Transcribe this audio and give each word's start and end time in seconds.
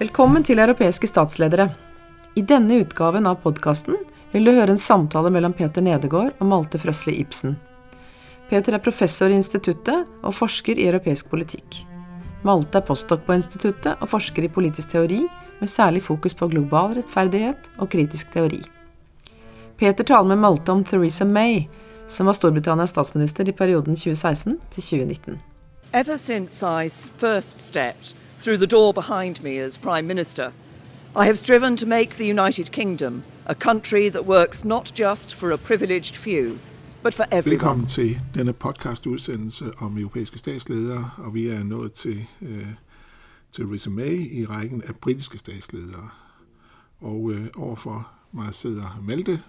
Velkommen 0.00 0.40
til 0.40 0.56
Europeiske 0.56 1.04
statsledere. 1.10 1.66
I 2.32 2.40
denne 2.40 2.78
utgaven 2.80 3.26
av 3.28 3.42
podkasten 3.42 3.98
vil 4.32 4.46
du 4.46 4.50
høre 4.56 4.72
en 4.72 4.80
samtale 4.80 5.28
mellom 5.28 5.52
Peter 5.52 5.84
Nedegård 5.84 6.38
og 6.40 6.46
Malte 6.48 6.78
Frøsli 6.80 7.18
Ibsen. 7.20 7.58
Peter 8.48 8.72
er 8.72 8.80
professor 8.80 9.28
i 9.28 9.36
instituttet 9.36 10.08
og 10.24 10.32
forsker 10.32 10.80
i 10.80 10.86
europeisk 10.88 11.28
politikk. 11.28 11.82
Malte 12.48 12.80
er 12.80 12.86
postdok 12.88 13.26
på 13.26 13.36
instituttet 13.36 14.00
og 14.00 14.08
forsker 14.08 14.46
i 14.46 14.50
politisk 14.54 14.94
teori, 14.94 15.20
med 15.60 15.68
særlig 15.68 16.00
fokus 16.06 16.32
på 16.32 16.48
global 16.48 16.96
rettferdighet 16.96 17.68
og 17.76 17.92
kritisk 17.92 18.32
teori. 18.32 18.62
Peter 19.76 20.08
taler 20.14 20.32
med 20.32 20.40
Malte 20.46 20.72
om 20.72 20.80
Theresa 20.80 21.28
May, 21.28 21.66
som 22.08 22.32
var 22.32 22.40
Storbritannias 22.40 22.96
statsminister 22.96 23.52
i 23.52 23.52
perioden 23.52 24.00
2016 24.00 24.56
til 24.70 24.82
2019. 24.82 25.38
Ever 25.92 26.16
since 26.16 26.64
I 26.64 26.88
first 27.20 27.60
stepped 27.60 28.16
through 28.40 28.56
the 28.56 28.66
door 28.66 28.92
behind 28.92 29.42
me 29.42 29.58
as 29.58 29.78
Prime 29.78 30.06
Minister, 30.06 30.52
I 31.14 31.24
have 31.24 31.36
striven 31.36 31.76
to 31.76 31.86
make 31.86 32.10
the 32.10 32.26
United 32.26 32.72
Kingdom 32.72 33.22
a 33.46 33.54
country 33.54 34.08
that 34.08 34.24
works 34.26 34.64
not 34.64 34.92
just 34.94 35.34
for 35.34 35.50
a 35.50 35.58
privileged 35.58 36.16
few, 36.16 36.58
but 37.02 37.14
for 37.14 37.26
everyone. 37.30 37.50
Velkommen 37.50 37.86
til 37.86 38.20
denne 38.34 38.52
podcast-udsendelse 38.52 39.70
om 39.78 39.98
europæiske 39.98 40.38
statsledere, 40.38 41.10
og 41.16 41.34
vi 41.34 41.48
er 41.48 41.64
nået 41.64 41.92
til, 41.92 42.26
øh, 42.42 42.66
til 43.52 43.64
Theresa 43.64 43.90
May 43.90 44.32
i 44.32 44.46
rækken 44.46 44.82
af 44.86 44.94
britiske 44.96 45.38
statsledere. 45.38 46.08
Og 47.00 47.30
øh, 47.32 47.46
overfor 47.56 48.08
mig 48.32 48.54
sidder 48.54 49.00
Malte. 49.02 49.40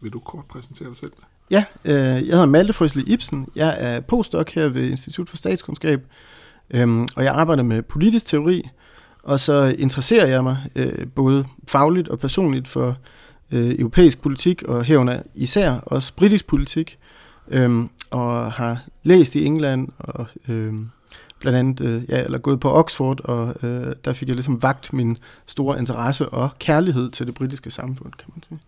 Vil 0.00 0.12
du 0.12 0.18
kort 0.18 0.44
præsentere 0.44 0.88
dig 0.88 0.96
selv? 0.96 1.12
Ja, 1.50 1.64
øh, 1.84 1.94
jeg 1.94 2.18
hedder 2.20 2.46
Malte 2.46 2.72
Frøsli 2.72 3.02
Ibsen. 3.06 3.48
Jeg 3.54 3.76
er 3.78 4.00
postdoc 4.00 4.52
her 4.54 4.68
ved 4.68 4.90
Institut 4.90 5.28
for 5.28 5.36
Statskundskab, 5.36 6.06
Øhm, 6.70 7.08
og 7.16 7.24
jeg 7.24 7.32
arbejder 7.32 7.62
med 7.62 7.82
politisk 7.82 8.26
teori, 8.26 8.68
og 9.22 9.40
så 9.40 9.74
interesserer 9.78 10.26
jeg 10.26 10.42
mig 10.42 10.58
øh, 10.76 11.06
både 11.14 11.44
fagligt 11.68 12.08
og 12.08 12.18
personligt 12.18 12.68
for 12.68 12.96
øh, 13.50 13.74
europæisk 13.78 14.22
politik, 14.22 14.62
og 14.62 14.84
herunder 14.84 15.22
især 15.34 15.72
også 15.72 16.14
britisk 16.14 16.46
politik, 16.46 16.98
øhm, 17.48 17.88
og 18.10 18.52
har 18.52 18.84
læst 19.02 19.36
i 19.36 19.44
England, 19.44 19.88
og 19.98 20.26
øh, 20.48 20.74
blandt 21.38 21.58
andet 21.58 21.80
øh, 21.80 22.02
ja, 22.08 22.24
eller 22.24 22.38
gået 22.38 22.60
på 22.60 22.70
Oxford, 22.70 23.20
og 23.24 23.54
øh, 23.62 23.94
der 24.04 24.12
fik 24.12 24.28
jeg 24.28 24.36
ligesom 24.36 24.62
vagt 24.62 24.92
min 24.92 25.16
store 25.46 25.78
interesse 25.78 26.28
og 26.28 26.50
kærlighed 26.58 27.10
til 27.10 27.26
det 27.26 27.34
britiske 27.34 27.70
samfund, 27.70 28.12
kan 28.12 28.28
man 28.34 28.42
sige. 28.42 28.58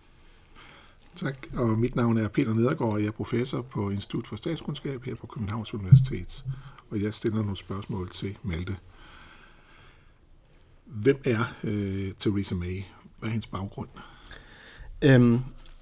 Tak, 1.16 1.46
og 1.54 1.68
mit 1.68 1.96
navn 1.96 2.18
er 2.18 2.28
Peter 2.28 2.54
Nedergaard, 2.54 2.92
og 2.92 3.00
jeg 3.00 3.06
er 3.06 3.10
professor 3.10 3.62
på 3.62 3.90
Institut 3.90 4.26
for 4.26 4.36
Statskundskab 4.36 5.04
her 5.04 5.14
på 5.14 5.26
Københavns 5.26 5.74
Universitet 5.74 6.44
og 6.90 7.02
jeg 7.02 7.14
stiller 7.14 7.38
nogle 7.38 7.56
spørgsmål 7.56 8.10
til 8.10 8.38
Malte. 8.42 8.76
Hvem 10.84 11.20
er 11.24 11.54
øh, 11.64 12.12
Theresa 12.20 12.54
May? 12.54 12.82
Hvad 13.18 13.28
er 13.28 13.32
hendes 13.32 13.46
baggrund? 13.46 13.88
Øhm, 15.02 15.32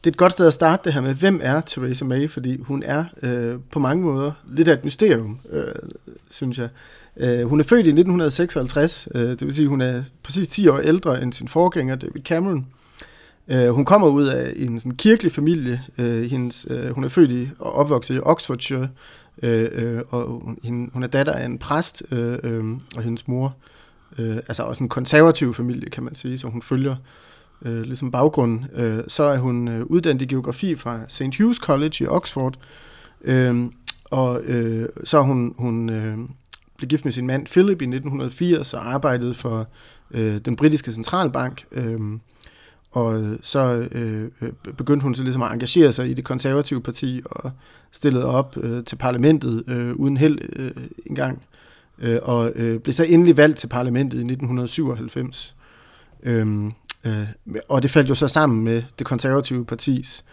det 0.04 0.10
er 0.10 0.14
et 0.14 0.16
godt 0.16 0.32
sted 0.32 0.46
at 0.46 0.52
starte 0.52 0.84
det 0.84 0.92
her 0.92 1.00
med, 1.00 1.14
hvem 1.14 1.40
er 1.42 1.60
Theresa 1.60 2.04
May, 2.04 2.30
fordi 2.30 2.60
hun 2.60 2.82
er 2.82 3.04
øh, 3.22 3.58
på 3.70 3.78
mange 3.78 4.02
måder 4.02 4.32
lidt 4.48 4.68
af 4.68 4.72
et 4.72 4.84
mysterium, 4.84 5.40
øh, 5.50 5.74
synes 6.30 6.58
jeg. 6.58 6.68
Øh, 7.16 7.46
hun 7.46 7.60
er 7.60 7.64
født 7.64 7.86
i 7.86 7.90
1956, 7.90 9.08
øh, 9.14 9.30
det 9.30 9.40
vil 9.40 9.54
sige, 9.54 9.68
hun 9.68 9.80
er 9.80 10.02
præcis 10.22 10.48
10 10.48 10.68
år 10.68 10.78
ældre 10.78 11.22
end 11.22 11.32
sin 11.32 11.48
forgænger 11.48 11.96
David 11.96 12.22
Cameron. 12.22 12.58
Øh, 12.58 12.83
Øh, 13.48 13.68
hun 13.68 13.84
kommer 13.84 14.08
ud 14.08 14.26
af 14.26 14.52
en 14.56 14.78
sådan 14.78 14.96
kirkelig 14.96 15.32
familie. 15.32 15.82
Øh, 15.98 16.30
hendes, 16.30 16.66
øh, 16.70 16.90
hun 16.90 17.04
er 17.04 17.08
født 17.08 17.30
i 17.30 17.48
og 17.58 17.72
opvokset 17.72 18.16
i 18.16 18.20
Oxfordshire, 18.22 18.88
Øh, 19.42 19.68
øh, 19.72 20.02
og 20.10 20.56
hun, 20.64 20.90
hun 20.92 21.02
er 21.02 21.06
datter 21.06 21.32
af 21.32 21.44
en 21.44 21.58
præst, 21.58 22.02
øh, 22.10 22.38
øh, 22.42 22.64
og 22.96 23.02
hendes 23.02 23.28
mor, 23.28 23.56
øh, 24.18 24.36
altså 24.36 24.62
også 24.62 24.84
en 24.84 24.88
konservativ 24.88 25.54
familie, 25.54 25.90
kan 25.90 26.02
man 26.02 26.14
sige, 26.14 26.38
så 26.38 26.48
hun 26.48 26.62
følger 26.62 26.96
øh, 27.62 27.82
ligesom 27.82 28.10
baggrunden. 28.10 28.66
Øh, 28.74 29.04
så 29.08 29.22
er 29.22 29.38
hun 29.38 29.68
øh, 29.68 29.82
uddannet 29.86 30.22
i 30.22 30.26
geografi 30.26 30.76
fra 30.76 31.00
St. 31.08 31.22
Hugh's 31.22 31.58
College 31.58 32.04
i 32.04 32.06
Oxford, 32.06 32.58
øh, 33.24 33.64
og 34.04 34.42
øh, 34.42 34.88
så 35.04 35.18
er 35.18 35.22
hun, 35.22 35.54
hun 35.58 35.90
øh, 35.90 36.18
blev 36.76 36.88
gift 36.88 37.04
med 37.04 37.12
sin 37.12 37.26
mand 37.26 37.46
Philip 37.46 37.82
i 37.82 37.84
1980 37.84 38.74
og 38.74 38.94
arbejdede 38.94 39.34
for 39.34 39.66
øh, 40.10 40.38
den 40.38 40.56
britiske 40.56 40.92
centralbank, 40.92 41.64
øh, 41.72 42.00
og 42.94 43.22
øh, 43.22 43.38
så 43.42 43.88
øh, 43.92 44.30
øh, 44.40 44.52
begyndte 44.76 45.02
hun 45.02 45.14
så 45.14 45.22
ligesom 45.22 45.42
at 45.42 45.52
engagere 45.52 45.92
sig 45.92 46.10
i 46.10 46.14
det 46.14 46.24
konservative 46.24 46.80
parti 46.80 47.22
og 47.24 47.50
stillede 47.92 48.24
op 48.24 48.56
øh, 48.56 48.84
til 48.84 48.96
parlamentet 48.96 49.64
øh, 49.68 49.94
uden 49.94 50.16
held 50.16 50.38
øh, 50.52 50.70
engang. 51.06 51.42
Øh, 51.98 52.18
og 52.22 52.52
øh, 52.54 52.80
blev 52.80 52.92
så 52.92 53.04
endelig 53.04 53.36
valgt 53.36 53.58
til 53.58 53.66
parlamentet 53.66 54.18
i 54.18 54.20
1997. 54.20 55.56
Øhm, 56.22 56.72
øh, 57.04 57.28
og 57.68 57.82
det 57.82 57.90
faldt 57.90 58.08
jo 58.08 58.14
så 58.14 58.28
sammen 58.28 58.64
med 58.64 58.82
det 58.98 59.06
konservative 59.06 59.64
partis 59.64 60.24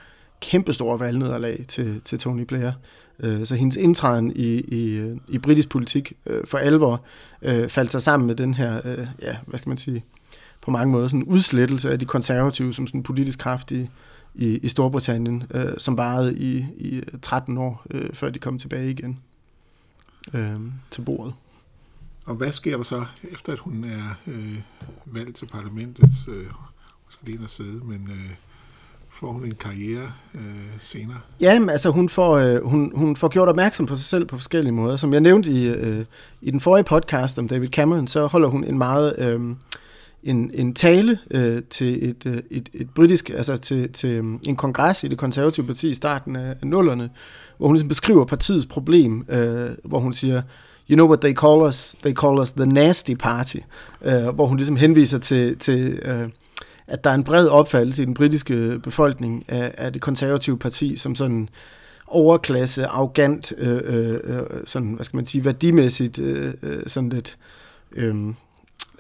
kæmpestore 0.42 1.00
valgnederlag 1.00 1.66
til, 1.68 2.02
til 2.06 2.20
Tony 2.20 2.42
Blair. 2.42 2.72
Øh, 3.20 3.46
så 3.46 3.56
hendes 3.56 3.78
indtræden 3.78 4.32
i, 4.36 4.60
i, 4.60 5.14
i 5.28 5.38
britisk 5.38 5.70
politik 5.70 6.14
øh, 6.26 6.42
for 6.46 6.58
alvor 6.58 7.06
øh, 7.42 7.70
faldt 7.70 7.92
sig 7.92 8.02
sammen 8.02 8.28
med 8.28 8.36
den 8.36 8.54
her, 8.54 8.82
øh, 8.86 9.08
ja, 9.22 9.36
hvad 9.48 9.60
skal 9.60 9.70
man 9.70 9.78
sige, 9.78 10.04
på 10.62 10.72
mange 10.72 10.92
måder 10.92 11.08
sådan 11.08 11.20
en 11.20 11.28
udslettelse 11.28 11.92
af 11.92 12.00
de 12.00 12.06
konservative 12.06 12.74
som 12.74 12.88
sådan 12.88 13.04
politisk 13.04 13.40
kraft 13.40 13.72
i, 13.72 13.90
i, 14.36 14.58
i 14.58 14.68
Storbritannien, 14.68 15.44
øh, 15.54 15.74
som 15.78 15.98
varede 15.98 16.38
i, 16.38 16.58
i 16.78 17.02
13 17.22 17.58
år, 17.58 17.86
øh, 17.92 18.14
før 18.14 18.30
de 18.30 18.40
kom 18.40 18.60
tilbage 18.60 18.92
igen 18.92 19.20
øh, 20.34 20.60
til 20.92 21.02
bordet. 21.02 21.34
Og 22.26 22.36
hvad 22.36 22.52
sker 22.52 22.76
der 22.76 22.84
så, 22.84 23.06
efter 23.24 23.54
at 23.54 23.60
hun 23.60 23.84
er 23.84 24.16
øh, 24.28 24.58
valgt 25.06 25.36
til 25.36 25.46
parlamentet? 25.46 26.10
Øh, 26.28 26.46
hun 26.46 27.10
skal 27.10 27.26
lige 27.26 27.36
ind 27.36 27.44
og 27.44 27.50
sidde, 27.50 27.86
men 27.86 28.10
øh, 28.12 28.32
får 29.10 29.32
hun 29.32 29.46
en 29.46 29.56
karriere 29.56 30.12
øh, 30.36 30.42
senere? 30.80 31.18
Ja, 31.42 31.60
altså 31.70 31.90
hun 31.90 32.10
får, 32.10 32.38
øh, 32.38 32.66
hun, 32.66 32.92
hun 32.96 33.16
får 33.16 33.28
gjort 33.28 33.50
opmærksom 33.50 33.86
på 33.86 33.96
sig 33.96 34.06
selv 34.06 34.26
på 34.26 34.38
forskellige 34.38 34.74
måder. 34.74 34.98
Som 34.98 35.14
jeg 35.14 35.22
nævnte 35.22 35.52
i, 35.52 35.68
øh, 35.68 36.06
i 36.42 36.52
den 36.52 36.60
forrige 36.60 36.84
podcast 36.84 37.40
om 37.40 37.48
David 37.48 37.70
Cameron, 37.70 38.08
så 38.08 38.28
holder 38.28 38.48
hun 38.48 38.64
en 38.64 38.78
meget... 38.78 39.16
Øh, 39.18 39.56
en, 40.24 40.52
en 40.54 40.74
tale 40.74 41.20
øh, 41.32 41.62
til 41.70 42.10
et, 42.10 42.26
øh, 42.26 42.42
et, 42.52 42.70
et 42.74 42.90
britisk, 42.90 43.30
altså 43.30 43.58
til, 43.58 43.94
til 43.94 44.10
øh, 44.10 44.24
en 44.48 44.56
kongres 44.56 45.04
i 45.04 45.08
det 45.08 45.18
konservative 45.18 45.66
parti 45.66 45.90
i 45.90 45.96
starten 45.96 46.36
af, 46.36 46.56
af 46.62 46.68
nullerne, 46.68 47.10
hvor 47.58 47.68
hun 47.68 47.76
ligesom 47.76 47.88
beskriver 47.88 48.26
partiets 48.26 48.66
problem, 48.66 49.26
øh, 49.30 49.70
hvor 49.84 50.00
hun 50.00 50.14
siger, 50.14 50.42
you 50.90 50.96
know 50.96 51.08
what 51.08 51.22
they 51.22 51.34
call 51.34 51.62
us? 51.62 51.96
They 52.04 52.14
call 52.14 52.40
us 52.40 52.52
the 52.52 52.66
nasty 52.66 53.14
party, 53.20 53.58
øh, 54.02 54.28
hvor 54.28 54.48
hun 54.48 54.58
ligesom 54.58 54.76
henviser 54.76 55.18
til, 55.18 55.58
til 55.58 56.00
øh, 56.02 56.30
at 56.88 57.04
der 57.04 57.10
er 57.10 57.16
en 57.16 57.24
bred 57.24 57.48
opfattelse 57.48 58.04
i 58.04 58.06
den 58.06 58.14
britiske 58.14 58.80
befolkning 58.84 59.46
af, 59.48 59.74
af 59.78 59.94
det 59.94 60.02
konservative 60.02 60.58
parti 60.58 60.96
som 60.96 61.16
sådan 61.16 61.50
overklasse, 62.08 62.86
arrogant, 62.86 63.54
øh, 63.58 63.82
øh, 63.84 64.20
øh 64.24 64.42
sådan, 64.66 64.94
hvad 64.94 65.06
skal 65.06 65.18
man 65.18 65.26
sige, 65.26 65.46
værdimæssigt, 65.46 66.20
øh, 66.20 66.54
øh 66.64 66.84
sådan 66.88 67.10
lidt... 67.10 67.38
Øh, 67.92 68.16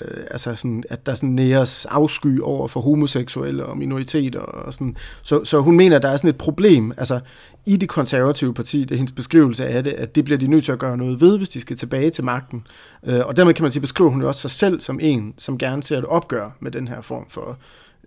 øh, 0.05 0.23
altså 0.31 0.55
sådan, 0.55 0.83
at 0.89 1.05
der 1.05 1.15
sådan 1.15 1.29
næres 1.29 1.85
afsky 1.85 2.39
over 2.39 2.67
for 2.67 2.81
homoseksuelle 2.81 3.65
og 3.65 3.77
minoriteter. 3.77 4.39
Og 4.39 4.73
sådan. 4.73 4.95
Så, 5.23 5.45
så 5.45 5.59
hun 5.59 5.77
mener, 5.77 5.95
at 5.95 6.01
der 6.01 6.09
er 6.09 6.17
sådan 6.17 6.29
et 6.29 6.37
problem 6.37 6.93
altså, 6.97 7.19
i 7.65 7.77
det 7.77 7.89
konservative 7.89 8.53
parti, 8.53 8.81
det 8.81 8.91
er 8.91 8.95
hendes 8.95 9.11
beskrivelse 9.11 9.65
af 9.65 9.83
det, 9.83 9.93
at 9.93 10.15
det 10.15 10.25
bliver 10.25 10.37
de 10.37 10.47
nødt 10.47 10.65
til 10.65 10.71
at 10.71 10.79
gøre 10.79 10.97
noget 10.97 11.21
ved, 11.21 11.37
hvis 11.37 11.49
de 11.49 11.61
skal 11.61 11.77
tilbage 11.77 12.09
til 12.09 12.23
magten. 12.23 12.67
Øh, 13.03 13.25
og 13.25 13.37
dermed 13.37 13.53
kan 13.53 13.63
man 13.63 13.71
sige, 13.71 13.81
beskriver 13.81 14.09
hun 14.09 14.21
jo 14.21 14.27
også 14.27 14.41
sig 14.41 14.51
selv 14.51 14.81
som 14.81 14.99
en, 15.01 15.33
som 15.37 15.57
gerne 15.57 15.83
ser 15.83 15.97
et 15.97 16.05
opgør 16.05 16.49
med 16.59 16.71
den 16.71 16.87
her 16.87 17.01
form 17.01 17.25
for, 17.29 17.57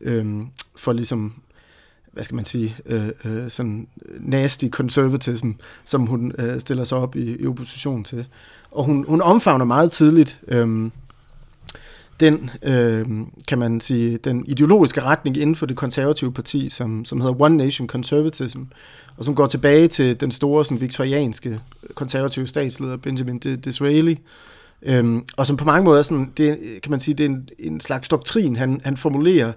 øh, 0.00 0.42
for 0.76 0.92
ligesom 0.92 1.32
hvad 2.14 2.24
skal 2.24 2.34
man 2.34 2.44
sige, 2.44 2.76
øh, 2.86 3.08
øh, 3.24 3.50
sådan 3.50 3.86
nasty 4.20 4.66
conservatism, 4.68 5.50
som 5.84 6.06
hun 6.06 6.32
øh, 6.38 6.60
stiller 6.60 6.84
sig 6.84 6.98
op 6.98 7.16
i, 7.16 7.42
i 7.42 7.46
opposition 7.46 8.04
til. 8.04 8.26
Og 8.70 8.84
hun, 8.84 9.04
hun 9.08 9.20
omfavner 9.20 9.64
meget 9.64 9.92
tidligt 9.92 10.40
øh, 10.48 10.90
den, 12.20 12.50
øh, 12.62 13.06
kan 13.48 13.58
man 13.58 13.80
sige, 13.80 14.16
den 14.16 14.44
ideologiske 14.46 15.02
retning 15.02 15.36
inden 15.36 15.56
for 15.56 15.66
det 15.66 15.76
konservative 15.76 16.32
parti, 16.32 16.68
som, 16.68 17.04
som 17.04 17.20
hedder 17.20 17.40
One 17.40 17.56
Nation 17.56 17.88
Conservatism, 17.88 18.62
og 19.16 19.24
som 19.24 19.34
går 19.34 19.46
tilbage 19.46 19.88
til 19.88 20.20
den 20.20 20.30
store 20.30 20.64
sådan, 20.64 20.80
viktorianske 20.80 21.60
konservative 21.94 22.46
statsleder 22.46 22.96
Benjamin 22.96 23.38
Disraeli, 23.38 24.20
øh, 24.82 25.22
og 25.36 25.46
som 25.46 25.56
på 25.56 25.64
mange 25.64 25.84
måder 25.84 26.02
sådan, 26.02 26.32
det, 26.36 26.58
kan 26.82 26.90
man 26.90 27.00
sige, 27.00 27.14
det 27.14 27.24
er 27.24 27.30
en, 27.30 27.48
en 27.58 27.80
slags 27.80 28.08
doktrin, 28.08 28.56
han, 28.56 28.80
han 28.84 28.96
formulerer 28.96 29.52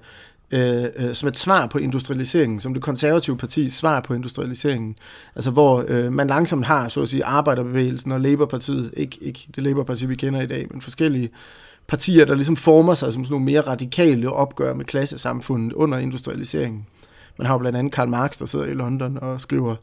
øh, 0.51 0.85
øh, 0.95 1.15
som 1.15 1.29
et 1.29 1.37
svar 1.37 1.67
på 1.67 1.77
industrialiseringen, 1.77 2.59
som 2.59 2.73
det 2.73 2.83
konservative 2.83 3.37
parti 3.37 3.69
svar 3.69 3.99
på 4.01 4.13
industrialiseringen. 4.13 4.95
Altså 5.35 5.51
hvor 5.51 5.85
øh, 5.87 6.13
man 6.13 6.27
langsomt 6.27 6.65
har, 6.65 6.89
så 6.89 7.01
at 7.01 7.09
sige, 7.09 7.25
arbejderbevægelsen 7.25 8.11
og 8.11 8.21
Labourpartiet, 8.21 8.93
ikke, 8.97 9.17
ikke 9.21 9.47
det 9.55 9.63
Labourparti, 9.63 10.05
vi 10.05 10.15
kender 10.15 10.41
i 10.41 10.47
dag, 10.47 10.67
men 10.71 10.81
forskellige 10.81 11.29
partier, 11.87 12.25
der 12.25 12.35
ligesom 12.35 12.55
former 12.55 12.95
sig 12.95 13.13
som 13.13 13.25
sådan 13.25 13.33
nogle 13.33 13.45
mere 13.45 13.61
radikale 13.61 14.31
opgør 14.31 14.73
med 14.73 14.85
klassesamfundet 14.85 15.73
under 15.73 15.97
industrialiseringen. 15.97 16.85
Man 17.37 17.47
har 17.47 17.53
jo 17.53 17.57
blandt 17.57 17.77
andet 17.77 17.93
Karl 17.93 18.09
Marx, 18.09 18.37
der 18.37 18.45
sidder 18.45 18.65
i 18.65 18.73
London 18.73 19.17
og 19.21 19.41
skriver 19.41 19.75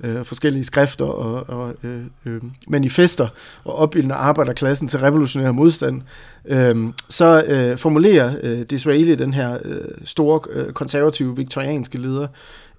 øh, 0.00 0.24
forskellige 0.24 0.64
skrifter 0.64 1.04
og, 1.04 1.58
og 1.58 1.74
øh, 1.82 2.04
øh, 2.26 2.40
manifester 2.68 3.28
og 3.64 3.74
opildner 3.74 4.14
arbejderklassen 4.14 4.88
til 4.88 4.98
revolutionær 4.98 5.52
modstand, 5.52 6.02
øh, 6.44 6.92
så 7.08 7.44
øh, 7.46 7.78
formulerer 7.78 8.36
øh, 8.42 8.62
Disraeli, 8.62 9.14
den 9.14 9.34
her 9.34 9.58
øh, 9.64 9.84
store 10.04 10.40
øh, 10.50 10.72
konservative 10.72 11.36
viktorianske 11.36 11.98
leder, 11.98 12.26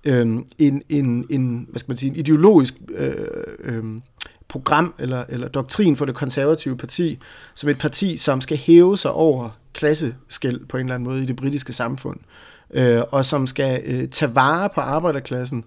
øh, 0.03 0.37
en, 0.57 0.81
en, 0.89 1.25
en, 1.29 1.67
hvad 1.69 1.79
skal 1.79 1.91
man 1.91 1.97
sige, 1.97 2.09
en 2.09 2.15
ideologisk 2.15 2.73
øh, 2.95 3.13
øh, 3.63 3.83
program 4.53 4.93
eller, 4.99 5.23
eller 5.29 5.47
doktrin 5.47 5.97
for 5.97 6.05
det 6.05 6.15
konservative 6.15 6.77
parti, 6.77 7.19
som 7.55 7.69
et 7.69 7.77
parti, 7.77 8.17
som 8.17 8.41
skal 8.41 8.57
hæve 8.57 8.97
sig 8.97 9.11
over 9.11 9.49
klasseskæld 9.73 10.65
på 10.65 10.77
en 10.77 10.85
eller 10.85 10.95
anden 10.95 11.09
måde 11.09 11.23
i 11.23 11.25
det 11.25 11.35
britiske 11.35 11.73
samfund, 11.73 12.19
øh, 12.73 13.01
og 13.11 13.25
som 13.25 13.47
skal 13.47 13.81
øh, 13.85 14.07
tage 14.07 14.35
vare 14.35 14.69
på 14.75 14.81
arbejderklassen, 14.81 15.63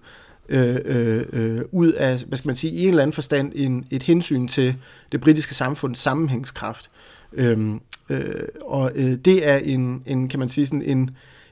øh, 0.49 0.77
øh, 0.85 1.61
ud 1.71 1.91
af, 1.91 2.23
hvad 2.27 2.37
skal 2.37 2.49
man 2.49 2.55
sige, 2.55 2.73
i 2.73 2.81
en 2.81 2.89
eller 2.89 3.03
anden 3.03 3.13
forstand 3.13 3.51
en, 3.55 3.87
et 3.91 4.03
hensyn 4.03 4.47
til 4.47 4.75
det 5.11 5.21
britiske 5.21 5.55
samfunds 5.55 5.99
sammenhængskraft. 5.99 6.89
Øh, 7.33 7.75
øh, 8.09 8.47
og 8.61 8.91
øh, 8.95 9.15
det 9.25 9.47
er 9.47 9.57
en, 9.57 10.03
en, 10.05 10.29
kan 10.29 10.39
man 10.39 10.49
sige, 10.49 10.67
sådan 10.67 10.81
en, 10.81 11.09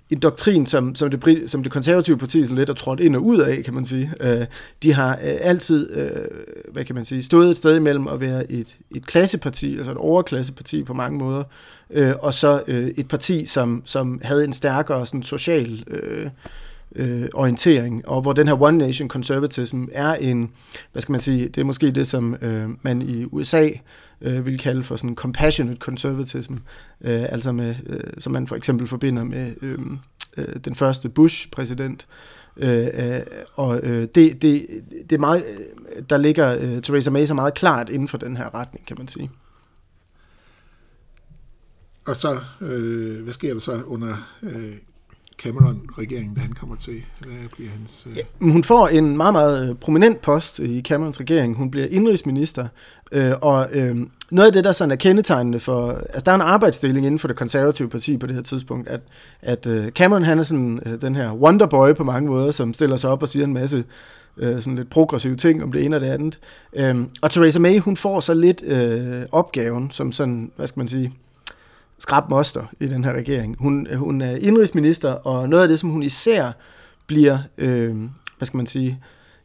en 0.09 0.19
doktrin, 0.19 0.65
som, 0.65 0.95
som, 0.95 1.09
det, 1.09 1.49
som 1.49 1.63
det 1.63 1.71
konservative 1.71 2.17
parti 2.17 2.43
sådan 2.43 2.57
lidt 2.57 2.69
er 2.69 2.73
trådt 2.73 2.99
ind 2.99 3.15
og 3.15 3.25
ud 3.25 3.39
af, 3.39 3.63
kan 3.63 3.73
man 3.73 3.85
sige. 3.85 4.13
Øh, 4.19 4.45
de 4.83 4.93
har 4.93 5.11
øh, 5.11 5.37
altid, 5.41 5.91
øh, 5.91 6.11
hvad 6.71 6.85
kan 6.85 6.95
man 6.95 7.05
sige, 7.05 7.23
stået 7.23 7.49
et 7.49 7.57
sted 7.57 7.75
imellem 7.75 8.07
at 8.07 8.21
være 8.21 8.51
et, 8.51 8.77
et 8.95 9.05
klasseparti, 9.05 9.77
altså 9.77 9.91
et 9.91 9.97
overklasseparti 9.97 10.83
på 10.83 10.93
mange 10.93 11.17
måder, 11.17 11.43
øh, 11.89 12.13
og 12.19 12.33
så 12.33 12.63
øh, 12.67 12.87
et 12.97 13.07
parti, 13.07 13.45
som, 13.45 13.81
som 13.85 14.21
havde 14.23 14.43
en 14.43 14.53
stærkere 14.53 15.05
sådan, 15.07 15.23
social 15.23 15.83
øh, 15.87 16.29
øh, 16.95 17.29
orientering, 17.33 18.07
og 18.07 18.21
hvor 18.21 18.33
den 18.33 18.47
her 18.47 18.61
One 18.61 18.77
Nation 18.77 19.09
Conservatism 19.09 19.83
er 19.91 20.13
en, 20.13 20.51
hvad 20.91 21.01
skal 21.01 21.11
man 21.11 21.21
sige, 21.21 21.47
det 21.47 21.61
er 21.61 21.65
måske 21.65 21.91
det, 21.91 22.07
som 22.07 22.35
øh, 22.41 22.69
man 22.81 23.01
i 23.01 23.25
USA 23.25 23.69
øh, 24.21 24.45
vil 24.45 24.57
kalde 24.57 24.83
for 24.83 24.95
sådan 24.95 25.15
compassionate 25.15 25.79
conservatism, 25.79 26.53
øh, 27.01 27.25
altså 27.29 27.51
med, 27.51 27.75
øh, 27.85 28.03
som 28.17 28.33
man 28.33 28.47
for 28.47 28.55
eksempel 28.55 28.87
forbinder 28.87 29.23
med 29.23 29.53
øh, 29.61 29.79
øh, 30.37 30.55
den 30.65 30.75
første 30.75 31.09
Bush-præsident. 31.09 32.07
Øh, 32.57 32.87
øh, 32.93 33.21
og 33.53 33.79
øh, 33.79 34.07
det, 34.15 34.41
det, 34.41 34.67
det 35.09 35.11
er 35.11 35.19
meget, 35.19 35.43
øh, 35.95 36.03
der 36.09 36.17
ligger 36.17 36.57
øh, 36.59 36.81
Theresa 36.81 37.11
May 37.11 37.25
så 37.25 37.33
meget 37.33 37.53
klart 37.53 37.89
inden 37.89 38.07
for 38.07 38.17
den 38.17 38.37
her 38.37 38.55
retning, 38.55 38.85
kan 38.85 38.97
man 38.99 39.07
sige. 39.07 39.31
Og 42.05 42.15
så, 42.15 42.39
øh, 42.61 43.23
hvad 43.23 43.33
sker 43.33 43.53
der 43.53 43.59
så 43.59 43.81
under 43.81 44.15
øh, 44.43 44.75
Cameron-regeringen, 45.43 46.35
da 46.35 46.41
han 46.41 46.53
kommer 46.53 46.75
til? 46.75 47.03
Hvad 47.19 47.49
bliver 47.55 47.69
hans... 47.69 48.07
Øh... 48.09 48.17
Ja, 48.17 48.21
hun 48.41 48.63
får 48.63 48.87
en 48.87 49.17
meget, 49.17 49.33
meget 49.33 49.69
øh, 49.69 49.75
prominent 49.75 50.21
post 50.21 50.59
i 50.59 50.81
Camerons 50.81 51.19
regering. 51.19 51.55
Hun 51.55 51.71
bliver 51.71 51.87
indrigsminister, 51.89 52.67
øh, 53.11 53.33
og 53.41 53.67
øh, 53.71 53.97
noget 54.31 54.47
af 54.47 54.53
det, 54.53 54.63
der 54.63 54.71
sådan 54.71 54.91
er 54.91 54.95
kendetegnende 54.95 55.59
for... 55.59 55.91
Altså, 55.91 56.21
der 56.25 56.31
er 56.31 56.35
en 56.35 56.41
arbejdsdeling 56.41 57.05
inden 57.05 57.19
for 57.19 57.27
det 57.27 57.37
konservative 57.37 57.89
parti 57.89 58.17
på 58.17 58.27
det 58.27 58.35
her 58.35 58.43
tidspunkt, 58.43 58.87
at, 58.87 59.01
at 59.41 59.65
øh, 59.65 59.91
Cameron, 59.91 60.23
han 60.23 60.39
er 60.39 60.43
sådan 60.43 60.79
øh, 60.85 61.01
den 61.01 61.15
her 61.15 61.33
wonderboy 61.33 61.93
på 61.93 62.03
mange 62.03 62.29
måder, 62.29 62.51
som 62.51 62.73
stiller 62.73 62.95
sig 62.95 63.09
op 63.09 63.21
og 63.21 63.27
siger 63.27 63.43
en 63.43 63.53
masse 63.53 63.83
øh, 64.37 64.61
sådan 64.61 64.75
lidt 64.75 64.89
progressive 64.89 65.35
ting 65.35 65.63
om 65.63 65.71
det 65.71 65.85
ene 65.85 65.95
og 65.95 66.01
det 66.01 66.07
andet. 66.07 66.39
Øh, 66.73 66.95
og 67.21 67.31
Theresa 67.31 67.59
May, 67.59 67.79
hun 67.79 67.97
får 67.97 68.19
så 68.19 68.33
lidt 68.33 68.63
øh, 68.63 69.25
opgaven, 69.31 69.91
som 69.91 70.11
sådan, 70.11 70.51
hvad 70.55 70.67
skal 70.67 70.79
man 70.79 70.87
sige 70.87 71.13
skrabmoster 71.99 72.63
i 72.79 72.87
den 72.87 73.03
her 73.03 73.13
regering. 73.13 73.55
Hun, 73.59 73.87
hun 73.95 74.21
er 74.21 74.35
indrigsminister, 74.35 75.11
og 75.11 75.49
noget 75.49 75.63
af 75.63 75.69
det, 75.69 75.79
som 75.79 75.89
hun 75.89 76.03
især 76.03 76.51
bliver, 77.07 77.39
øh, 77.57 77.95
hvad 78.37 78.45
skal 78.45 78.57
man 78.57 78.65
sige, 78.65 78.99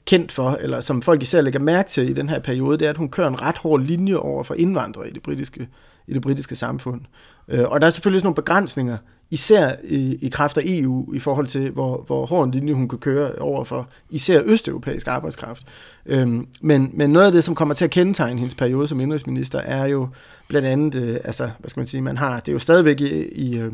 kendt 0.04 0.32
for, 0.32 0.58
eller 0.60 0.80
som 0.80 1.02
folk 1.02 1.22
især 1.22 1.40
lægger 1.40 1.60
mærke 1.60 1.90
til 1.90 2.10
i 2.10 2.12
den 2.12 2.28
her 2.28 2.38
periode, 2.38 2.78
det 2.78 2.86
er, 2.86 2.90
at 2.90 2.96
hun 2.96 3.08
kører 3.08 3.28
en 3.28 3.42
ret 3.42 3.58
hård 3.58 3.80
linje 3.80 4.16
over 4.16 4.42
for 4.42 4.54
indvandrere 4.54 5.08
i 5.08 5.12
det 5.12 5.22
britiske, 5.22 5.68
i 6.06 6.14
det 6.14 6.22
britiske 6.22 6.56
samfund. 6.56 7.00
Øh, 7.48 7.68
og 7.68 7.80
der 7.80 7.86
er 7.86 7.90
selvfølgelig 7.90 8.20
sådan 8.20 8.26
nogle 8.26 8.34
begrænsninger 8.34 8.96
især 9.30 9.72
i, 9.84 10.18
i 10.22 10.28
kraft 10.28 10.58
af 10.58 10.62
EU, 10.66 11.14
i 11.14 11.18
forhold 11.18 11.46
til, 11.46 11.70
hvor, 11.70 12.04
hvor 12.06 12.26
hård 12.26 12.46
en 12.46 12.50
linje 12.50 12.72
hun 12.72 12.88
kan 12.88 12.98
køre 12.98 13.34
over 13.34 13.64
for 13.64 13.88
især 14.10 14.42
østeuropæisk 14.44 15.06
arbejdskraft. 15.06 15.66
Øhm, 16.06 16.46
men, 16.60 16.90
men 16.92 17.10
noget 17.10 17.26
af 17.26 17.32
det, 17.32 17.44
som 17.44 17.54
kommer 17.54 17.74
til 17.74 17.84
at 17.84 17.90
kendetegne 17.90 18.38
hendes 18.38 18.54
periode 18.54 18.88
som 18.88 19.00
indrigsminister, 19.00 19.58
er 19.58 19.86
jo 19.86 20.08
blandt 20.50 20.68
andet, 20.68 20.94
øh, 20.94 21.16
altså, 21.24 21.50
hvad 21.58 21.70
skal 21.70 21.80
man 21.80 21.86
sige, 21.86 22.00
man 22.00 22.16
har, 22.16 22.40
det 22.40 22.48
er 22.48 22.52
jo 22.52 22.58
stadigvæk 22.58 23.00
i, 23.00 23.24
i 23.24 23.58
øh, 23.58 23.72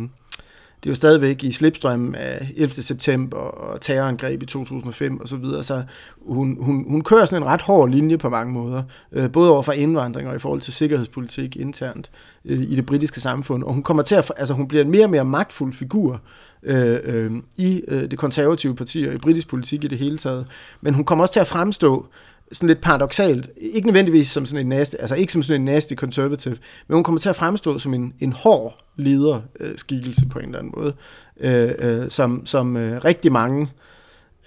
det 0.87 0.87
er 0.87 0.91
jo 0.91 0.95
stadigvæk 0.95 1.45
i 1.45 1.53
slipstrømmen 1.53 2.15
af 2.15 2.53
11. 2.57 2.71
september 2.71 3.37
og 3.37 3.81
terrorangreb 3.81 4.43
i 4.43 4.47
2005 4.47 5.21
og 5.21 5.29
så 5.29 5.37
videre, 5.37 5.63
så 5.63 5.83
hun, 6.27 6.59
hun, 6.61 6.85
hun 6.89 7.03
kører 7.03 7.25
sådan 7.25 7.43
en 7.43 7.49
ret 7.49 7.61
hård 7.61 7.91
linje 7.91 8.19
på 8.19 8.29
mange 8.29 8.53
måder, 8.53 8.83
øh, 9.13 9.33
både 9.33 9.51
over 9.51 9.63
for 9.63 9.73
indvandring 9.73 10.29
og 10.29 10.37
i 10.37 10.39
forhold 10.39 10.61
til 10.61 10.73
sikkerhedspolitik 10.73 11.57
internt 11.57 12.11
øh, 12.45 12.63
i 12.63 12.77
det 12.77 12.87
britiske 12.87 13.21
samfund, 13.21 13.63
og 13.63 13.73
hun 13.73 13.83
kommer 13.83 14.03
til 14.03 14.15
at, 14.15 14.33
altså 14.37 14.55
hun 14.55 14.69
bliver 14.69 14.85
en 14.85 14.91
mere 14.91 15.05
og 15.05 15.11
mere 15.11 15.25
magtfuld 15.25 15.75
figur 15.75 16.21
øh, 16.63 16.99
øh, 17.05 17.33
i 17.57 17.83
øh, 17.89 18.11
det 18.11 18.19
konservative 18.19 18.77
parti 18.77 19.05
og 19.09 19.15
i 19.15 19.19
britisk 19.19 19.49
politik 19.49 19.85
i 19.85 19.89
det 19.89 19.99
hele 19.99 20.19
taget, 20.19 20.47
men 20.81 20.95
hun 20.95 21.05
kommer 21.05 21.25
også 21.25 21.33
til 21.33 21.41
at 21.41 21.47
fremstå 21.47 22.07
sådan 22.53 22.67
lidt 22.67 22.81
paradoxalt, 22.81 23.51
ikke 23.57 23.87
nødvendigvis 23.87 24.29
som 24.29 24.47
sådan 24.47 24.67
en 24.67 24.69
nasty, 24.69 24.97
altså 24.99 25.15
ikke 25.15 25.33
som 25.33 25.43
sådan 25.43 25.61
en 25.61 25.65
nasty 25.65 25.95
conservative, 25.95 26.57
men 26.89 26.95
hun 26.95 27.05
kommer 27.05 27.19
til 27.19 27.29
at 27.29 27.37
fremstå 27.37 27.79
som 27.79 27.95
en, 27.95 28.15
en 28.21 28.33
hård 28.33 28.85
lederskikkelse 28.97 30.23
øh, 30.25 30.31
på 30.31 30.39
en 30.39 30.45
eller 30.45 30.59
anden 30.59 30.75
måde, 30.77 30.95
øh, 31.41 31.75
øh, 31.79 32.11
som, 32.11 32.47
som 32.47 32.77
øh, 32.77 33.05
rigtig 33.05 33.33
mange 33.33 33.69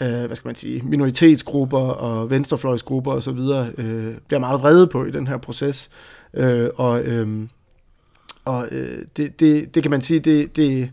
øh, 0.01 0.25
hvad 0.25 0.35
skal 0.35 0.47
man 0.47 0.55
sige, 0.55 0.81
minoritetsgrupper 0.81 1.79
og 1.79 2.29
venstrefløjsgrupper 2.29 3.11
osv. 3.11 3.39
Øh, 3.77 4.15
bliver 4.27 4.39
meget 4.39 4.61
vrede 4.61 4.87
på 4.87 5.05
i 5.05 5.11
den 5.11 5.27
her 5.27 5.37
proces. 5.37 5.89
Øh, 6.33 6.69
og 6.75 7.01
øh, 7.01 7.47
og 8.45 8.67
øh, 8.71 8.97
det, 9.17 9.39
det, 9.39 9.75
det 9.75 9.83
kan 9.83 9.91
man 9.91 10.01
sige, 10.01 10.19
det, 10.19 10.55
det, 10.55 10.91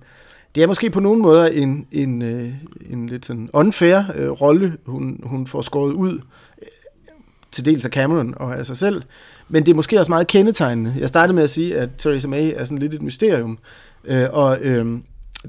det 0.54 0.62
er 0.62 0.66
måske 0.66 0.90
på 0.90 1.00
nogle 1.00 1.22
måder 1.22 1.46
en, 1.46 1.86
en, 1.92 2.22
øh, 2.22 2.52
en 2.90 3.06
lidt 3.06 3.26
sådan 3.26 3.50
unfair 3.52 4.02
øh, 4.14 4.30
rolle, 4.30 4.76
hun, 4.86 5.20
hun 5.22 5.46
får 5.46 5.62
skåret 5.62 5.92
ud 5.92 6.20
til 7.56 7.64
dels 7.64 7.84
af 7.84 7.90
Cameron 7.90 8.34
og 8.36 8.58
af 8.58 8.66
sig 8.66 8.76
selv, 8.76 9.02
men 9.48 9.66
det 9.66 9.70
er 9.70 9.74
måske 9.74 9.98
også 9.98 10.10
meget 10.10 10.26
kendetegnende. 10.26 10.94
Jeg 10.98 11.08
startede 11.08 11.34
med 11.34 11.42
at 11.42 11.50
sige, 11.50 11.78
at 11.78 11.90
Theresa 11.98 12.28
May 12.28 12.52
er 12.56 12.64
sådan 12.64 12.78
lidt 12.78 12.94
et 12.94 13.02
mysterium, 13.02 13.58
øh, 14.04 14.28
og 14.32 14.58
øh, 14.60 14.98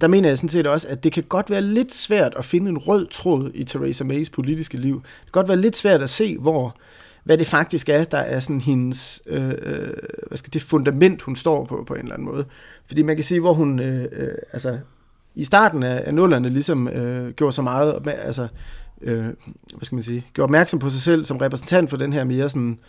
der 0.02 0.08
mener 0.08 0.30
jeg 0.30 0.38
sådan 0.38 0.50
set 0.50 0.68
også, 0.68 0.88
at 0.88 1.04
det 1.04 1.12
kan 1.12 1.24
godt 1.24 1.50
være 1.50 1.62
lidt 1.62 1.94
svært 1.94 2.34
at 2.38 2.46
finde 2.46 2.70
en 2.70 2.78
rød 2.78 3.08
tråd 3.08 3.52
i 3.54 3.64
Theresa 3.64 4.04
Mays 4.04 4.30
politiske 4.30 4.78
liv. 4.78 4.96
Det 4.96 5.26
kan 5.26 5.32
godt 5.32 5.48
være 5.48 5.58
lidt 5.58 5.76
svært 5.76 6.02
at 6.02 6.10
se, 6.10 6.38
hvor 6.38 6.76
hvad 7.24 7.38
det 7.38 7.48
faktisk 7.48 7.90
er, 7.90 8.04
der 8.04 8.18
er 8.18 8.40
sådan 8.40 8.62
hendes, 8.62 9.22
øh, 9.28 9.54
øh 9.62 9.94
hvad 10.28 10.38
skal 10.38 10.54
det 10.54 10.62
fundament, 10.62 11.22
hun 11.22 11.36
står 11.36 11.66
på, 11.66 11.84
på 11.88 11.94
en 11.94 12.00
eller 12.00 12.14
anden 12.14 12.28
måde. 12.28 12.46
Fordi 12.88 13.02
man 13.02 13.16
kan 13.16 13.26
sige, 13.26 13.40
hvor 13.40 13.54
hun, 13.54 13.80
øh, 13.80 14.08
øh, 14.12 14.30
altså, 14.54 14.78
i 15.36 15.44
starten 15.44 15.84
af, 15.84 16.04
af 16.06 16.14
nullerne 16.14 16.50
ligesom 16.50 16.88
øh, 16.88 17.34
gjorde 17.34 17.54
så 17.54 17.62
meget, 17.62 18.08
altså, 18.08 18.48
øh, 19.02 19.24
hvad 19.24 19.84
skal 19.84 19.96
man 19.96 20.04
sige, 20.04 20.26
gjorde 20.34 20.46
opmærksom 20.46 20.80
på 20.80 20.90
sig 20.90 21.02
selv 21.02 21.26
som 21.26 21.38
repræsentant 21.38 21.90
for 21.90 21.98
den 21.98 22.14
her 22.14 22.24
mere 22.24 22.50
sådan 22.50 22.80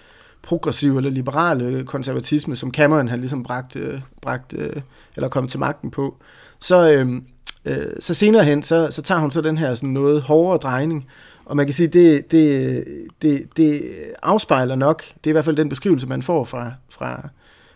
progressive 0.42 0.96
eller 0.96 1.10
liberale 1.10 1.84
konservatisme, 1.84 2.56
som 2.56 2.70
Cameron 2.70 3.08
han 3.08 3.18
ligesom 3.18 3.42
bragt, 3.42 3.76
øh, 3.76 4.00
bragt 4.22 4.54
øh, 4.54 4.82
eller 5.16 5.28
kom 5.28 5.48
til 5.48 5.60
magten 5.60 5.90
på. 5.90 6.16
Så, 6.60 6.92
øh, 6.92 7.22
øh, 7.64 7.86
så 8.00 8.14
senere 8.14 8.44
hen, 8.44 8.62
så, 8.62 8.88
så 8.90 9.02
tager 9.02 9.20
hun 9.20 9.30
så 9.30 9.40
den 9.40 9.58
her 9.58 9.74
sådan 9.74 9.88
noget 9.88 10.22
hårdere 10.22 10.58
drejning, 10.58 11.06
og 11.44 11.56
man 11.56 11.66
kan 11.66 11.74
sige, 11.74 11.86
det, 11.86 12.30
det, 12.30 12.84
det, 13.22 13.56
det 13.56 13.82
afspejler 14.22 14.74
nok, 14.74 15.02
det 15.24 15.26
er 15.26 15.30
i 15.30 15.32
hvert 15.32 15.44
fald 15.44 15.56
den 15.56 15.68
beskrivelse, 15.68 16.06
man 16.06 16.22
får 16.22 16.44
fra, 16.44 16.72
fra, 16.88 17.28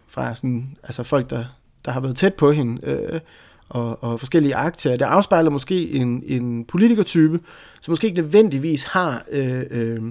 fra 0.08 0.34
sådan, 0.34 0.76
altså 0.82 1.02
folk, 1.02 1.30
der, 1.30 1.44
der 1.84 1.90
har 1.90 2.00
været 2.00 2.16
tæt 2.16 2.34
på 2.34 2.52
hende, 2.52 2.86
øh, 2.86 3.20
og, 3.73 4.05
og 4.05 4.21
forskellige 4.21 4.55
aktier. 4.55 4.97
Det 4.97 5.05
afspejler 5.05 5.50
måske 5.50 5.91
en, 5.91 6.23
en 6.26 6.64
politikertype, 6.64 7.41
som 7.81 7.93
måske 7.93 8.07
ikke 8.07 8.21
nødvendigvis 8.21 8.85
har... 8.85 9.25
Øh, 9.31 9.62
øh, 9.71 10.02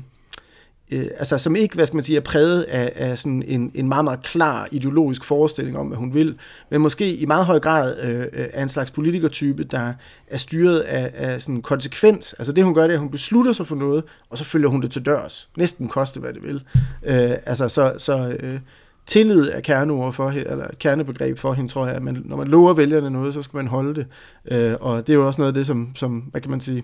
øh, 0.92 1.08
altså 1.18 1.38
som 1.38 1.56
ikke, 1.56 1.76
hvad 1.76 1.86
skal 1.86 1.98
man 1.98 2.04
sige, 2.04 2.18
er 2.18 2.22
præget 2.22 2.62
af, 2.62 2.92
af 2.96 3.18
sådan 3.18 3.44
en, 3.48 3.72
en 3.76 3.88
meget, 3.88 4.04
meget 4.04 4.22
klar 4.22 4.68
ideologisk 4.72 5.24
forestilling 5.24 5.78
om, 5.78 5.88
hvad 5.88 5.98
hun 5.98 6.14
vil, 6.14 6.38
men 6.72 6.82
måske 6.82 7.16
i 7.16 7.26
meget 7.26 7.46
høj 7.46 7.60
grad 7.60 8.00
øh, 8.04 8.28
er 8.34 8.64
en 8.64 8.70
slags 8.70 8.92
politikertype, 8.92 9.64
der 9.64 9.94
er 10.28 10.38
styret 10.38 10.80
af, 10.80 11.12
af 11.14 11.42
sådan 11.42 11.62
konsekvens. 11.62 12.34
Altså 12.34 12.54
det, 12.54 12.64
hun 12.64 12.74
gør, 12.74 12.82
det 12.82 12.90
er, 12.90 12.94
at 12.94 13.00
hun 13.00 13.12
beslutter 13.12 13.54
sig 13.54 13.68
for 13.68 13.76
noget, 13.76 14.04
og 14.30 14.38
så 14.38 14.44
følger 14.44 14.70
hun 14.70 14.82
det 14.82 14.92
til 14.92 15.06
dørs. 15.06 15.50
Næsten 15.58 15.88
koste, 15.88 16.20
hvad 16.20 16.34
det 16.34 16.44
vil. 16.44 16.64
Øh, 17.04 17.38
altså 17.46 17.70
så, 17.70 17.94
så 17.98 18.30
øh, 18.40 18.60
tillid 19.06 19.50
er 19.52 19.60
kerneord 19.60 20.14
for, 20.14 20.30
eller 20.30 20.68
kernebegreb 20.80 21.38
for 21.38 21.54
hende, 21.54 21.72
tror 21.72 21.86
jeg. 21.88 21.96
At 21.96 22.04
man, 22.04 22.22
når 22.26 22.38
man 22.38 22.48
lover 22.48 22.74
vælgerne 22.74 23.10
noget, 23.10 23.34
så 23.34 23.42
skal 23.42 23.58
man 23.58 23.68
holde 23.68 23.96
det. 23.96 24.06
Øh, 24.52 24.76
og 24.80 25.08
det 25.08 25.14
er 25.14 25.18
jo 25.18 25.28
også 25.28 25.42
noget 25.42 25.52
af 25.52 25.54
det, 25.54 25.68
som, 25.68 25.90
som 25.96 26.20
hvad 26.20 26.42
kan 26.42 26.52
man 26.52 26.60
sige, 26.60 26.84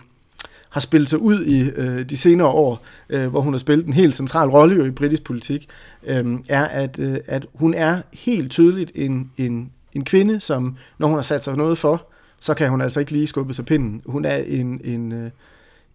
har 0.69 0.81
spillet 0.81 1.09
sig 1.09 1.19
ud 1.19 1.45
i 1.45 1.69
øh, 1.69 2.09
de 2.09 2.17
senere 2.17 2.47
år, 2.47 2.85
øh, 3.09 3.27
hvor 3.27 3.41
hun 3.41 3.53
har 3.53 3.57
spillet 3.57 3.85
en 3.85 3.93
helt 3.93 4.15
central 4.15 4.49
rolle 4.49 4.87
i 4.87 4.91
britisk 4.91 5.23
politik, 5.23 5.67
øh, 6.03 6.39
er, 6.49 6.65
at, 6.65 6.99
øh, 6.99 7.17
at 7.27 7.45
hun 7.53 7.73
er 7.73 8.01
helt 8.13 8.51
tydeligt 8.51 8.91
en, 8.95 9.31
en, 9.37 9.71
en 9.93 10.05
kvinde, 10.05 10.39
som 10.39 10.77
når 10.97 11.07
hun 11.07 11.15
har 11.15 11.21
sat 11.21 11.43
sig 11.43 11.57
noget 11.57 11.77
for, 11.77 12.07
så 12.39 12.53
kan 12.53 12.69
hun 12.69 12.81
altså 12.81 12.99
ikke 12.99 13.11
lige 13.11 13.27
skubbe 13.27 13.53
sig 13.53 13.65
pinden. 13.65 14.01
Hun 14.05 14.25
er 14.25 14.35
en, 14.35 14.81
en, 14.83 15.11
øh, 15.11 15.29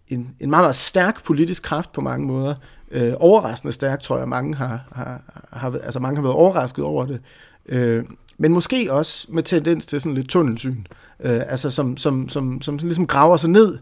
en, 0.07 0.35
en 0.39 0.49
meget, 0.49 0.63
meget 0.63 0.75
stærk 0.75 1.23
politisk 1.23 1.63
kraft 1.63 1.91
på 1.91 2.01
mange 2.01 2.27
måder. 2.27 2.55
Øh, 2.93 3.13
overraskende 3.19 3.73
stærk, 3.73 4.01
tror 4.01 4.17
jeg, 4.17 4.29
mange 4.29 4.55
har, 4.55 4.81
har, 4.91 5.21
har, 5.51 5.79
altså 5.83 5.99
mange 5.99 6.15
har 6.15 6.21
været 6.21 6.35
overrasket 6.35 6.85
over 6.85 7.05
det. 7.05 7.19
Øh, 7.65 8.03
men 8.37 8.53
måske 8.53 8.93
også 8.93 9.27
med 9.29 9.43
tendens 9.43 9.85
til 9.85 10.01
sådan 10.01 10.13
lidt 10.13 10.29
tunnelsyn. 10.29 10.83
Øh, 11.19 11.41
altså 11.47 11.69
som, 11.69 11.97
som, 11.97 12.29
som, 12.29 12.61
som 12.61 12.77
ligesom 12.77 13.07
graver 13.07 13.37
sig 13.37 13.49
ned 13.49 13.77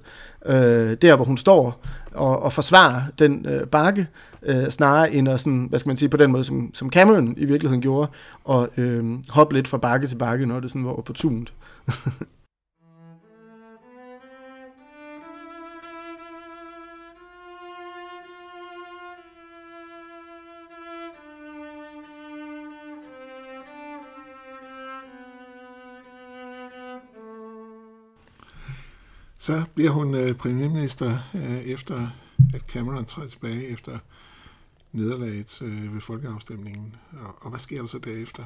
øh, 0.46 0.98
der, 1.02 1.16
hvor 1.16 1.26
hun 1.26 1.38
står, 1.38 1.84
og, 2.12 2.44
og 2.44 2.54
forsvarer 2.54 3.02
den 3.20 3.46
øh, 3.46 3.68
bakke, 3.68 4.08
øh, 4.44 4.70
snarere 4.70 5.14
end 5.14 5.30
at 5.30 5.40
sådan, 5.42 5.66
hvad 5.70 5.80
skal 5.80 5.90
man 5.90 5.98
sige, 5.98 6.10
på 6.10 6.18
den 6.18 6.32
måde, 6.32 6.44
som, 6.44 6.72
som 6.74 6.92
Cameron 6.92 7.34
i 7.38 7.46
virkeligheden 7.46 7.82
gjorde, 7.82 8.12
og 8.44 8.70
øh, 8.78 9.06
hoppe 9.30 9.56
lidt 9.56 9.68
fra 9.68 9.78
bakke 9.78 10.08
til 10.08 10.16
bakke, 10.16 10.46
når 10.46 10.60
det 10.60 10.70
sådan 10.70 10.86
var 10.86 10.92
opportunt. 10.92 11.54
Så 29.42 29.64
bliver 29.76 29.90
hun 29.90 30.16
øh, 30.16 30.36
premierminister 30.36 31.18
øh, 31.36 31.62
efter, 31.62 32.08
at 32.54 32.62
Cameron 32.62 33.06
træder 33.06 33.28
tilbage 33.28 33.68
efter 33.68 33.98
nederlaget 34.92 35.62
øh, 35.62 35.94
ved 35.94 36.02
folkeafstemningen. 36.02 36.96
Og, 37.12 37.36
og 37.42 37.50
hvad 37.50 37.60
sker 37.60 37.80
der 37.80 37.88
så 37.88 37.98
derefter? 37.98 38.44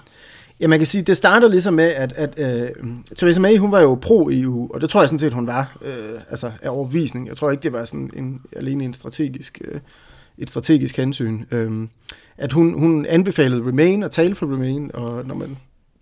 Ja, 0.59 0.67
man 0.67 0.79
kan 0.79 0.85
sige, 0.85 1.01
det 1.01 1.17
starter 1.17 1.47
ligesom 1.47 1.73
med, 1.73 1.83
at, 1.83 2.13
at 2.13 2.39
øh, 2.39 2.69
Theresa 3.15 3.39
May, 3.39 3.57
hun 3.57 3.71
var 3.71 3.81
jo 3.81 3.95
pro-EU, 3.95 4.69
og 4.73 4.81
det 4.81 4.89
tror 4.89 5.01
jeg 5.01 5.09
sådan 5.09 5.19
set, 5.19 5.33
hun 5.33 5.47
var, 5.47 5.77
øh, 5.81 6.21
altså 6.29 6.51
af 6.61 6.69
overbevisning. 6.69 7.27
Jeg 7.27 7.37
tror 7.37 7.51
ikke, 7.51 7.63
det 7.63 7.73
var 7.73 7.85
sådan 7.85 8.11
en, 8.13 8.41
alene 8.55 8.83
en 8.83 8.93
strategisk, 8.93 9.61
øh, 9.65 9.79
et 10.37 10.49
strategisk 10.49 10.97
hensyn. 10.97 11.43
Øh, 11.51 11.87
at 12.37 12.51
hun, 12.51 12.79
hun 12.79 13.05
anbefalede 13.05 13.67
Remain 13.67 14.03
og 14.03 14.11
tale 14.11 14.35
for 14.35 14.53
Remain, 14.53 14.91
og 14.93 15.25
når 15.25 15.35
man 15.35 15.57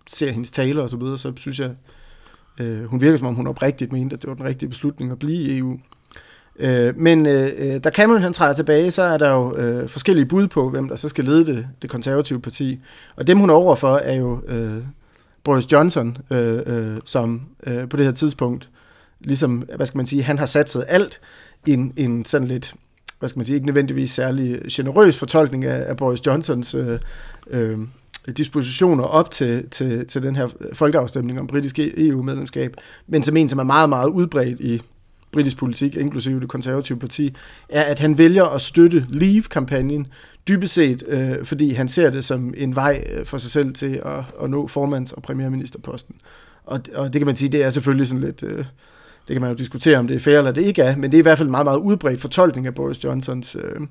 ser 0.07 0.31
hendes 0.31 0.51
taler 0.51 0.81
og 0.81 0.89
så 0.89 0.97
videre, 0.97 1.17
så 1.17 1.33
synes 1.35 1.59
jeg, 1.59 1.71
Øh, 2.59 2.85
hun 2.85 3.01
virker 3.01 3.17
som 3.17 3.27
om, 3.27 3.35
hun 3.35 3.47
oprigtigt 3.47 3.93
mente, 3.93 4.13
at 4.13 4.21
det 4.21 4.29
var 4.29 4.35
den 4.35 4.45
rigtige 4.45 4.69
beslutning 4.69 5.11
at 5.11 5.19
blive 5.19 5.37
i 5.37 5.57
EU. 5.57 5.79
Øh, 6.59 6.97
men 6.97 7.25
øh, 7.25 7.51
øh, 7.57 7.83
da 7.83 7.89
Cameron 7.89 8.21
han 8.21 8.33
træder 8.33 8.53
tilbage, 8.53 8.91
så 8.91 9.03
er 9.03 9.17
der 9.17 9.29
jo 9.29 9.57
øh, 9.57 9.89
forskellige 9.89 10.25
bud 10.25 10.47
på, 10.47 10.69
hvem 10.69 10.87
der 10.89 10.95
så 10.95 11.09
skal 11.09 11.25
lede 11.25 11.45
det, 11.45 11.67
det 11.81 11.89
konservative 11.89 12.41
parti. 12.41 12.79
Og 13.15 13.27
dem 13.27 13.37
hun 13.37 13.49
er 13.49 13.53
overfor 13.53 13.95
er 13.95 14.15
jo 14.15 14.41
øh, 14.47 14.83
Boris 15.43 15.71
Johnson, 15.71 16.17
øh, 16.31 16.61
øh, 16.65 16.97
som 17.05 17.41
øh, 17.67 17.89
på 17.89 17.97
det 17.97 18.05
her 18.05 18.13
tidspunkt, 18.13 18.69
ligesom, 19.19 19.67
hvad 19.75 19.85
skal 19.85 19.97
man 19.97 20.07
sige, 20.07 20.23
han 20.23 20.39
har 20.39 20.45
satset 20.45 20.85
alt 20.87 21.21
i 21.65 21.73
en, 21.73 21.93
en 21.97 22.25
sådan 22.25 22.47
lidt, 22.47 22.73
hvad 23.19 23.29
skal 23.29 23.39
man 23.39 23.45
sige, 23.45 23.55
ikke 23.55 23.65
nødvendigvis 23.65 24.11
særlig 24.11 24.61
generøs 24.71 25.19
fortolkning 25.19 25.65
af, 25.65 25.89
af 25.89 25.97
Boris 25.97 26.25
Johnsons 26.25 26.75
øh, 26.75 26.99
øh, 27.47 27.77
dispositioner 28.31 29.03
op 29.03 29.31
til, 29.31 29.69
til, 29.69 30.07
til 30.07 30.23
den 30.23 30.35
her 30.35 30.47
folkeafstemning 30.73 31.39
om 31.39 31.47
britisk 31.47 31.79
EU-medlemskab, 31.79 32.75
men 33.07 33.23
som 33.23 33.37
en, 33.37 33.49
som 33.49 33.59
er 33.59 33.63
meget, 33.63 33.89
meget 33.89 34.09
udbredt 34.09 34.59
i 34.59 34.81
britisk 35.31 35.57
politik, 35.57 35.95
inklusive 35.95 36.39
det 36.39 36.49
konservative 36.49 36.99
parti, 36.99 37.35
er, 37.69 37.83
at 37.83 37.99
han 37.99 38.17
vælger 38.17 38.43
at 38.43 38.61
støtte 38.61 39.05
Leave-kampagnen, 39.09 40.07
dybest 40.47 40.73
set, 40.73 41.03
øh, 41.07 41.45
fordi 41.45 41.73
han 41.73 41.87
ser 41.87 42.09
det 42.09 42.25
som 42.25 42.53
en 42.57 42.75
vej 42.75 43.03
øh, 43.13 43.25
for 43.25 43.37
sig 43.37 43.51
selv 43.51 43.73
til 43.73 44.01
at, 44.05 44.23
at 44.43 44.49
nå 44.49 44.67
formands- 44.67 45.13
og 45.13 45.21
premierministerposten. 45.21 46.15
Og, 46.63 46.81
og 46.95 47.13
det 47.13 47.19
kan 47.19 47.25
man 47.25 47.35
sige, 47.35 47.49
det 47.49 47.63
er 47.63 47.69
selvfølgelig 47.69 48.07
sådan 48.07 48.23
lidt... 48.23 48.43
Øh, 48.43 48.65
det 49.27 49.33
kan 49.33 49.41
man 49.41 49.51
jo 49.51 49.55
diskutere, 49.55 49.97
om 49.97 50.07
det 50.07 50.15
er 50.15 50.19
fair 50.19 50.37
eller 50.37 50.51
det 50.51 50.61
ikke 50.61 50.81
er, 50.81 50.95
men 50.95 51.11
det 51.11 51.17
er 51.17 51.21
i 51.21 51.21
hvert 51.21 51.37
fald 51.37 51.47
en 51.47 51.51
meget, 51.51 51.65
meget 51.65 51.77
udbredt 51.77 52.21
fortolkning 52.21 52.67
af 52.67 52.75
Boris 52.75 53.03
Johnsons 53.03 53.55
øh, 53.55 53.87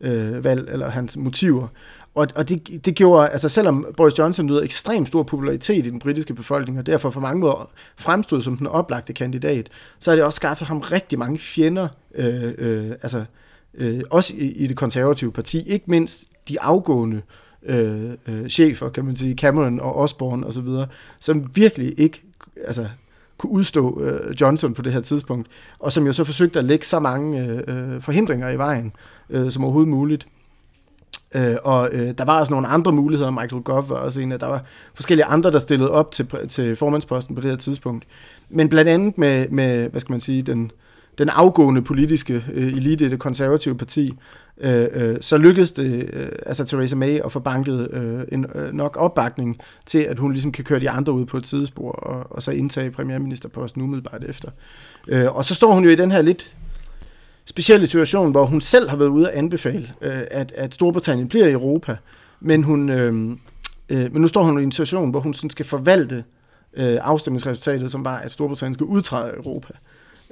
øh, 0.00 0.44
valg, 0.44 0.68
eller 0.72 0.90
hans 0.90 1.16
motiver. 1.16 1.68
Og, 2.14 2.28
og 2.34 2.48
det, 2.48 2.84
det 2.84 2.94
gjorde, 2.94 3.28
altså 3.28 3.48
selvom 3.48 3.86
Boris 3.96 4.18
Johnson 4.18 4.46
nyder 4.46 4.62
ekstremt 4.62 5.08
stor 5.08 5.22
popularitet 5.22 5.86
i 5.86 5.90
den 5.90 5.98
britiske 5.98 6.34
befolkning, 6.34 6.78
og 6.78 6.86
derfor 6.86 7.10
på 7.10 7.20
mange 7.20 7.40
måder 7.40 7.70
fremstod 7.96 8.42
som 8.42 8.56
den 8.56 8.66
oplagte 8.66 9.12
kandidat, 9.12 9.68
så 10.00 10.10
har 10.10 10.16
det 10.16 10.24
også 10.24 10.36
skaffet 10.36 10.68
ham 10.68 10.78
rigtig 10.78 11.18
mange 11.18 11.38
fjender, 11.38 11.88
øh, 12.14 12.54
øh, 12.58 12.90
altså 12.90 13.24
øh, 13.74 14.02
også 14.10 14.34
i, 14.36 14.52
i 14.52 14.66
det 14.66 14.76
konservative 14.76 15.32
parti, 15.32 15.62
ikke 15.66 15.84
mindst 15.88 16.24
de 16.48 16.60
afgående 16.60 17.22
øh, 17.62 18.10
øh, 18.26 18.48
chefer, 18.48 18.88
kan 18.88 19.04
man 19.04 19.16
sige, 19.16 19.34
Cameron 19.34 19.80
og 19.80 19.96
Osborne 19.96 20.46
osv., 20.46 20.68
som 21.20 21.50
virkelig 21.54 21.94
ikke 21.98 22.22
altså, 22.66 22.86
kunne 23.38 23.52
udstå 23.52 24.02
øh, 24.02 24.40
Johnson 24.40 24.74
på 24.74 24.82
det 24.82 24.92
her 24.92 25.00
tidspunkt, 25.00 25.48
og 25.78 25.92
som 25.92 26.06
jo 26.06 26.12
så 26.12 26.24
forsøgte 26.24 26.58
at 26.58 26.64
lægge 26.64 26.86
så 26.86 26.98
mange 26.98 27.40
øh, 27.44 27.94
øh 27.94 28.00
forhindringer 28.00 28.50
i 28.50 28.58
vejen 28.58 28.92
øh, 29.30 29.52
som 29.52 29.64
overhovedet 29.64 29.90
muligt. 29.90 30.26
Øh, 31.34 31.56
og 31.64 31.88
øh, 31.92 32.14
der 32.18 32.24
var 32.24 32.40
også 32.40 32.52
nogle 32.52 32.66
andre 32.66 32.92
muligheder. 32.92 33.30
Michael 33.30 33.62
Gove 33.62 33.88
var 33.88 33.96
også 33.96 34.20
en 34.20 34.32
af, 34.32 34.38
der 34.38 34.46
var 34.46 34.64
forskellige 34.94 35.24
andre, 35.24 35.50
der 35.50 35.58
stillede 35.58 35.90
op 35.90 36.12
til, 36.12 36.28
til 36.48 36.76
formandsposten 36.76 37.34
på 37.34 37.40
det 37.40 37.50
her 37.50 37.56
tidspunkt. 37.56 38.06
Men 38.48 38.68
blandt 38.68 38.90
andet 38.90 39.18
med, 39.18 39.48
med 39.48 39.88
hvad 39.88 40.00
skal 40.00 40.12
man 40.12 40.20
sige, 40.20 40.42
den, 40.42 40.70
den 41.18 41.28
afgående 41.28 41.82
politiske 41.82 42.44
øh, 42.52 42.66
elite 42.66 43.06
i 43.06 43.08
det 43.08 43.18
konservative 43.18 43.76
parti, 43.76 44.12
øh, 44.60 44.86
øh, 44.92 45.16
så 45.20 45.38
lykkedes 45.38 45.72
det 45.72 46.10
øh, 46.12 46.28
altså 46.46 46.64
Theresa 46.64 46.96
May 46.96 47.20
at 47.24 47.32
få 47.32 47.40
banket 47.40 47.88
øh, 47.92 48.20
en, 48.32 48.46
øh, 48.54 48.72
nok 48.72 48.96
opbakning 48.96 49.58
til, 49.86 49.98
at 49.98 50.18
hun 50.18 50.32
ligesom 50.32 50.52
kan 50.52 50.64
køre 50.64 50.80
de 50.80 50.90
andre 50.90 51.12
ud 51.12 51.26
på 51.26 51.36
et 51.36 51.46
sidespor, 51.46 51.92
og, 51.92 52.26
og 52.30 52.42
så 52.42 52.50
indtage 52.50 52.90
premierministerposten 52.90 53.82
umiddelbart 53.82 54.24
efter. 54.24 54.48
Øh, 55.08 55.36
og 55.36 55.44
så 55.44 55.54
står 55.54 55.72
hun 55.72 55.84
jo 55.84 55.90
i 55.90 55.96
den 55.96 56.10
her 56.10 56.22
lidt 56.22 56.56
specielle 57.50 57.86
situation, 57.86 58.30
hvor 58.30 58.46
hun 58.46 58.60
selv 58.60 58.88
har 58.88 58.96
været 58.96 59.08
ude 59.08 59.30
at 59.30 59.38
anbefale, 59.38 59.92
øh, 60.00 60.22
at, 60.30 60.52
at 60.56 60.74
Storbritannien 60.74 61.28
bliver 61.28 61.46
i 61.46 61.52
Europa, 61.52 61.96
men, 62.40 62.62
hun, 62.62 62.88
øh, 62.88 63.36
øh, 63.88 64.12
men 64.12 64.22
nu 64.22 64.28
står 64.28 64.42
hun 64.42 64.60
i 64.60 64.62
en 64.62 64.72
situation, 64.72 65.10
hvor 65.10 65.20
hun 65.20 65.34
sådan 65.34 65.50
skal 65.50 65.66
forvalte 65.66 66.24
øh, 66.74 66.98
afstemningsresultatet, 67.02 67.90
som 67.90 68.04
var, 68.04 68.18
at 68.18 68.32
Storbritannien 68.32 68.74
skal 68.74 68.84
udtræde 68.84 69.30
af 69.30 69.36
Europa. 69.36 69.72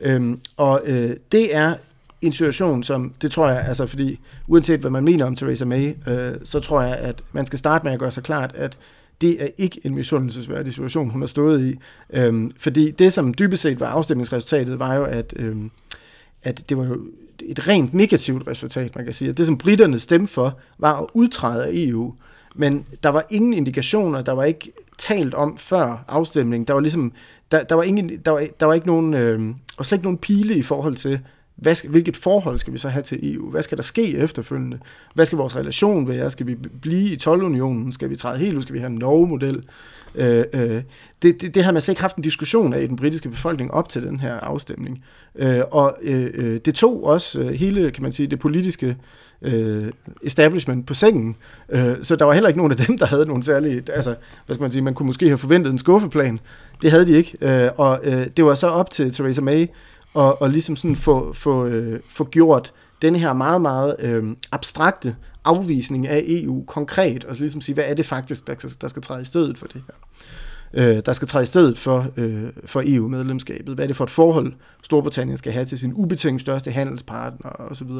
Øh, 0.02 0.36
og 0.56 0.82
øh, 0.84 1.16
det 1.32 1.56
er 1.56 1.74
en 2.20 2.32
situation, 2.32 2.82
som, 2.82 3.12
det 3.22 3.30
tror 3.30 3.48
jeg, 3.48 3.64
altså 3.68 3.86
fordi, 3.86 4.20
uanset 4.46 4.80
hvad 4.80 4.90
man 4.90 5.04
mener 5.04 5.24
om 5.24 5.36
Theresa 5.36 5.64
May, 5.64 5.94
øh, 6.06 6.34
så 6.44 6.60
tror 6.60 6.82
jeg, 6.82 6.96
at 6.96 7.24
man 7.32 7.46
skal 7.46 7.58
starte 7.58 7.84
med 7.84 7.92
at 7.92 7.98
gøre 7.98 8.10
sig 8.10 8.22
klart, 8.22 8.52
at 8.54 8.78
det 9.20 9.42
er 9.42 9.48
ikke 9.58 9.80
en 9.84 9.94
misundelsesværdig 9.94 10.72
situation, 10.72 11.10
hun 11.10 11.22
har 11.22 11.26
stået 11.26 11.64
i. 11.64 11.78
Øh, 12.10 12.50
fordi 12.58 12.90
det, 12.90 13.12
som 13.12 13.34
dybest 13.34 13.62
set 13.62 13.80
var 13.80 13.86
afstemningsresultatet, 13.86 14.78
var 14.78 14.94
jo, 14.94 15.04
at 15.04 15.34
øh, 15.36 15.56
at 16.42 16.68
det 16.68 16.78
var 16.78 16.84
jo 16.84 17.00
et 17.42 17.68
rent 17.68 17.94
negativt 17.94 18.46
resultat, 18.46 18.96
man 18.96 19.04
kan 19.04 19.14
sige. 19.14 19.32
det, 19.32 19.46
som 19.46 19.58
britterne 19.58 19.98
stemte 19.98 20.32
for, 20.32 20.58
var 20.78 21.00
at 21.00 21.06
udtræde 21.14 21.66
af 21.66 21.70
EU. 21.72 22.14
Men 22.54 22.86
der 23.02 23.08
var 23.08 23.26
ingen 23.30 23.54
indikationer, 23.54 24.22
der 24.22 24.32
var 24.32 24.44
ikke 24.44 24.72
talt 24.98 25.34
om 25.34 25.58
før 25.58 26.04
afstemningen. 26.08 26.66
Der 26.66 26.74
var 26.74 26.80
ligesom, 26.80 27.12
der, 27.50 27.62
der 27.62 27.74
var, 27.74 27.82
ingen, 27.82 28.18
der 28.24 28.30
var, 28.30 28.46
der 28.60 28.66
var 28.66 28.74
ikke 28.74 28.86
nogen, 28.86 29.14
øh, 29.14 29.54
og 29.76 29.86
slet 29.86 29.98
ikke 29.98 30.06
nogen 30.06 30.18
pile 30.18 30.54
i 30.54 30.62
forhold 30.62 30.96
til, 30.96 31.20
hvad 31.58 31.74
skal, 31.74 31.90
hvilket 31.90 32.16
forhold 32.16 32.58
skal 32.58 32.72
vi 32.72 32.78
så 32.78 32.88
have 32.88 33.02
til 33.02 33.34
EU? 33.34 33.50
Hvad 33.50 33.62
skal 33.62 33.78
der 33.78 33.82
ske 33.82 34.16
efterfølgende? 34.16 34.78
Hvad 35.14 35.26
skal 35.26 35.38
vores 35.38 35.56
relation 35.56 36.08
være? 36.08 36.30
Skal 36.30 36.46
vi 36.46 36.54
blive 36.82 37.08
i 37.08 37.18
12-unionen? 37.22 37.92
Skal 37.92 38.10
vi 38.10 38.16
træde 38.16 38.38
helt 38.38 38.56
ud? 38.56 38.62
Skal 38.62 38.74
vi 38.74 38.78
have 38.78 38.90
en 38.90 38.98
Norge-model? 38.98 39.64
Øh, 40.14 40.44
øh, 40.52 40.82
det, 41.22 41.40
det, 41.40 41.54
det 41.54 41.64
har 41.64 41.72
man 41.72 41.82
slet 41.82 41.92
ikke 41.92 42.00
haft 42.00 42.16
en 42.16 42.22
diskussion 42.22 42.72
af 42.72 42.82
i 42.82 42.86
den 42.86 42.96
britiske 42.96 43.28
befolkning 43.28 43.70
op 43.70 43.88
til 43.88 44.02
den 44.02 44.20
her 44.20 44.34
afstemning. 44.34 45.04
Øh, 45.34 45.60
og 45.70 45.96
øh, 46.02 46.30
øh, 46.34 46.60
det 46.64 46.74
tog 46.74 47.04
også 47.04 47.40
øh, 47.40 47.48
hele, 47.48 47.90
kan 47.90 48.02
man 48.02 48.12
sige, 48.12 48.26
det 48.26 48.38
politiske 48.38 48.96
øh, 49.42 49.92
establishment 50.22 50.86
på 50.86 50.94
sengen. 50.94 51.36
Øh, 51.68 51.96
så 52.02 52.16
der 52.16 52.24
var 52.24 52.32
heller 52.32 52.48
ikke 52.48 52.58
nogen 52.58 52.72
af 52.72 52.78
dem, 52.86 52.98
der 52.98 53.06
havde 53.06 53.26
nogen 53.26 53.42
særlige, 53.42 53.82
altså, 53.92 54.14
hvad 54.46 54.54
skal 54.54 54.62
man 54.62 54.72
sige, 54.72 54.82
man 54.82 54.94
kunne 54.94 55.06
måske 55.06 55.26
have 55.26 55.38
forventet 55.38 55.70
en 55.70 55.78
skuffeplan. 55.78 56.40
Det 56.82 56.90
havde 56.90 57.06
de 57.06 57.16
ikke. 57.16 57.36
Øh, 57.40 57.70
og 57.76 58.00
øh, 58.04 58.26
det 58.36 58.44
var 58.44 58.54
så 58.54 58.66
op 58.66 58.90
til 58.90 59.12
Theresa 59.12 59.40
May 59.40 59.66
og, 60.18 60.42
og 60.42 60.50
ligesom 60.50 60.76
sådan 60.76 60.96
få, 60.96 61.32
få, 61.32 61.66
øh, 61.66 62.00
få 62.10 62.24
gjort 62.24 62.72
den 63.02 63.16
her 63.16 63.32
meget, 63.32 63.60
meget 63.60 63.96
øh, 63.98 64.24
abstrakte 64.52 65.16
afvisning 65.44 66.08
af 66.08 66.24
EU 66.26 66.64
konkret, 66.64 67.24
og 67.24 67.34
så 67.34 67.40
ligesom 67.40 67.60
sige, 67.60 67.74
hvad 67.74 67.84
er 67.86 67.94
det 67.94 68.06
faktisk, 68.06 68.46
der 68.46 68.54
skal, 68.58 68.70
der 68.80 68.88
skal 68.88 69.02
træde 69.02 69.22
i 69.22 69.24
stedet 69.24 69.58
for 69.58 69.66
det 69.66 69.82
her. 69.86 69.94
Øh, 70.74 71.02
der 71.06 71.12
skal 71.12 71.28
træde 71.28 71.42
i 71.42 71.46
stedet 71.46 71.78
for, 71.78 72.06
øh, 72.16 72.48
for 72.64 72.82
EU-medlemskabet. 72.86 73.74
Hvad 73.74 73.84
er 73.84 73.86
det 73.86 73.96
for 73.96 74.04
et 74.04 74.10
forhold, 74.10 74.52
Storbritannien 74.82 75.38
skal 75.38 75.52
have 75.52 75.64
til 75.64 75.78
sin 75.78 75.92
ubetinget 75.94 76.40
største 76.40 76.70
handelspartner 76.70 77.50
osv. 77.50 77.90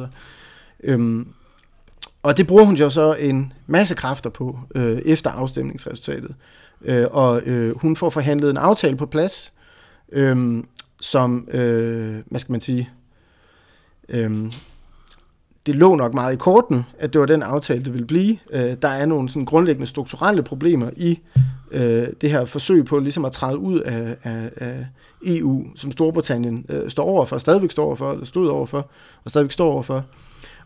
Øhm, 0.83 1.27
og 2.23 2.37
det 2.37 2.47
bruger 2.47 2.63
hun 2.63 2.75
jo 2.75 2.89
så 2.89 3.13
en 3.13 3.53
masse 3.67 3.95
kræfter 3.95 4.29
på 4.29 4.59
øh, 4.75 5.01
efter 5.05 5.31
afstemningsresultatet. 5.31 6.35
Øh, 6.81 7.07
og 7.11 7.41
øh, 7.41 7.77
hun 7.77 7.95
får 7.95 8.09
forhandlet 8.09 8.49
en 8.49 8.57
aftale 8.57 8.97
på 8.97 9.05
plads, 9.05 9.53
øh, 10.11 10.63
som, 11.01 11.47
øh, 11.51 12.23
hvad 12.25 12.39
skal 12.39 12.51
man 12.51 12.61
sige, 12.61 12.89
øh, 14.09 14.51
det 15.65 15.75
lå 15.75 15.95
nok 15.95 16.13
meget 16.13 16.33
i 16.33 16.37
korten, 16.37 16.83
at 16.99 17.13
det 17.13 17.21
var 17.21 17.27
den 17.27 17.43
aftale, 17.43 17.83
det 17.83 17.93
ville 17.93 18.07
blive. 18.07 18.37
Øh, 18.51 18.75
der 18.81 18.87
er 18.87 19.05
nogle 19.05 19.29
sådan 19.29 19.45
grundlæggende 19.45 19.87
strukturelle 19.87 20.43
problemer 20.43 20.89
i 20.97 21.19
øh, 21.71 22.07
det 22.21 22.31
her 22.31 22.45
forsøg 22.45 22.85
på 22.85 22.99
ligesom 22.99 23.25
at 23.25 23.31
træde 23.31 23.57
ud 23.57 23.79
af, 23.79 24.15
af, 24.23 24.49
af 24.57 24.85
EU, 25.25 25.65
som 25.75 25.91
Storbritannien 25.91 26.65
øh, 26.69 26.89
står 26.89 27.03
overfor, 27.03 27.37
stadigvæk 27.37 27.71
står 27.71 27.85
overfor, 27.85 28.11
eller 28.11 28.25
stod 28.25 28.47
overfor, 28.47 28.89
og 29.23 29.29
stadigvæk 29.29 29.51
står 29.51 29.71
overfor. 29.71 30.05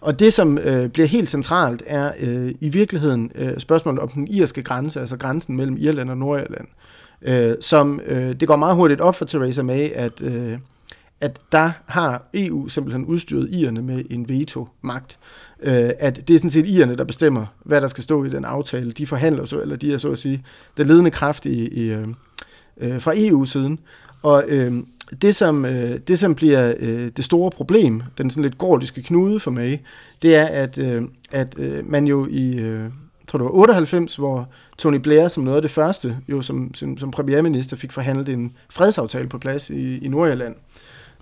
Og 0.01 0.19
det, 0.19 0.33
som 0.33 0.57
øh, 0.57 0.89
bliver 0.89 1.07
helt 1.07 1.29
centralt, 1.29 1.83
er 1.85 2.11
øh, 2.19 2.55
i 2.61 2.69
virkeligheden 2.69 3.31
øh, 3.35 3.59
spørgsmålet 3.59 3.99
om 3.99 4.09
den 4.09 4.27
irske 4.27 4.63
grænse, 4.63 4.99
altså 4.99 5.17
grænsen 5.17 5.55
mellem 5.57 5.77
Irland 5.79 6.09
og 6.09 6.17
Nordirland, 6.17 6.67
øh, 6.67 7.02
øh, 7.23 7.55
som 7.61 8.01
øh, 8.05 8.35
det 8.39 8.47
går 8.47 8.55
meget 8.55 8.75
hurtigt 8.75 9.01
op 9.01 9.15
for 9.15 9.25
Theresa 9.25 9.61
May, 9.61 9.89
at, 9.89 10.21
øh, 10.21 10.57
at 11.21 11.39
der 11.51 11.71
har 11.85 12.21
EU 12.33 12.67
simpelthen 12.67 13.05
udstyret 13.05 13.49
irerne 13.51 13.81
med 13.81 14.03
en 14.09 14.29
veto-magt. 14.29 15.19
Øh, 15.59 15.89
at 15.99 16.27
det 16.27 16.33
er 16.33 16.37
sådan 16.37 16.49
set 16.49 16.65
irerne, 16.67 16.97
der 16.97 17.03
bestemmer, 17.03 17.45
hvad 17.63 17.81
der 17.81 17.87
skal 17.87 18.03
stå 18.03 18.23
i 18.23 18.29
den 18.29 18.45
aftale. 18.45 18.91
De 18.91 19.07
forhandler 19.07 19.45
så, 19.45 19.61
eller 19.61 19.75
de 19.75 19.93
er 19.93 19.97
så 19.97 20.11
at 20.11 20.17
sige, 20.17 20.43
den 20.77 20.87
ledende 20.87 21.11
kraft 21.11 21.45
i, 21.45 21.67
i, 21.67 21.83
øh, 21.83 22.07
øh 22.77 23.01
fra 23.01 23.13
EU-siden. 23.15 23.79
Og 24.21 24.43
øh, 24.47 24.73
det, 25.21 25.35
som, 25.35 25.65
øh, 25.65 25.99
det, 26.07 26.19
som 26.19 26.35
bliver 26.35 26.73
øh, 26.79 27.11
det 27.17 27.25
store 27.25 27.51
problem, 27.51 28.03
den 28.17 28.29
sådan 28.29 28.43
lidt 28.43 28.57
gordiske 28.57 29.03
knude 29.03 29.39
for 29.39 29.51
mig, 29.51 29.83
det 30.21 30.35
er, 30.35 30.45
at, 30.45 30.77
øh, 30.77 31.03
at 31.31 31.59
øh, 31.59 31.89
man 31.89 32.07
jo 32.07 32.27
i, 32.29 32.55
øh, 32.55 32.89
tror 33.27 33.37
det 33.37 33.45
var 33.45 33.51
98, 33.51 34.15
hvor 34.15 34.49
Tony 34.83 34.97
Blair 34.97 35.27
som 35.27 35.43
noget 35.43 35.55
af 35.55 35.61
det 35.61 35.71
første, 35.71 36.17
jo 36.27 36.41
som, 36.41 36.73
som, 36.73 36.97
som 36.97 37.11
premierminister, 37.11 37.77
fik 37.77 37.91
forhandlet 37.91 38.29
en 38.29 38.51
fredsaftale 38.69 39.29
på 39.29 39.37
plads 39.37 39.69
i, 39.69 39.97
i 39.97 40.07
Nordjylland 40.07 40.55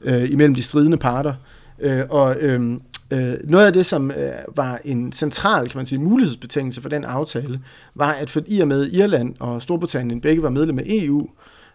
øh, 0.01 0.31
imellem 0.31 0.55
de 0.55 0.63
stridende 0.63 0.97
parter. 0.97 1.33
Øh, 1.79 2.03
og 2.09 2.35
øh, 2.39 2.71
øh, 3.11 3.33
noget 3.43 3.65
af 3.65 3.73
det, 3.73 3.85
som 3.85 4.11
øh, 4.11 4.31
var 4.55 4.79
en 4.85 5.11
central, 5.11 5.69
kan 5.69 5.77
man 5.77 5.85
sige, 5.85 5.99
mulighedsbetingelse 5.99 6.81
for 6.81 6.89
den 6.89 7.03
aftale, 7.03 7.61
var, 7.95 8.11
at 8.11 8.29
for 8.29 8.41
i 8.47 8.59
og 8.59 8.67
med 8.67 8.91
Irland 8.91 9.35
og 9.39 9.61
Storbritannien 9.61 10.21
begge 10.21 10.43
var 10.43 10.49
medlem 10.49 10.79
af 10.79 10.83
EU, 10.87 11.21
øh, 11.21 11.27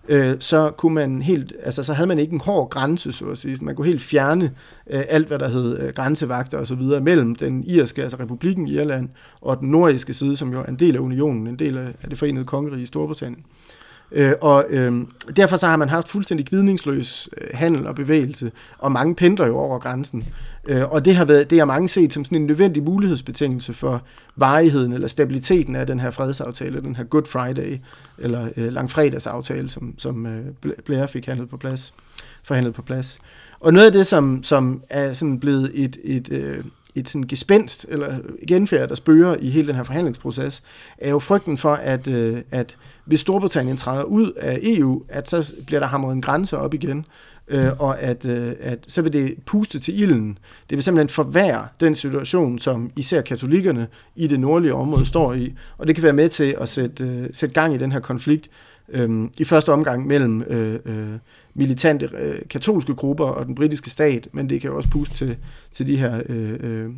Øh, 0.09 0.37
så 0.41 0.71
kunne 0.71 0.95
man 0.95 1.23
helt, 1.23 1.53
altså 1.63 1.83
så 1.83 1.93
havde 1.93 2.07
man 2.07 2.19
ikke 2.19 2.33
en 2.33 2.41
hård 2.41 2.71
grænse, 2.71 3.13
så 3.13 3.25
at 3.25 3.39
sige. 3.39 3.65
Man 3.65 3.75
kunne 3.77 3.87
helt 3.87 4.03
fjerne 4.03 4.45
øh, 4.91 5.03
alt, 5.09 5.27
hvad 5.27 5.39
der 5.39 5.49
hed 5.49 5.79
øh, 5.79 5.95
grænsevagter 5.95 6.59
og 6.59 6.67
så 6.67 6.75
videre 6.75 7.01
mellem 7.01 7.35
den 7.35 7.65
irske, 7.65 8.03
altså 8.03 8.17
republikken 8.21 8.69
Irland, 8.69 9.09
og 9.41 9.61
den 9.61 9.71
nordiske 9.71 10.15
side, 10.15 10.37
som 10.37 10.53
jo 10.53 10.61
er 10.61 10.65
en 10.65 10.77
del 10.77 10.97
af 10.97 11.01
unionen, 11.01 11.47
en 11.47 11.59
del 11.59 11.79
af, 11.79 11.89
af 12.03 12.09
det 12.09 12.19
forenede 12.19 12.45
kongerige 12.45 12.83
i 12.83 12.87
Storbritannien. 12.87 13.45
Øh, 13.45 13.75
Øh, 14.13 14.33
og 14.41 14.65
øh, 14.69 15.05
derfor 15.37 15.57
så 15.57 15.67
har 15.67 15.77
man 15.77 15.89
haft 15.89 16.09
fuldstændig 16.09 16.47
gnidningsløs 16.47 17.29
øh, 17.41 17.49
handel 17.53 17.87
og 17.87 17.95
bevægelse, 17.95 18.53
og 18.79 18.93
mange 18.93 19.15
pendler 19.15 19.47
jo 19.47 19.59
over 19.59 19.79
grænsen. 19.79 20.25
Øh, 20.69 20.93
og 20.93 21.05
det 21.05 21.17
har 21.17 21.25
været, 21.25 21.51
det 21.51 21.59
har 21.59 21.65
mange 21.65 21.89
set 21.89 22.13
som 22.13 22.25
sådan 22.25 22.39
en 22.39 22.47
nødvendig 22.47 22.83
mulighedsbetingelse 22.83 23.75
for 23.75 24.03
varigheden 24.37 24.93
eller 24.93 25.09
stabiliteten 25.09 25.77
af 25.77 25.87
den 25.87 26.01
her 26.01 26.11
fredsaftale, 26.11 26.81
den 26.81 26.97
her 26.97 27.05
Good 27.05 27.27
Friday, 27.27 27.79
eller 28.19 28.49
øh, 28.57 28.73
langfredagsaftale, 28.73 29.69
som, 29.69 29.95
som 29.99 30.27
øh, 30.27 30.73
Blair 30.85 31.07
fik 31.07 31.27
handlet 31.27 31.49
på 31.49 31.57
plads, 31.57 31.95
forhandlet 32.43 32.75
på 32.75 32.83
plads. 32.83 33.19
Og 33.61 33.73
noget 33.73 33.87
af 33.87 33.93
det, 33.93 34.07
som, 34.07 34.43
som 34.43 34.83
er 34.91 35.13
sådan 35.13 35.41
blevet 35.41 35.71
et, 35.75 35.97
et, 36.05 36.33
øh, 36.33 36.65
et 36.97 37.09
sådan 37.09 37.26
gespenst, 37.29 37.87
eller 37.88 38.19
genfærd, 38.49 38.88
der 38.88 38.95
spørger 38.95 39.37
i 39.41 39.50
hele 39.50 39.69
den 39.69 39.76
her 39.76 39.83
forhandlingsproces, 39.83 40.62
er 40.99 41.11
jo 41.11 41.19
frygten 41.19 41.59
for, 41.59 41.75
at, 41.75 42.09
øh, 42.09 42.43
at 42.50 42.76
hvis 43.05 43.21
Storbritannien 43.21 43.76
træder 43.76 44.03
ud 44.03 44.33
af 44.33 44.59
EU, 44.62 45.03
at 45.09 45.31
så 45.31 45.55
bliver 45.67 45.81
der 45.81 45.87
hamret 45.87 46.12
en 46.12 46.23
grænse 46.23 46.59
op 46.59 46.75
igen, 46.75 47.07
øh, 47.49 47.69
og 47.79 48.00
at, 48.00 48.25
øh, 48.25 48.53
at 48.61 48.79
så 48.87 49.03
vil 49.03 49.12
det 49.12 49.35
puste 49.47 49.79
til 49.79 50.00
ilden. 50.03 50.38
Det 50.71 50.76
vil 50.76 50.83
simpelthen 50.83 51.09
forværre 51.09 51.69
den 51.81 51.95
situation, 51.95 52.59
som 52.59 52.91
især 52.97 53.21
katolikkerne 53.21 53.87
i 54.17 54.26
det 54.26 54.41
nordlige 54.41 54.75
område 54.75 55.07
står 55.07 55.35
i, 55.35 55.55
og 55.79 55.87
det 55.87 55.95
kan 55.95 56.05
være 56.05 56.12
med 56.12 56.29
til 56.29 56.57
at 56.61 56.69
sætte, 56.69 57.05
øh, 57.05 57.29
sætte 57.33 57.55
gang 57.55 57.75
i 57.75 57.79
den 57.79 57.93
her 57.93 58.00
konflikt, 58.00 58.50
øh, 58.88 59.29
i 59.38 59.45
første 59.45 59.73
omgang 59.73 60.07
mellem 60.07 60.43
øh, 60.43 60.79
øh, 60.85 61.19
militante 61.57 62.11
øh, 62.19 62.39
katolske 62.51 62.95
grupper 62.95 63.25
og 63.25 63.47
den 63.47 63.55
britiske 63.55 63.91
stat, 63.91 64.29
men 64.33 64.51
det 64.51 64.61
kan 64.61 64.71
jo 64.71 64.77
også 64.77 64.89
puste 64.89 65.15
til, 65.15 65.37
til 65.73 65.87
de 65.87 65.97
her 65.97 66.23
øh, 66.29 66.59
øh, 66.61 66.91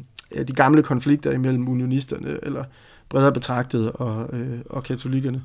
de 0.49 0.53
gamle 0.53 0.83
konflikter 0.83 1.33
imellem 1.33 1.69
unionisterne, 1.69 2.39
eller 2.43 2.65
bredere 3.09 3.33
betragtet, 3.33 3.93
og, 3.93 4.29
øh, 4.33 4.59
og 4.71 4.85
katolikkerne. 4.85 5.43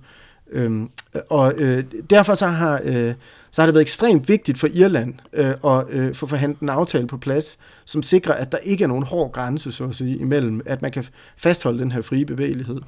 Øhm, 0.52 0.90
og 1.30 1.54
øh, 1.58 1.84
derfor 2.10 2.34
så 2.34 2.48
har, 2.48 2.82
øh, 2.84 3.14
så 3.52 3.62
har 3.62 3.68
det 3.68 3.76
været 3.76 3.82
ekstremt 3.82 4.30
vigtigt 4.30 4.58
for 4.58 4.68
Irland 4.74 5.14
øh, 5.34 5.54
at 5.66 5.86
øh, 5.90 6.16
få 6.16 6.28
forhandlet 6.28 6.60
en 6.60 6.70
aftale 6.70 7.08
på 7.08 7.18
plads, 7.18 7.58
som 7.86 8.04
sikrer, 8.04 8.34
at 8.34 8.52
der 8.52 8.58
ikke 8.58 8.84
er 8.84 8.88
nogen 8.88 9.04
hård 9.04 9.32
grænse, 9.32 9.72
så 9.72 9.84
at 9.84 9.96
sige, 9.96 10.18
imellem, 10.18 10.62
at 10.66 10.82
man 10.82 10.92
kan 10.92 11.06
fastholde 11.38 11.80
den 11.80 11.92
her 11.92 12.02
frie 12.02 12.26
bevægelighed. 12.26 12.82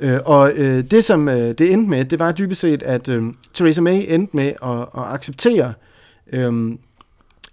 Øh, 0.00 0.18
og 0.24 0.52
øh, 0.52 0.84
det, 0.90 1.04
som 1.04 1.28
øh, 1.28 1.54
det 1.58 1.72
endte 1.72 1.90
med, 1.90 2.04
det 2.04 2.18
var 2.18 2.32
dybest 2.32 2.60
set, 2.60 2.82
at 2.82 3.08
øh, 3.08 3.24
Theresa 3.54 3.80
May 3.80 4.02
endte 4.08 4.36
med 4.36 4.52
at, 4.62 4.80
at 4.80 5.14
acceptere 5.14 5.72
øh, 6.32 6.76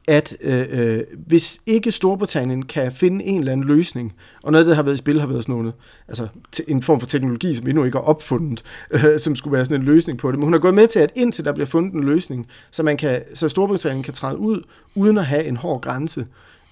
at 0.08 0.38
øh, 0.42 0.66
øh 0.72 1.04
hvis 1.28 1.60
ikke 1.66 1.92
Storbritannien 1.92 2.66
kan 2.66 2.92
finde 2.92 3.26
en 3.26 3.40
eller 3.40 3.52
anden 3.52 3.68
løsning, 3.68 4.14
og 4.44 4.52
noget 4.52 4.64
af 4.64 4.66
det, 4.66 4.70
der 4.70 4.76
har 4.76 4.84
været 4.84 4.96
i 4.96 4.98
spil, 4.98 5.20
har 5.20 5.28
været 5.28 5.44
sådan 5.44 5.56
noget, 5.56 5.74
altså 6.08 6.28
en 6.68 6.84
form 6.84 7.00
for 7.00 7.08
teknologi, 7.08 7.56
som 7.56 7.68
endnu 7.68 7.84
ikke 7.84 7.98
er 7.98 8.02
opfundet, 8.02 8.64
øh, 8.92 9.20
som 9.20 9.36
skulle 9.36 9.54
være 9.54 9.66
sådan 9.66 9.82
en 9.82 9.86
løsning 9.86 10.20
på 10.20 10.32
det, 10.32 10.40
men 10.40 10.44
hun 10.44 10.54
har 10.54 10.60
gået 10.60 10.74
med 10.74 10.88
til, 10.88 11.00
at 11.00 11.12
indtil 11.16 11.46
der 11.46 11.52
bliver 11.52 11.68
fundet 11.68 11.94
en 11.94 12.04
løsning, 12.04 12.48
så, 12.72 12.84
man 12.84 12.98
kan, 12.98 13.22
så 13.34 13.50
Storbritannien 13.50 14.04
kan 14.04 14.14
træde 14.14 14.38
ud, 14.38 14.62
uden 14.96 15.18
at 15.18 15.26
have 15.26 15.44
en 15.44 15.58
hård 15.58 15.82
grænse, 15.82 16.26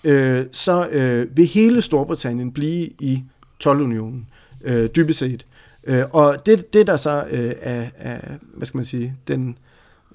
øh, 0.04 0.46
så 0.52 0.88
øh, 0.88 1.38
vil 1.38 1.46
hele 1.46 1.82
Storbritannien 1.82 2.52
blive 2.52 2.90
i 3.00 3.24
12-unionen, 3.64 4.28
øh, 4.64 4.90
dybest 4.96 5.20
set. 5.20 5.46
Øh, 5.84 6.04
og 6.12 6.46
det, 6.46 6.74
det 6.74 6.88
der 6.88 6.98
så 6.98 7.26
øh, 7.32 7.54
er, 7.62 7.90
er, 7.98 8.20
hvad 8.54 8.68
skal 8.68 8.78
man 8.78 8.86
sige, 8.86 9.16
den, 9.28 9.58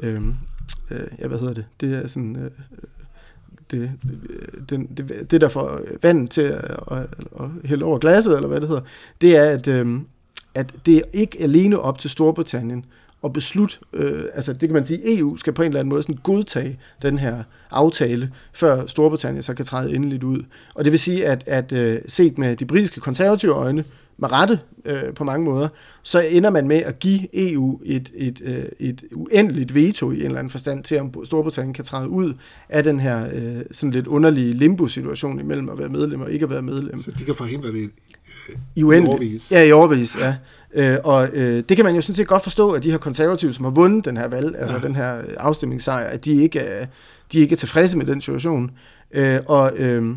øh, 0.01 0.23
øh, 0.91 1.07
ja, 1.19 1.27
hvad 1.27 1.39
hedder 1.39 1.55
det, 1.55 1.67
det 1.81 1.95
er 1.95 2.07
sådan... 2.07 2.37
Øh, 2.37 2.45
øh 2.45 2.51
det, 3.71 3.91
øh, 4.29 4.61
det, 4.69 4.89
det, 4.97 5.31
det 5.31 5.41
der 5.41 5.49
får 5.49 5.81
vand 6.03 6.29
til 6.29 6.43
at, 6.43 6.65
at, 6.91 7.07
at 7.41 7.49
hælde 7.65 7.85
over 7.85 7.99
glasset, 7.99 8.37
eller 8.37 8.49
hvad 8.49 8.61
det 8.61 8.69
hedder, 8.69 8.83
det 9.21 9.37
er, 9.37 9.51
at, 9.51 9.69
øh, 9.69 10.01
at 10.55 10.75
det 10.87 10.97
er 10.97 11.03
ikke 11.13 11.43
alene 11.43 11.79
op 11.79 11.99
til 11.99 12.11
Storbritannien 12.11 12.85
at 13.25 13.33
beslutte, 13.33 13.77
øh, 13.93 14.25
altså 14.35 14.53
det 14.53 14.61
kan 14.61 14.73
man 14.73 14.85
sige, 14.85 15.19
EU 15.19 15.37
skal 15.37 15.53
på 15.53 15.63
en 15.63 15.69
eller 15.69 15.81
anden 15.81 15.91
måde 15.91 16.03
sådan 16.03 16.19
godtage 16.23 16.79
den 17.03 17.19
her 17.19 17.43
aftale, 17.71 18.33
før 18.53 18.87
Storbritannien 18.87 19.43
så 19.43 19.55
kan 19.55 19.65
træde 19.65 19.95
endeligt 19.95 20.25
ud. 20.25 20.43
Og 20.75 20.85
det 20.85 20.93
vil 20.93 21.01
sige, 21.01 21.27
at, 21.27 21.45
at 21.49 21.73
øh, 21.73 22.01
set 22.07 22.39
med 22.39 22.57
de 22.57 22.65
britiske 22.65 23.01
konservative 23.01 23.53
øjne, 23.53 23.85
med 24.19 24.33
rette 24.33 24.61
øh, 24.85 25.15
på 25.15 25.25
mange 25.25 25.45
måder, 25.45 25.69
så 26.03 26.21
ender 26.21 26.51
man 26.51 26.69
med 26.69 26.77
at 26.77 26.99
give 26.99 27.51
EU 27.51 27.81
et, 27.85 28.11
et, 28.15 28.41
øh, 28.45 28.65
et 28.79 29.05
uendeligt 29.13 29.75
veto 29.75 30.11
i 30.11 30.19
en 30.19 30.25
eller 30.25 30.39
anden 30.39 30.51
forstand 30.51 30.85
til, 30.85 31.01
om 31.01 31.25
Storbritannien 31.25 31.75
kan 31.75 31.85
træde 31.85 32.09
ud 32.09 32.35
af 32.69 32.83
den 32.83 33.01
her 33.01 33.29
øh, 33.33 33.63
sådan 33.71 33.91
lidt 33.91 34.07
underlige 34.07 34.53
limbo-situation 34.53 35.41
imellem 35.41 35.69
at 35.69 35.79
være 35.79 35.89
medlem 35.89 36.21
og 36.21 36.31
ikke 36.33 36.45
at 36.45 36.51
være 36.51 36.63
medlem. 36.63 37.03
Så 37.03 37.11
de 37.19 37.25
kan 37.25 37.35
forhindre 37.35 37.69
det 37.69 37.91
øh, 38.49 38.57
i, 38.77 38.83
overvis? 38.83 39.53
Ja, 39.53 39.63
i 39.63 39.73
overvis, 39.73 40.17
ja. 40.21 40.37
Øh, 40.75 40.99
og 41.05 41.29
øh, 41.33 41.65
det 41.69 41.77
kan 41.77 41.85
man 41.85 41.95
jo 41.95 42.01
sådan 42.01 42.15
set 42.15 42.27
godt 42.27 42.43
forstå, 42.43 42.71
at 42.71 42.83
de 42.83 42.91
her 42.91 42.99
konservative, 42.99 43.53
som 43.53 43.65
har 43.65 43.73
vundet 43.73 44.05
den 44.05 44.17
her 44.17 44.29
valg, 44.29 44.57
altså 44.59 44.79
den 44.79 44.97
her 44.97 45.23
afstemningssejr, 45.37 46.05
at 46.05 46.25
de 46.25 46.43
ikke 46.43 46.59
er, 46.59 46.87
de 47.33 47.39
ikke 47.39 47.53
er 47.53 47.57
tilfredse 47.57 47.99
med 47.99 48.07
den 48.07 48.21
situation. 48.21 48.71
Øh, 49.13 49.41
og, 49.47 49.73
øh, 49.77 50.17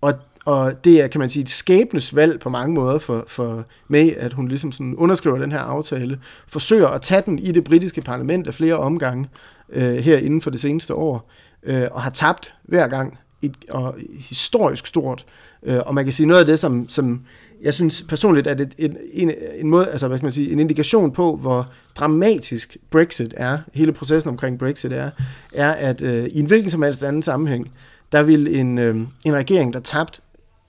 og 0.00 0.14
og 0.44 0.84
det 0.84 1.00
er, 1.00 1.06
kan 1.06 1.18
man 1.18 1.28
sige, 1.28 1.42
et 1.42 1.48
skæbnesvalg 1.48 2.40
på 2.40 2.48
mange 2.48 2.74
måder 2.74 2.98
for, 2.98 3.24
for 3.26 3.64
May, 3.88 4.16
at 4.16 4.32
hun 4.32 4.48
ligesom 4.48 4.72
sådan 4.72 4.94
underskriver 4.94 5.38
den 5.38 5.52
her 5.52 5.58
aftale, 5.58 6.18
forsøger 6.48 6.88
at 6.88 7.02
tage 7.02 7.22
den 7.26 7.38
i 7.38 7.52
det 7.52 7.64
britiske 7.64 8.00
parlament 8.00 8.46
af 8.46 8.54
flere 8.54 8.74
omgange 8.74 9.28
øh, 9.68 9.96
her 9.96 10.18
inden 10.18 10.40
for 10.40 10.50
det 10.50 10.60
seneste 10.60 10.94
år, 10.94 11.30
øh, 11.62 11.86
og 11.90 12.02
har 12.02 12.10
tabt 12.10 12.54
hver 12.62 12.88
gang, 12.88 13.18
et, 13.42 13.56
og 13.70 13.94
historisk 14.18 14.86
stort. 14.86 15.24
Øh, 15.62 15.80
og 15.86 15.94
man 15.94 16.04
kan 16.04 16.12
sige 16.12 16.26
noget 16.26 16.40
af 16.40 16.46
det, 16.46 16.58
som, 16.58 16.88
som 16.88 17.20
jeg 17.62 17.74
synes 17.74 18.02
personligt, 18.08 18.46
at 18.46 18.60
et, 18.60 18.74
en, 18.78 18.96
en, 19.12 19.32
en, 19.58 19.70
måde, 19.70 19.88
altså, 19.88 20.08
hvad 20.08 20.18
skal 20.18 20.24
man 20.24 20.32
sige, 20.32 20.52
en 20.52 20.58
indikation 20.58 21.12
på, 21.12 21.36
hvor 21.36 21.72
dramatisk 21.96 22.76
Brexit 22.90 23.34
er, 23.36 23.58
hele 23.74 23.92
processen 23.92 24.28
omkring 24.28 24.58
Brexit 24.58 24.92
er, 24.92 25.10
er, 25.54 25.72
at 25.72 26.02
øh, 26.02 26.24
i 26.24 26.38
en 26.38 26.46
hvilken 26.46 26.70
som 26.70 26.82
helst 26.82 27.04
anden 27.04 27.22
sammenhæng, 27.22 27.70
der 28.12 28.22
vil 28.22 28.56
en, 28.56 28.78
øh, 28.78 28.96
en 29.24 29.34
regering, 29.34 29.72
der 29.72 29.80
tabt 29.80 30.20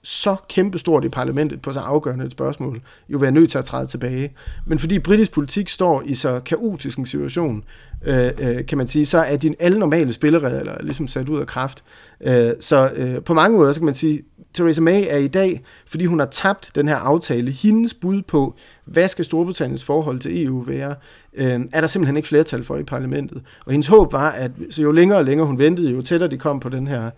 så 0.06 0.36
kæmpestort 0.48 1.04
i 1.04 1.08
parlamentet 1.08 1.62
på 1.62 1.72
så 1.72 1.80
afgørende 1.80 2.24
et 2.24 2.32
spørgsmål, 2.32 2.80
jo 3.08 3.18
være 3.18 3.32
nødt 3.32 3.50
til 3.50 3.58
at 3.58 3.64
træde 3.64 3.86
tilbage. 3.86 4.32
Men 4.66 4.78
fordi 4.78 4.98
britisk 4.98 5.32
politik 5.32 5.68
står 5.68 6.02
i 6.04 6.14
så 6.14 6.40
kaotisk 6.40 6.98
en 6.98 7.06
situation, 7.06 7.64
øh, 8.04 8.30
øh, 8.38 8.66
kan 8.66 8.78
man 8.78 8.86
sige, 8.86 9.06
så 9.06 9.18
er 9.18 9.36
din 9.36 9.54
alle 9.58 9.78
normale 9.78 10.12
spilleregler 10.12 10.82
ligesom 10.82 11.08
sat 11.08 11.28
ud 11.28 11.40
af 11.40 11.46
kraft. 11.46 11.84
Øh, 12.20 12.50
så 12.60 12.90
øh, 12.96 13.22
på 13.22 13.34
mange 13.34 13.58
måder, 13.58 13.72
så 13.72 13.80
kan 13.80 13.84
man 13.84 13.94
sige, 13.94 14.22
Theresa 14.54 14.80
May 14.80 15.04
er 15.08 15.16
i 15.16 15.28
dag, 15.28 15.62
fordi 15.86 16.04
hun 16.04 16.18
har 16.18 16.26
tabt 16.26 16.70
den 16.74 16.88
her 16.88 16.96
aftale, 16.96 17.50
hendes 17.50 17.94
bud 17.94 18.22
på, 18.22 18.54
hvad 18.84 19.08
skal 19.08 19.24
Storbritanniens 19.24 19.84
forhold 19.84 20.20
til 20.20 20.44
EU 20.44 20.60
være, 20.60 20.94
øh, 21.34 21.60
er 21.72 21.80
der 21.80 21.86
simpelthen 21.86 22.16
ikke 22.16 22.28
flertal 22.28 22.64
for 22.64 22.76
i 22.76 22.82
parlamentet. 22.82 23.42
Og 23.66 23.72
hendes 23.72 23.86
håb 23.86 24.12
var, 24.12 24.30
at 24.30 24.50
så 24.70 24.82
jo 24.82 24.92
længere 24.92 25.18
og 25.18 25.24
længere 25.24 25.46
hun 25.46 25.58
ventede, 25.58 25.90
jo 25.90 26.02
tættere 26.02 26.30
de 26.30 26.38
kom 26.38 26.60
på 26.60 26.68
den 26.68 26.86
her 26.86 27.10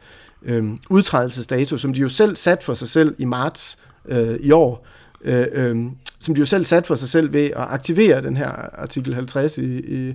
øh, 0.42 0.64
udtrædelsesdato, 0.90 1.76
som 1.76 1.92
de 1.92 2.00
jo 2.00 2.08
selv 2.08 2.36
sat 2.36 2.62
for 2.62 2.74
sig 2.74 2.88
selv 2.88 3.14
i 3.18 3.24
marts 3.24 3.78
øh, 4.08 4.36
i 4.40 4.50
år, 4.50 4.86
øh, 5.24 5.46
øh, 5.52 5.76
som 6.18 6.34
de 6.34 6.38
jo 6.38 6.44
selv 6.44 6.64
sat 6.64 6.86
for 6.86 6.94
sig 6.94 7.08
selv 7.08 7.32
ved 7.32 7.44
at 7.44 7.66
aktivere 7.68 8.22
den 8.22 8.36
her 8.36 8.50
artikel 8.80 9.14
50 9.14 9.58
i, 9.58 9.78
i, 9.78 10.14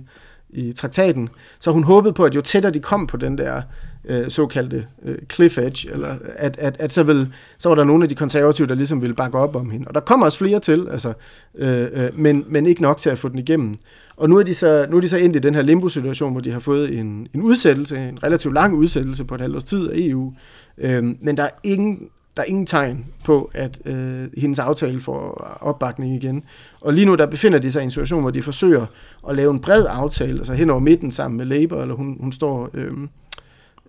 i 0.50 0.72
traktaten. 0.72 1.28
Så 1.58 1.72
hun 1.72 1.84
håbede 1.84 2.12
på, 2.12 2.24
at 2.24 2.34
jo 2.34 2.40
tættere 2.40 2.72
de 2.72 2.80
kom 2.80 3.06
på 3.06 3.16
den 3.16 3.38
der 3.38 3.62
øh, 4.04 4.30
såkaldte 4.30 4.86
øh, 5.02 5.18
cliff 5.32 5.58
edge, 5.58 5.92
eller 5.92 6.16
at, 6.36 6.58
at, 6.58 6.76
at 6.78 6.92
så, 6.92 7.02
vil, 7.02 7.32
så 7.58 7.68
var 7.68 7.76
der 7.76 7.84
nogle 7.84 8.04
af 8.04 8.08
de 8.08 8.14
konservative, 8.14 8.68
der 8.68 8.74
ligesom 8.74 9.00
ville 9.02 9.14
bakke 9.14 9.38
op 9.38 9.56
om 9.56 9.70
hende. 9.70 9.88
Og 9.88 9.94
der 9.94 10.00
kommer 10.00 10.26
også 10.26 10.38
flere 10.38 10.60
til, 10.60 10.88
altså, 10.90 11.12
øh, 11.54 11.88
øh, 11.92 12.18
men, 12.18 12.44
men 12.48 12.66
ikke 12.66 12.82
nok 12.82 12.98
til 12.98 13.10
at 13.10 13.18
få 13.18 13.28
den 13.28 13.38
igennem. 13.38 13.74
Og 14.16 14.28
nu 14.28 14.38
er 14.38 14.42
de 14.42 14.54
så, 14.54 14.86
nu 14.90 14.96
er 14.96 15.00
de 15.00 15.08
så 15.08 15.16
endt 15.16 15.36
i 15.36 15.38
den 15.38 15.54
her 15.54 15.62
limbo-situation, 15.62 16.32
hvor 16.32 16.40
de 16.40 16.50
har 16.50 16.60
fået 16.60 16.98
en, 16.98 17.26
en 17.34 17.42
udsættelse, 17.42 18.08
en 18.08 18.22
relativt 18.22 18.54
lang 18.54 18.74
udsættelse 18.74 19.24
på 19.24 19.34
et 19.34 19.40
halvt 19.40 19.56
års 19.56 19.64
tid 19.64 19.90
af 19.90 19.94
EU. 19.96 20.32
Øhm, 20.78 21.18
men 21.20 21.36
der 21.36 21.42
er 21.42 21.50
ingen 21.64 22.08
der 22.36 22.42
er 22.42 22.46
ingen 22.46 22.66
tegn 22.66 23.06
på, 23.24 23.50
at 23.54 23.80
øh, 23.84 24.28
hendes 24.36 24.58
aftale 24.58 25.00
får 25.00 25.30
opbakning 25.60 26.14
igen. 26.14 26.44
Og 26.80 26.94
lige 26.94 27.06
nu 27.06 27.14
der 27.14 27.26
befinder 27.26 27.58
de 27.58 27.72
sig 27.72 27.80
i 27.80 27.84
en 27.84 27.90
situation, 27.90 28.20
hvor 28.20 28.30
de 28.30 28.42
forsøger 28.42 28.86
at 29.28 29.36
lave 29.36 29.50
en 29.50 29.60
bred 29.60 29.86
aftale, 29.88 30.38
altså 30.38 30.54
hen 30.54 30.70
over 30.70 30.80
midten 30.80 31.10
sammen 31.10 31.38
med 31.38 31.46
Labour, 31.46 31.82
eller 31.82 31.94
hun, 31.94 32.16
hun 32.20 32.32
står... 32.32 32.70
Øh, 32.74 32.92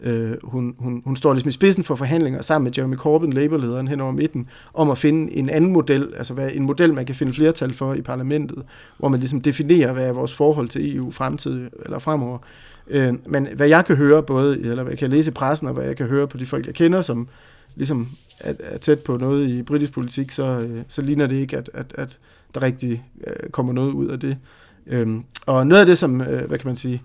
Øh, 0.06 0.38
hun, 0.44 0.76
hun, 0.80 1.02
hun 1.06 1.16
står 1.16 1.34
ligesom 1.34 1.50
i 1.50 1.52
spidsen 1.52 1.84
for 1.84 1.96
forhandlinger 1.96 2.42
sammen 2.42 2.64
med 2.64 2.72
Jeremy 2.78 2.96
Corbyn, 2.96 3.34
Labour-lederen, 3.34 3.88
hen 3.88 4.02
over 4.02 4.12
midten, 4.12 4.50
om 4.74 4.92
at 4.92 4.98
finde 4.98 5.34
en 5.34 5.50
anden 5.50 5.72
model, 5.72 6.14
altså 6.18 6.34
hvad, 6.34 6.52
en 6.54 6.64
model, 6.64 6.94
man 6.94 7.06
kan 7.06 7.16
finde 7.16 7.34
flertal 7.34 7.74
for 7.74 7.94
i 7.94 8.02
parlamentet, 8.02 8.64
hvor 8.98 9.08
man 9.08 9.20
ligesom 9.20 9.42
definerer, 9.42 9.94
hvad 9.94 10.08
er 10.08 10.14
vores 10.14 10.34
forhold 10.34 10.70
til 10.70 10.96
EU 10.96 11.12
fremtid 11.12 11.70
eller 11.86 12.00
fremover. 12.00 12.38
Øh, 12.88 13.14
men 13.26 13.48
hvad 13.56 13.68
jeg 13.68 13.86
kan 13.86 13.96
høre, 13.96 14.24
både, 14.24 14.60
eller 14.60 14.84
hvad 14.84 14.92
jeg 14.92 15.00
kan 15.00 15.10
læse 15.10 15.32
i 15.32 15.34
pressen, 15.34 15.68
og 15.68 15.74
hvad 15.74 15.86
jeg 15.86 15.98
kan 15.98 16.08
høre 16.08 16.28
på 16.28 16.38
de 16.38 16.46
folk, 16.46 16.66
jeg 16.66 16.76
kender, 16.76 17.02
som 17.02 17.28
ligesom 17.76 18.08
er, 18.40 18.54
er 18.60 18.78
tæt 18.78 19.00
på 19.00 19.18
noget 19.18 19.50
i 19.50 19.64
britisk 19.64 19.92
politik, 19.92 20.32
så, 20.32 20.44
øh, 20.44 20.84
så 20.88 21.02
ligner 21.02 21.28
det 21.28 21.36
ikke, 21.36 21.58
at, 21.58 21.70
at, 21.74 21.94
at 21.98 22.20
der 22.56 22.62
rigtig 22.62 23.04
øh, 23.28 23.50
kommer 23.50 23.74
noget 23.74 23.92
ud 23.92 24.08
af 24.08 24.20
det. 24.20 24.38
Øh, 24.88 25.08
og 25.46 25.68
noget 25.68 25.82
af 25.82 25.86
det, 25.86 25.98
som, 25.98 26.22
øh, 26.22 26.48
hvad 26.48 26.58
kan 26.58 26.68
man 26.68 26.76
sige, 26.76 27.02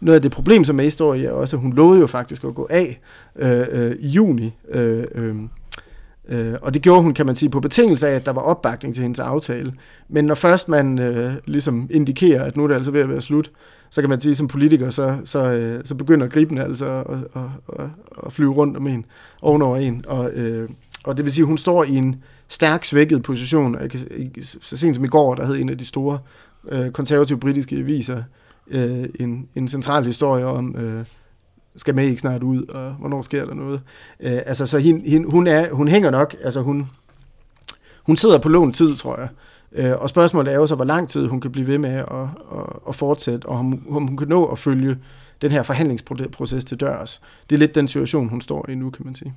noget 0.00 0.14
af 0.14 0.22
det 0.22 0.30
problem, 0.30 0.64
som 0.64 0.76
May 0.76 0.88
står 0.88 1.14
i, 1.14 1.24
er 1.24 1.30
også, 1.30 1.56
at 1.56 1.62
hun 1.62 1.72
lovede 1.72 2.00
jo 2.00 2.06
faktisk 2.06 2.44
at 2.44 2.54
gå 2.54 2.66
af 2.70 3.00
øh, 3.36 3.66
øh, 3.70 3.96
i 3.98 4.08
juni. 4.08 4.54
Øh, 4.68 5.04
øh, 5.14 5.36
øh, 6.28 6.54
og 6.62 6.74
det 6.74 6.82
gjorde 6.82 7.02
hun, 7.02 7.14
kan 7.14 7.26
man 7.26 7.36
sige, 7.36 7.50
på 7.50 7.60
betingelse 7.60 8.08
af, 8.08 8.14
at 8.14 8.26
der 8.26 8.32
var 8.32 8.42
opbakning 8.42 8.94
til 8.94 9.02
hendes 9.02 9.20
aftale. 9.20 9.72
Men 10.08 10.24
når 10.24 10.34
først 10.34 10.68
man 10.68 10.98
øh, 10.98 11.34
ligesom 11.44 11.88
indikerer, 11.90 12.44
at 12.44 12.56
nu 12.56 12.64
er 12.64 12.68
det 12.68 12.74
altså 12.74 12.90
ved 12.90 13.00
at 13.00 13.08
være 13.08 13.20
slut, 13.20 13.50
så 13.90 14.00
kan 14.00 14.10
man 14.10 14.20
sige, 14.20 14.34
som 14.34 14.48
politiker, 14.48 14.90
så, 14.90 15.16
så, 15.24 15.38
øh, 15.38 15.84
så 15.84 15.94
begynder 15.94 16.28
gribene 16.28 16.64
altså 16.64 17.04
at, 17.08 17.42
at, 17.42 17.78
at, 17.78 17.88
at 18.26 18.32
flyve 18.32 18.52
rundt 18.52 18.76
om 18.76 18.86
en, 18.86 19.04
ovenover 19.42 19.76
en. 19.76 20.04
Og, 20.08 20.30
øh, 20.30 20.68
og 21.04 21.16
det 21.16 21.24
vil 21.24 21.32
sige, 21.32 21.42
at 21.42 21.48
hun 21.48 21.58
står 21.58 21.84
i 21.84 21.96
en 21.96 22.16
stærk 22.48 22.84
svækket 22.84 23.22
position. 23.22 23.76
Jeg 23.80 23.90
kan, 23.90 24.00
så 24.42 24.76
sent 24.76 24.96
som 24.96 25.04
i 25.04 25.08
går, 25.08 25.34
der 25.34 25.44
havde 25.44 25.60
en 25.60 25.68
af 25.68 25.78
de 25.78 25.86
store 25.86 26.18
øh, 26.68 26.90
konservative 26.90 27.38
britiske 27.38 27.76
aviser, 27.76 28.16
øh, 28.16 28.22
Øh, 28.68 29.08
en, 29.20 29.48
en 29.54 29.68
central 29.68 30.04
historie 30.04 30.46
om, 30.46 30.76
øh, 30.76 31.06
skal 31.76 31.94
med 31.94 32.04
ikke 32.04 32.20
snart 32.20 32.42
ud, 32.42 32.62
og 32.62 32.92
hvornår 32.92 33.22
sker 33.22 33.44
der 33.44 33.54
noget. 33.54 33.82
Øh, 34.20 34.40
altså, 34.46 34.66
så 34.66 34.78
hin, 34.78 35.00
hin, 35.00 35.30
hun, 35.30 35.46
er, 35.46 35.72
hun 35.72 35.88
hænger 35.88 36.10
nok, 36.10 36.36
altså 36.44 36.62
hun, 36.62 36.90
hun 38.02 38.16
sidder 38.16 38.38
på 38.38 38.48
lån 38.48 38.72
tid, 38.72 38.96
tror 38.96 39.20
jeg. 39.20 39.28
Øh, 39.72 39.92
og 40.00 40.08
spørgsmålet 40.08 40.52
er 40.52 40.56
jo 40.56 40.66
så, 40.66 40.74
hvor 40.74 40.84
lang 40.84 41.08
tid 41.08 41.26
hun 41.26 41.40
kan 41.40 41.52
blive 41.52 41.66
ved 41.66 41.78
med 41.78 41.90
at, 41.90 42.06
at, 42.52 42.76
at 42.88 42.94
fortsætte, 42.94 43.46
og 43.46 43.58
om, 43.58 43.96
om 43.96 44.06
hun 44.06 44.16
kan 44.16 44.28
nå 44.28 44.44
at 44.46 44.58
følge 44.58 44.98
den 45.42 45.50
her 45.50 45.62
forhandlingsproces 45.62 46.64
til 46.64 46.80
dørs. 46.80 47.20
Det 47.50 47.56
er 47.56 47.58
lidt 47.58 47.74
den 47.74 47.88
situation, 47.88 48.28
hun 48.28 48.40
står 48.40 48.68
i 48.68 48.74
nu, 48.74 48.90
kan 48.90 49.06
man 49.06 49.14
sige. 49.14 49.34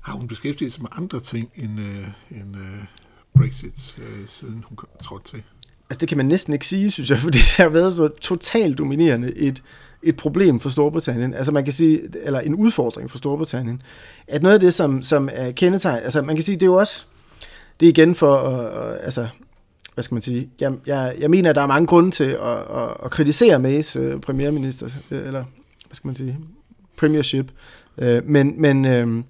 Har 0.00 0.12
hun 0.12 0.28
beskæftiget 0.28 0.72
sig 0.72 0.82
med 0.82 0.90
andre 0.92 1.20
ting 1.20 1.50
end, 1.56 1.80
øh, 1.80 2.08
end 2.40 2.56
øh, 2.56 2.84
Brexit, 3.36 3.98
øh, 3.98 4.26
siden 4.26 4.64
hun 4.68 4.78
trådte 5.02 5.30
til? 5.30 5.42
Altså 5.90 6.00
det 6.00 6.08
kan 6.08 6.16
man 6.16 6.26
næsten 6.26 6.52
ikke 6.52 6.66
sige, 6.66 6.90
synes 6.90 7.10
jeg, 7.10 7.18
fordi 7.26 7.38
det 7.38 7.56
har 7.56 7.68
været 7.68 7.94
så 7.94 8.08
totalt 8.08 8.78
dominerende 8.78 9.36
et, 9.36 9.62
et 10.02 10.16
problem 10.16 10.60
for 10.60 10.68
Storbritannien, 10.68 11.34
altså 11.34 11.52
man 11.52 11.64
kan 11.64 11.72
sige, 11.72 12.00
eller 12.22 12.40
en 12.40 12.54
udfordring 12.54 13.10
for 13.10 13.18
Storbritannien, 13.18 13.82
at 14.26 14.42
noget 14.42 14.54
af 14.54 14.60
det, 14.60 14.74
som, 14.74 15.02
som 15.02 15.28
er 15.32 15.52
kendetegn, 15.52 16.04
altså 16.04 16.22
man 16.22 16.36
kan 16.36 16.42
sige, 16.42 16.54
det 16.54 16.62
er 16.62 16.66
jo 16.66 16.74
også, 16.74 17.04
det 17.80 17.86
er 17.86 17.90
igen 17.90 18.14
for, 18.14 18.48
uh, 18.48 19.04
altså, 19.04 19.28
hvad 19.94 20.04
skal 20.04 20.14
man 20.14 20.22
sige, 20.22 20.48
jeg, 20.60 20.72
jeg, 20.86 21.14
jeg 21.18 21.30
mener, 21.30 21.50
at 21.50 21.56
der 21.56 21.62
er 21.62 21.66
mange 21.66 21.86
grunde 21.86 22.10
til 22.10 22.24
at, 22.24 22.58
at, 22.58 22.96
at 23.04 23.10
kritisere 23.10 23.58
Mays 23.58 23.96
uh, 23.96 24.20
premierminister, 24.20 24.88
eller 25.10 25.44
hvad 25.86 25.94
skal 25.94 26.08
man 26.08 26.14
sige, 26.14 26.38
premiership, 26.96 27.50
uh, 27.96 28.24
men, 28.24 28.60
men, 28.60 28.84
uh, 28.84 29.24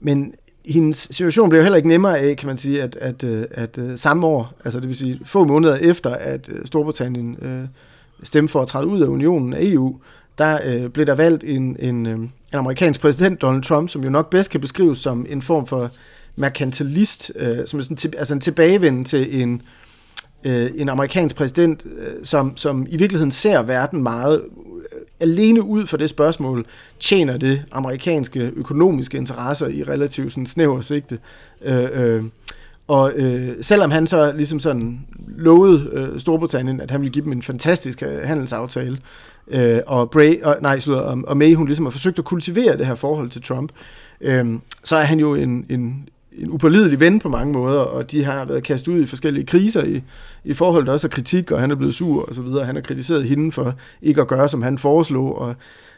men 0.00 0.34
hendes 0.64 1.08
situation 1.10 1.48
blev 1.48 1.62
heller 1.62 1.76
ikke 1.76 1.88
nemmere 1.88 2.18
af, 2.18 2.36
kan 2.36 2.46
man 2.46 2.56
sige, 2.56 2.82
at, 2.82 2.96
at, 2.96 3.24
øh, 3.24 3.44
at, 3.50 3.78
at 3.78 4.00
samme 4.00 4.26
år, 4.26 4.52
altså 4.64 4.80
det 4.80 4.88
vil 4.88 4.96
sige 4.96 5.20
få 5.24 5.44
måneder 5.44 5.76
efter, 5.76 6.10
at 6.10 6.48
øh, 6.52 6.66
Storbritannien 6.66 7.36
øh, 7.42 7.64
stemte 8.22 8.52
for 8.52 8.62
at 8.62 8.68
træde 8.68 8.86
ud 8.86 9.00
af 9.00 9.06
unionen 9.06 9.52
af 9.52 9.58
EU, 9.62 9.96
der 10.38 10.58
øh, 10.64 10.90
blev 10.90 11.06
der 11.06 11.14
valgt 11.14 11.44
en, 11.44 11.76
en, 11.78 12.06
en 12.06 12.32
amerikansk 12.52 13.00
præsident, 13.00 13.42
Donald 13.42 13.62
Trump, 13.62 13.88
som 13.88 14.04
jo 14.04 14.10
nok 14.10 14.30
bedst 14.30 14.50
kan 14.50 14.60
beskrives 14.60 14.98
som 14.98 15.26
en 15.28 15.42
form 15.42 15.66
for 15.66 15.90
merkantilist, 16.36 17.32
øh, 17.36 17.66
som 17.66 17.78
er 17.78 17.82
sådan, 17.82 18.12
altså 18.18 18.34
en 18.34 18.40
tilbagevenden 18.40 19.04
til 19.04 19.42
en, 19.42 19.62
øh, 20.44 20.70
en 20.74 20.88
amerikansk 20.88 21.36
præsident, 21.36 21.86
øh, 21.98 22.14
som, 22.24 22.56
som 22.56 22.86
i 22.90 22.96
virkeligheden 22.96 23.30
ser 23.30 23.62
verden 23.62 24.02
meget 24.02 24.42
alene 25.20 25.62
ud 25.62 25.86
for 25.86 25.96
det 25.96 26.10
spørgsmål, 26.10 26.66
tjener 27.00 27.36
det 27.36 27.64
amerikanske 27.72 28.52
økonomiske 28.56 29.18
interesser 29.18 29.68
i 29.68 29.82
relativt 29.82 30.32
sådan 30.32 30.46
snæver 30.46 30.80
sigte. 30.80 31.18
Øh, 31.62 31.88
øh, 31.92 32.24
og 32.88 33.12
øh, 33.12 33.48
selvom 33.60 33.90
han 33.90 34.06
så 34.06 34.32
ligesom 34.32 34.60
sådan 34.60 35.00
lovede 35.36 35.90
øh, 35.92 36.20
Storbritannien, 36.20 36.80
at 36.80 36.90
han 36.90 37.00
ville 37.00 37.12
give 37.12 37.24
dem 37.24 37.32
en 37.32 37.42
fantastisk 37.42 38.02
øh, 38.02 38.26
handelsaftale, 38.26 38.98
øh, 39.48 39.80
og, 39.86 40.10
Bray, 40.10 40.42
og, 40.42 40.56
nej, 40.60 40.78
slutter, 40.78 41.02
og, 41.02 41.18
og 41.26 41.36
May 41.36 41.54
hun 41.54 41.66
ligesom 41.66 41.86
har 41.86 41.90
forsøgt 41.90 42.18
at 42.18 42.24
kultivere 42.24 42.78
det 42.78 42.86
her 42.86 42.94
forhold 42.94 43.30
til 43.30 43.42
Trump, 43.42 43.72
øh, 44.20 44.58
så 44.84 44.96
er 44.96 45.02
han 45.02 45.20
jo 45.20 45.34
en, 45.34 45.66
en, 45.68 46.08
en 46.40 46.50
upålidelig 46.50 47.00
ven 47.00 47.18
på 47.18 47.28
mange 47.28 47.52
måder, 47.52 47.80
og 47.80 48.10
de 48.10 48.24
har 48.24 48.44
været 48.44 48.64
kastet 48.64 48.92
ud 48.92 49.02
i 49.02 49.06
forskellige 49.06 49.46
kriser 49.46 49.84
i, 49.84 50.02
i 50.44 50.54
forhold 50.54 50.84
til 50.84 50.92
også 50.92 51.06
af 51.06 51.10
kritik, 51.10 51.50
og 51.50 51.60
han 51.60 51.70
er 51.70 51.74
blevet 51.74 51.94
sur 51.94 52.28
og 52.28 52.34
så 52.34 52.42
videre. 52.42 52.66
Han 52.66 52.74
har 52.74 52.82
kritiseret 52.82 53.24
hende 53.24 53.52
for 53.52 53.74
ikke 54.02 54.20
at 54.20 54.28
gøre, 54.28 54.48
som 54.48 54.62
han 54.62 54.78
foreslog, 54.78 55.38
og, 55.38 55.54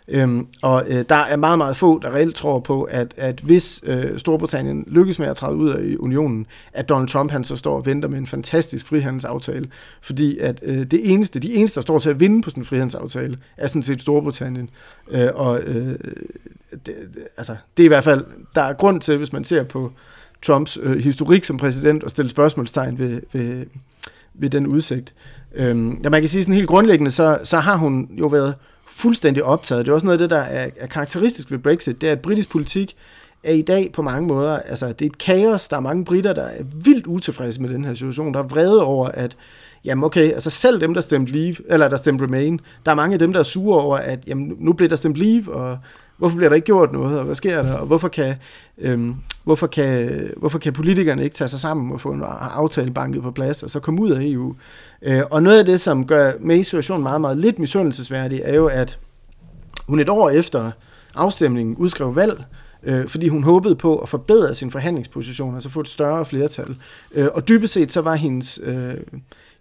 øhm, 0.09 0.46
og 0.62 0.85
øh, 0.88 1.05
der 1.09 1.14
er 1.14 1.37
meget, 1.37 1.59
meget 1.59 1.76
få, 1.76 1.98
der 1.98 2.11
reelt 2.11 2.37
tror 2.37 2.61
på, 2.61 2.83
at, 2.83 3.14
at 3.16 3.40
hvis 3.40 3.85
øh, 3.87 4.18
Storbritannien 4.18 4.85
lykkes 4.87 5.18
med 5.18 5.26
at 5.26 5.37
træde 5.37 5.57
ud 5.57 5.70
af 5.70 5.96
unionen, 5.98 6.46
at 6.72 6.88
Donald 6.88 7.09
Trump 7.09 7.31
han 7.31 7.44
så 7.44 7.57
står 7.57 7.76
og 7.76 7.87
venter 7.87 8.09
med 8.09 8.18
en 8.18 8.26
fantastisk 8.26 8.87
frihandelsaftale, 8.87 9.66
fordi 10.00 10.38
at 10.38 10.61
øh, 10.66 10.87
det 10.87 11.12
eneste, 11.12 11.40
de 11.40 11.55
eneste, 11.55 11.74
der 11.74 11.83
står 11.83 11.98
til 11.98 12.11
at 12.11 12.20
vinde 12.20 12.42
på 12.42 12.50
sådan 12.50 12.61
en 12.61 12.64
frihandelsaftale, 12.64 13.38
er 13.57 13.66
sådan 13.66 13.83
set 13.83 14.00
Storbritannien. 14.00 14.70
Øh, 15.11 15.28
og 15.35 15.61
øh, 15.61 15.98
det, 16.70 16.87
det, 16.87 17.24
altså, 17.37 17.57
det 17.76 17.83
er 17.83 17.85
i 17.85 17.88
hvert 17.88 18.05
fald, 18.05 18.24
der 18.55 18.62
er 18.62 18.72
grund 18.72 19.00
til, 19.00 19.16
hvis 19.18 19.33
man 19.33 19.44
ser 19.44 19.62
på 19.62 19.92
Trumps 20.42 20.78
øh, 20.83 20.98
historik 20.98 21.44
som 21.44 21.57
præsident 21.57 22.05
og 22.05 22.11
stille 22.11 22.28
spørgsmålstegn 22.28 22.98
ved, 22.98 23.20
ved, 23.33 23.66
ved 24.35 24.50
den 24.50 24.66
udsigt. 24.66 25.14
Øhm, 25.55 26.00
ja, 26.05 26.09
man 26.09 26.22
kan 26.22 26.28
sige 26.28 26.42
sådan 26.42 26.55
helt 26.55 26.68
grundlæggende, 26.68 27.11
så, 27.11 27.38
så 27.44 27.59
har 27.61 27.76
hun 27.76 28.09
jo 28.18 28.26
været 28.26 28.55
fuldstændig 28.87 29.44
optaget. 29.44 29.87
Det 29.87 29.90
er 29.90 29.94
også 29.94 30.07
noget 30.07 30.20
af 30.20 30.28
det, 30.28 30.31
der 30.31 30.42
er, 30.42 30.70
er 30.76 30.87
karakteristisk 30.87 31.50
ved 31.50 31.59
Brexit, 31.59 32.00
det 32.00 32.09
er, 32.09 32.12
at 32.12 32.20
britisk 32.20 32.50
politik 32.50 32.96
er 33.44 33.52
i 33.52 33.62
dag 33.62 33.90
på 33.92 34.02
mange 34.02 34.28
måder, 34.28 34.59
altså 34.59 34.88
det 34.88 35.02
er 35.02 35.11
et 35.11 35.18
kaos, 35.18 35.68
der 35.68 35.76
er 35.76 35.81
mange 35.81 36.05
britter, 36.05 36.33
der 36.33 36.42
er 36.42 36.62
vildt 36.85 37.07
utilfredse 37.07 37.62
med 37.62 37.70
den 37.70 37.85
her 37.85 37.94
situation, 37.94 38.35
der 38.35 38.40
er 38.40 38.46
vrede 38.46 38.83
over, 38.85 39.09
at 39.09 39.37
jamen 39.85 40.05
okay, 40.05 40.33
altså 40.33 40.50
selv 40.50 40.81
dem, 40.81 40.94
der 40.94 41.00
stemte 41.00 41.33
leave, 41.33 41.57
eller 41.68 41.88
der 41.88 41.96
stemte 41.96 42.24
remain, 42.24 42.61
der 42.87 42.90
er 42.90 42.96
mange 42.96 43.12
af 43.12 43.18
dem, 43.18 43.33
der 43.33 43.40
er 43.40 43.44
sure 43.44 43.81
over, 43.81 43.96
at 43.96 44.18
jamen, 44.26 44.57
nu 44.59 44.72
bliver 44.72 44.88
der 44.88 44.96
stemt 44.96 45.16
leave, 45.16 45.55
og 45.55 45.78
hvorfor 46.16 46.37
bliver 46.37 46.48
der 46.48 46.57
ikke 46.57 46.66
gjort 46.66 46.92
noget, 46.92 47.18
og 47.18 47.24
hvad 47.24 47.35
sker 47.35 47.62
der, 47.62 47.72
og 47.72 47.87
hvorfor 47.87 48.09
kan, 48.09 48.35
øhm, 48.78 49.14
hvorfor 49.44 49.66
kan, 49.66 50.31
hvorfor 50.37 50.59
kan 50.59 50.72
politikerne 50.72 51.24
ikke 51.24 51.35
tage 51.37 51.48
sig 51.48 51.61
sammen 51.61 51.92
og 51.92 52.00
få 52.00 52.11
en 52.11 52.22
aftale 52.26 52.90
banket 52.90 53.22
på 53.22 53.31
plads, 53.31 53.62
og 53.62 53.70
så 53.70 53.81
komme 53.81 54.02
ud 54.02 54.11
af 54.11 54.22
EU. 54.22 54.55
Øh, 55.02 55.22
og 55.31 55.42
noget 55.42 55.59
af 55.59 55.64
det, 55.64 55.81
som 55.81 56.07
gør 56.07 56.33
Mays 56.40 56.66
situation 56.66 57.02
meget, 57.02 57.20
meget 57.20 57.38
lidt 57.38 57.59
misundelsesværdig, 57.59 58.40
er 58.44 58.55
jo, 58.55 58.66
at 58.66 58.98
hun 59.88 60.00
et 60.00 60.09
år 60.09 60.31
efter 60.31 60.70
afstemningen 61.14 61.76
udskrev 61.76 62.16
valg, 62.16 62.44
øh, 62.83 63.09
fordi 63.09 63.28
hun 63.28 63.42
håbede 63.42 63.76
på 63.76 63.98
at 63.98 64.09
forbedre 64.09 64.55
sin 64.55 64.70
forhandlingsposition, 64.70 65.55
altså 65.55 65.68
få 65.68 65.81
et 65.81 65.88
større 65.88 66.24
flertal. 66.24 66.76
Øh, 67.14 67.28
og 67.35 67.48
dybest 67.48 67.72
set 67.72 67.92
så 67.92 68.00
var 68.00 68.14
hendes, 68.14 68.61
øh, 68.64 68.94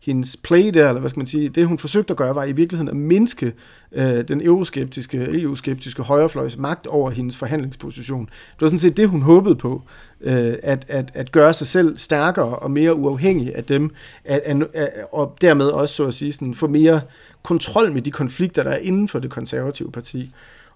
hendes 0.02 0.38
play 0.38 0.70
der, 0.74 0.88
eller 0.88 1.00
hvad 1.00 1.10
skal 1.10 1.20
man 1.20 1.28
sige, 1.28 1.50
det 1.50 1.68
hun 1.68 1.78
forsøgte 1.78 2.12
at 2.12 2.18
gøre, 2.18 2.36
var 2.36 2.44
i 2.44 2.52
virkeligheden 2.52 2.90
at 2.90 2.96
mindske 2.96 3.54
øh, 3.92 4.28
den 4.28 4.42
euroskeptiske, 4.42 5.42
EU-skeptiske 5.42 6.04
højrefløjs 6.04 6.58
magt 6.58 6.88
over 6.88 7.12
hendes 7.12 7.38
forhandlingsposition. 7.38 8.26
Det 8.26 8.62
var 8.62 8.68
sådan 8.68 8.80
set 8.80 8.98
det, 8.98 9.10
hun 9.10 9.22
håbede 9.22 9.56
på, 9.56 9.84
øh, 10.22 10.56
at, 10.64 10.86
at, 10.88 11.12
at 11.14 11.32
gøre 11.32 11.54
sig 11.54 11.68
selv 11.68 11.98
stærkere 11.98 12.56
og 12.56 12.72
mere 12.72 12.96
uafhængig 12.96 13.56
af 13.56 13.64
dem, 13.64 13.92
at, 14.26 14.42
at, 14.46 14.68
at, 14.74 14.90
og 15.12 15.38
dermed 15.42 15.66
også, 15.66 15.96
så 15.96 16.08
at 16.08 16.14
sige, 16.14 16.32
sådan, 16.32 16.54
få 16.54 16.68
mere 16.68 17.02
kontrol 17.44 17.92
med 17.92 18.02
de 18.02 18.12
konflikter, 18.12 18.64
der 18.64 18.72
er 18.72 18.78
inden 18.78 19.08
for 19.08 19.20
det 19.20 19.32
konservative 19.32 19.92
parti. 19.92 20.34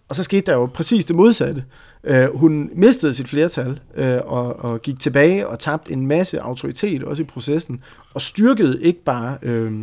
Og 0.10 0.16
så 0.16 0.24
skete 0.24 0.46
der 0.46 0.54
jo 0.54 0.66
præcis 0.66 1.06
det 1.06 1.16
modsatte. 1.16 1.64
Øh, 2.04 2.38
hun 2.38 2.70
mistede 2.74 3.14
sit 3.14 3.28
flertal 3.30 3.80
øh, 3.96 4.18
og, 4.26 4.60
og 4.60 4.82
gik 4.82 5.00
tilbage 5.00 5.48
og 5.48 5.60
tabte 5.60 5.92
en 5.94 6.08
masse 6.08 6.42
autoritet 6.42 7.04
også 7.04 7.24
i 7.24 7.26
processen, 7.26 7.82
og 8.14 8.22
styrkede 8.22 8.82
ikke 8.82 9.04
bare, 9.04 9.38
øh, 9.42 9.74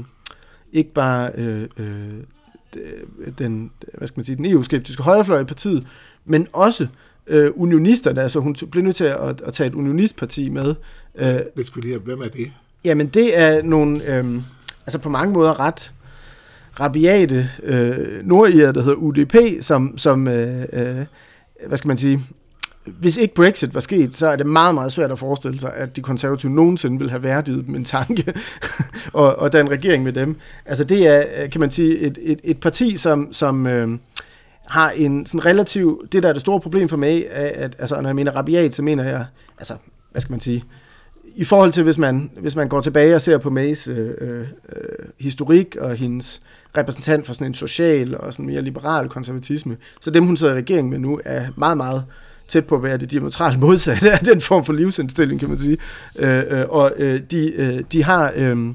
ikke 0.72 0.92
bare 0.92 1.30
øh, 1.34 1.68
øh, 1.76 2.12
den, 3.38 3.70
hvad 3.94 4.08
skal 4.08 4.18
man 4.18 4.24
sige, 4.24 4.36
den 4.36 4.46
EU-skeptiske 4.46 5.02
højrefløj 5.02 5.40
i 5.40 5.44
partiet, 5.44 5.86
men 6.24 6.48
også 6.52 6.86
øh, 7.26 7.50
unionisterne, 7.56 8.22
altså 8.22 8.40
hun 8.40 8.56
blev 8.70 8.84
nødt 8.84 8.96
til 8.96 9.04
at, 9.04 9.40
at 9.40 9.52
tage 9.52 9.68
et 9.68 9.74
unionistparti 9.74 10.48
med. 10.48 10.74
Øh, 11.14 11.26
det 11.56 11.66
skal 11.66 11.82
vi 11.82 11.86
lige 11.86 11.92
have. 11.92 12.02
Hvem 12.02 12.20
er 12.20 12.28
det? 12.28 12.52
Jamen 12.84 13.06
det 13.06 13.38
er 13.38 13.62
nogle, 13.62 14.16
øh, 14.16 14.42
altså 14.86 14.98
på 14.98 15.08
mange 15.08 15.32
måder 15.32 15.60
ret 15.60 15.92
rabiate 16.80 17.50
øh, 17.62 18.26
nordirer, 18.26 18.72
der 18.72 18.82
hedder 18.82 18.96
UDP, 18.96 19.36
som, 19.60 19.98
som 19.98 20.28
øh, 20.28 20.66
øh, 20.72 20.96
hvad 21.66 21.78
skal 21.78 21.88
man 21.88 21.96
sige, 21.96 22.20
hvis 22.84 23.16
ikke 23.16 23.34
Brexit 23.34 23.74
var 23.74 23.80
sket, 23.80 24.14
så 24.14 24.26
er 24.26 24.36
det 24.36 24.46
meget, 24.46 24.74
meget 24.74 24.92
svært 24.92 25.12
at 25.12 25.18
forestille 25.18 25.60
sig, 25.60 25.72
at 25.74 25.96
de 25.96 26.00
konservative 26.00 26.52
nogensinde 26.52 26.98
vil 26.98 27.10
have 27.10 27.22
værdiget 27.22 27.66
dem 27.66 27.74
en 27.74 27.84
tanke 27.84 28.34
og, 29.12 29.38
og 29.38 29.52
den 29.52 29.70
regering 29.70 30.04
med 30.04 30.12
dem. 30.12 30.36
Altså 30.66 30.84
det 30.84 31.06
er, 31.06 31.24
øh, 31.42 31.50
kan 31.50 31.60
man 31.60 31.70
sige, 31.70 31.98
et, 31.98 32.18
et, 32.22 32.40
et 32.44 32.60
parti, 32.60 32.96
som, 32.96 33.32
som 33.32 33.66
øh, 33.66 33.98
har 34.66 34.90
en 34.90 35.26
sådan 35.26 35.44
relativ, 35.44 36.06
det 36.12 36.22
der 36.22 36.28
er 36.28 36.32
det 36.32 36.42
store 36.42 36.60
problem 36.60 36.88
for 36.88 36.96
mig, 36.96 37.26
er, 37.30 37.64
at 37.64 37.76
altså, 37.78 38.00
når 38.00 38.08
jeg 38.08 38.16
mener 38.16 38.32
rabiat, 38.32 38.74
så 38.74 38.82
mener 38.82 39.04
jeg, 39.04 39.24
altså, 39.58 39.74
hvad 40.10 40.20
skal 40.20 40.32
man 40.32 40.40
sige, 40.40 40.64
i 41.34 41.44
forhold 41.44 41.72
til, 41.72 41.84
hvis 41.84 41.98
man, 41.98 42.30
hvis 42.40 42.56
man 42.56 42.68
går 42.68 42.80
tilbage 42.80 43.14
og 43.14 43.22
ser 43.22 43.38
på 43.38 43.50
Mays 43.50 43.88
øh, 43.88 44.10
øh, 44.20 44.46
historik 45.20 45.76
og 45.76 45.96
hendes 45.96 46.42
repræsentant 46.76 47.26
for 47.26 47.32
sådan 47.32 47.46
en 47.46 47.54
social 47.54 48.16
og 48.16 48.32
sådan 48.32 48.46
mere 48.46 48.62
liberal 48.62 49.08
konservatisme, 49.08 49.76
så 50.00 50.10
dem, 50.10 50.24
hun 50.24 50.36
sidder 50.36 50.54
i 50.54 50.56
regering 50.56 50.88
med 50.88 50.98
nu, 50.98 51.20
er 51.24 51.46
meget, 51.56 51.76
meget 51.76 52.04
tæt 52.48 52.66
på 52.66 52.76
at 52.76 52.82
være 52.82 52.96
det 52.96 53.10
diametralt 53.10 53.58
modsatte 53.58 54.12
af 54.12 54.18
den 54.18 54.40
form 54.40 54.64
for 54.64 54.72
livsindstilling, 54.72 55.40
kan 55.40 55.48
man 55.48 55.58
sige. 55.58 55.78
Øh, 56.18 56.42
øh, 56.50 56.64
og 56.68 56.92
øh, 56.96 57.20
de, 57.30 57.52
øh, 57.52 57.80
de 57.92 58.04
har... 58.04 58.32
Øh, 58.36 58.74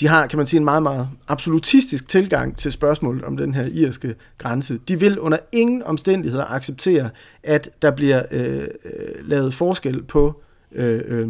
de 0.00 0.08
har, 0.08 0.26
kan 0.26 0.36
man 0.36 0.46
sige, 0.46 0.58
en 0.58 0.64
meget, 0.64 0.82
meget 0.82 1.08
absolutistisk 1.28 2.08
tilgang 2.08 2.56
til 2.56 2.72
spørgsmålet 2.72 3.24
om 3.24 3.36
den 3.36 3.54
her 3.54 3.68
irske 3.72 4.14
grænse. 4.38 4.78
De 4.88 5.00
vil 5.00 5.18
under 5.18 5.38
ingen 5.52 5.82
omstændigheder 5.82 6.44
acceptere, 6.44 7.10
at 7.42 7.70
der 7.82 7.90
bliver 7.90 8.22
øh, 8.30 8.56
øh 8.62 9.28
lavet 9.28 9.54
forskel 9.54 10.02
på 10.02 10.40
øh, 10.72 11.00
øh, 11.06 11.28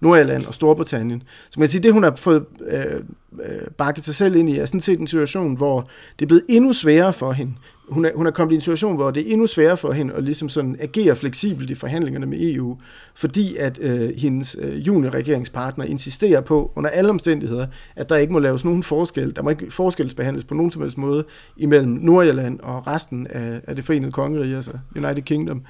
Nordirland 0.00 0.46
og 0.46 0.54
Storbritannien. 0.54 1.22
Så 1.50 1.60
man 1.60 1.62
kan 1.62 1.70
sige, 1.70 1.82
det 1.82 1.92
hun 1.92 2.02
har 2.02 2.14
fået 2.14 2.44
øh, 2.68 3.00
øh, 3.44 3.68
bakket 3.78 4.04
sig 4.04 4.14
selv 4.14 4.36
ind 4.36 4.50
i, 4.50 4.58
er 4.58 4.66
sådan 4.66 4.80
set 4.80 5.00
en 5.00 5.06
situation, 5.06 5.56
hvor 5.56 5.90
det 6.18 6.24
er 6.24 6.26
blevet 6.26 6.44
endnu 6.48 6.72
sværere 6.72 7.12
for 7.12 7.32
hende. 7.32 7.52
Hun 7.88 8.04
er, 8.04 8.10
hun 8.14 8.26
er 8.26 8.30
kommet 8.30 8.52
i 8.52 8.54
en 8.54 8.60
situation, 8.60 8.96
hvor 8.96 9.10
det 9.10 9.28
er 9.28 9.32
endnu 9.32 9.46
sværere 9.46 9.76
for 9.76 9.92
hende 9.92 10.14
at 10.14 10.24
ligesom 10.24 10.48
sådan 10.48 10.76
agere 10.80 11.16
fleksibelt 11.16 11.70
i 11.70 11.74
forhandlingerne 11.74 12.26
med 12.26 12.38
EU, 12.40 12.78
fordi 13.14 13.56
at 13.56 13.78
øh, 13.82 14.10
hendes 14.18 14.56
øh, 14.62 14.86
juniorregeringspartner 14.86 15.84
insisterer 15.84 16.40
på, 16.40 16.72
under 16.74 16.90
alle 16.90 17.10
omstændigheder, 17.10 17.66
at 17.96 18.08
der 18.08 18.16
ikke 18.16 18.32
må 18.32 18.38
laves 18.38 18.64
nogen 18.64 18.82
forskel, 18.82 19.36
der 19.36 19.42
må 19.42 19.50
ikke 19.50 19.70
forskelsbehandles 19.70 20.44
på 20.44 20.54
nogen 20.54 20.72
som 20.72 20.82
helst 20.82 20.98
måde 20.98 21.24
imellem 21.56 21.92
Nordirland 21.92 22.60
og 22.60 22.86
resten 22.86 23.26
af, 23.26 23.60
af 23.66 23.76
det 23.76 23.84
forenede 23.84 24.12
kongerige, 24.12 24.56
altså 24.56 24.72
United 24.96 25.22
Kingdom. 25.22 25.62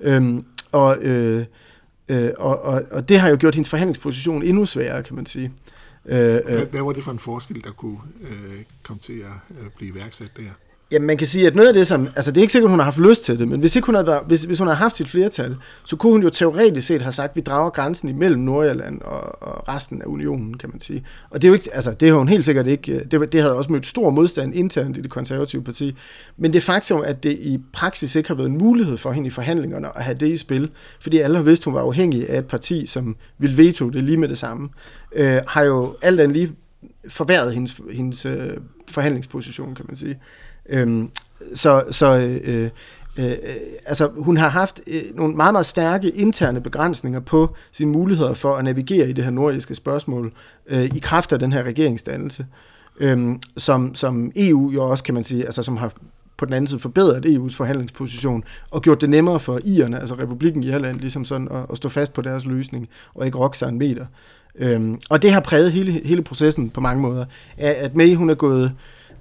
Øhm, 0.00 0.44
og 0.72 0.98
øh, 0.98 1.44
Øh, 2.08 2.30
og, 2.38 2.62
og, 2.62 2.82
og 2.90 3.08
det 3.08 3.20
har 3.20 3.28
jo 3.28 3.36
gjort 3.40 3.54
hendes 3.54 3.68
forhandlingsposition 3.68 4.42
endnu 4.42 4.66
sværere, 4.66 5.02
kan 5.02 5.16
man 5.16 5.26
sige. 5.26 5.52
Øh, 6.06 6.16
hvad, 6.16 6.40
øh, 6.46 6.70
hvad 6.70 6.82
var 6.82 6.92
det 6.92 7.04
for 7.04 7.12
en 7.12 7.18
forskel, 7.18 7.64
der 7.64 7.70
kunne 7.70 7.98
øh, 8.22 8.62
komme 8.82 9.00
til 9.00 9.18
at 9.18 9.58
øh, 9.60 9.70
blive 9.76 9.94
iværksat 9.94 10.30
der? 10.36 10.42
Jamen, 10.92 11.06
man 11.06 11.16
kan 11.16 11.26
sige, 11.26 11.46
at 11.46 11.54
noget 11.54 11.68
af 11.68 11.74
det, 11.74 11.86
som... 11.86 12.08
Altså, 12.16 12.30
det 12.30 12.36
er 12.36 12.42
ikke 12.42 12.52
sikkert, 12.52 12.70
hun 12.70 12.78
har 12.78 12.84
haft 12.84 12.98
lyst 12.98 13.24
til 13.24 13.38
det, 13.38 13.48
men 13.48 13.60
hvis, 13.60 13.76
ikke 13.76 13.86
hun 13.86 13.94
havde, 13.94 14.20
hvis, 14.26 14.44
hvis 14.44 14.58
hun 14.58 14.68
havde 14.68 14.78
haft 14.78 14.96
sit 14.96 15.08
flertal, 15.08 15.56
så 15.84 15.96
kunne 15.96 16.12
hun 16.12 16.22
jo 16.22 16.30
teoretisk 16.30 16.86
set 16.86 17.02
have 17.02 17.12
sagt, 17.12 17.30
at 17.30 17.36
vi 17.36 17.40
drager 17.40 17.70
grænsen 17.70 18.08
imellem 18.08 18.40
Nordjylland 18.40 19.00
og, 19.00 19.42
og 19.42 19.68
resten 19.68 20.02
af 20.02 20.06
unionen, 20.06 20.56
kan 20.56 20.70
man 20.70 20.80
sige. 20.80 21.04
Og 21.30 21.42
det 21.42 21.48
er 21.48 21.50
jo 21.50 21.54
ikke... 21.54 21.74
Altså, 21.74 21.92
det 21.92 22.08
har 22.08 22.16
hun 22.16 22.28
helt 22.28 22.44
sikkert 22.44 22.66
ikke... 22.66 22.92
Øh, 22.92 23.04
det, 23.10 23.32
det 23.32 23.40
havde 23.40 23.56
også 23.56 23.72
mødt 23.72 23.86
stor 23.86 24.10
modstand 24.10 24.54
internt 24.54 24.96
i 24.96 25.00
det 25.00 25.10
konservative 25.10 25.64
parti. 25.64 25.96
Men 26.36 26.52
det 26.52 26.62
faktum, 26.62 27.02
at 27.04 27.22
det 27.22 27.32
i 27.32 27.58
praksis 27.72 28.14
ikke 28.14 28.28
har 28.28 28.34
været 28.34 28.48
en 28.48 28.58
mulighed 28.58 28.96
for 28.96 29.12
hende 29.12 29.26
i 29.26 29.30
forhandlingerne 29.30 29.96
at 29.96 30.04
have 30.04 30.16
det 30.16 30.28
i 30.28 30.36
spil, 30.36 30.70
fordi 31.00 31.18
alle 31.18 31.36
har 31.36 31.44
vidst, 31.44 31.62
at 31.62 31.64
hun 31.64 31.74
var 31.74 31.80
afhængig 31.80 32.30
af 32.30 32.38
et 32.38 32.46
parti, 32.46 32.86
som 32.86 33.16
ville 33.38 33.56
veto 33.56 33.88
det 33.88 34.02
lige 34.02 34.16
med 34.16 34.28
det 34.28 34.38
samme, 34.38 34.68
øh, 35.14 35.40
har 35.46 35.62
jo 35.62 35.96
alt 36.02 36.20
andet 36.20 36.36
lige 36.36 36.52
forværret 37.08 37.54
hendes, 37.54 37.80
hendes 37.92 38.26
øh, 38.26 38.50
forhandlingsposition, 38.88 39.74
kan 39.74 39.84
man 39.88 39.96
sige. 39.96 40.18
Øhm, 40.68 41.10
så 41.54 41.84
så 41.90 42.16
øh, 42.16 42.40
øh, 42.44 42.70
øh, 43.18 43.36
altså, 43.86 44.10
hun 44.16 44.36
har 44.36 44.48
haft 44.48 44.80
øh, 44.86 45.02
nogle 45.14 45.34
meget, 45.36 45.54
meget 45.54 45.66
stærke 45.66 46.10
interne 46.10 46.60
begrænsninger 46.60 47.20
på 47.20 47.54
sine 47.72 47.90
muligheder 47.90 48.34
for 48.34 48.56
at 48.56 48.64
navigere 48.64 49.08
i 49.08 49.12
det 49.12 49.24
her 49.24 49.30
nordiske 49.30 49.74
spørgsmål 49.74 50.32
øh, 50.66 50.84
i 50.84 50.98
kraft 50.98 51.32
af 51.32 51.38
den 51.38 51.52
her 51.52 51.62
regeringsdannelse, 51.62 52.46
øh, 53.00 53.36
som, 53.56 53.94
som 53.94 54.32
EU 54.36 54.70
jo 54.70 54.90
også, 54.90 55.04
kan 55.04 55.14
man 55.14 55.24
sige, 55.24 55.44
altså 55.44 55.62
som 55.62 55.76
har 55.76 55.92
på 56.36 56.46
den 56.46 56.54
anden 56.54 56.68
side 56.68 56.80
forbedret 56.80 57.26
EU's 57.26 57.56
forhandlingsposition 57.56 58.44
og 58.70 58.82
gjort 58.82 59.00
det 59.00 59.10
nemmere 59.10 59.40
for 59.40 59.60
irerne, 59.64 60.00
altså 60.00 60.14
republikken 60.14 60.62
Irland, 60.62 61.00
ligesom 61.00 61.24
sådan 61.24 61.48
at, 61.50 61.66
at 61.70 61.76
stå 61.76 61.88
fast 61.88 62.12
på 62.12 62.22
deres 62.22 62.46
løsning 62.46 62.88
og 63.14 63.26
ikke 63.26 63.38
rokke 63.38 63.58
sig 63.58 63.68
en 63.68 63.78
meter. 63.78 64.06
Øhm, 64.54 65.00
og 65.10 65.22
det 65.22 65.32
har 65.32 65.40
præget 65.40 65.72
hele, 65.72 66.00
hele 66.04 66.22
processen 66.22 66.70
på 66.70 66.80
mange 66.80 67.02
måder. 67.02 67.24
At 67.56 67.94
May, 67.94 68.14
hun 68.14 68.30
er 68.30 68.34
gået 68.34 68.72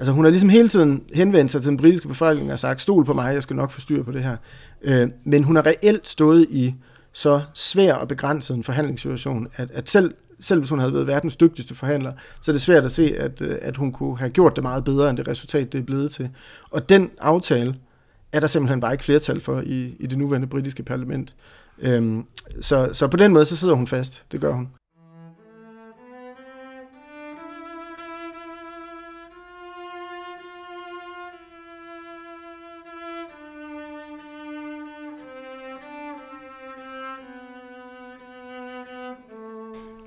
Altså 0.01 0.11
hun 0.11 0.25
har 0.25 0.29
ligesom 0.29 0.49
hele 0.49 0.67
tiden 0.67 1.03
henvendt 1.13 1.51
sig 1.51 1.61
til 1.61 1.69
den 1.69 1.77
britiske 1.77 2.07
befolkning 2.07 2.51
og 2.51 2.59
sagt, 2.59 2.81
stol 2.81 3.05
på 3.05 3.13
mig, 3.13 3.33
jeg 3.33 3.43
skal 3.43 3.55
nok 3.55 3.71
få 3.71 3.81
styr 3.81 4.03
på 4.03 4.11
det 4.11 4.23
her. 4.23 4.37
Øh, 4.81 5.09
men 5.23 5.43
hun 5.43 5.55
har 5.55 5.65
reelt 5.65 6.07
stået 6.07 6.47
i 6.49 6.75
så 7.13 7.41
svær 7.53 7.93
og 7.93 8.07
begrænset 8.07 8.55
en 8.57 8.63
forhandlingssituation, 8.63 9.47
at, 9.55 9.71
at 9.71 9.89
selv, 9.89 10.13
selv 10.39 10.59
hvis 10.59 10.69
hun 10.69 10.79
havde 10.79 10.93
været 10.93 11.07
verdens 11.07 11.35
dygtigste 11.35 11.75
forhandler, 11.75 12.13
så 12.41 12.51
er 12.51 12.53
det 12.53 12.61
svært 12.61 12.85
at 12.85 12.91
se, 12.91 13.17
at, 13.17 13.41
øh, 13.41 13.57
at 13.61 13.77
hun 13.77 13.91
kunne 13.91 14.17
have 14.17 14.29
gjort 14.29 14.55
det 14.55 14.63
meget 14.63 14.83
bedre, 14.83 15.09
end 15.09 15.17
det 15.17 15.27
resultat, 15.27 15.73
det 15.73 15.79
er 15.79 15.83
blevet 15.83 16.11
til. 16.11 16.29
Og 16.71 16.89
den 16.89 17.11
aftale 17.19 17.75
er 18.31 18.39
der 18.39 18.47
simpelthen 18.47 18.79
bare 18.79 18.91
ikke 18.93 19.03
flertal 19.03 19.41
for 19.41 19.61
i, 19.61 19.95
i 19.99 20.07
det 20.07 20.17
nuværende 20.17 20.47
britiske 20.47 20.83
parlament. 20.83 21.35
Øhm, 21.79 22.25
så, 22.61 22.89
så 22.93 23.07
på 23.07 23.17
den 23.17 23.33
måde, 23.33 23.45
så 23.45 23.55
sidder 23.55 23.75
hun 23.75 23.87
fast. 23.87 24.23
Det 24.31 24.41
gør 24.41 24.53
hun. 24.53 24.69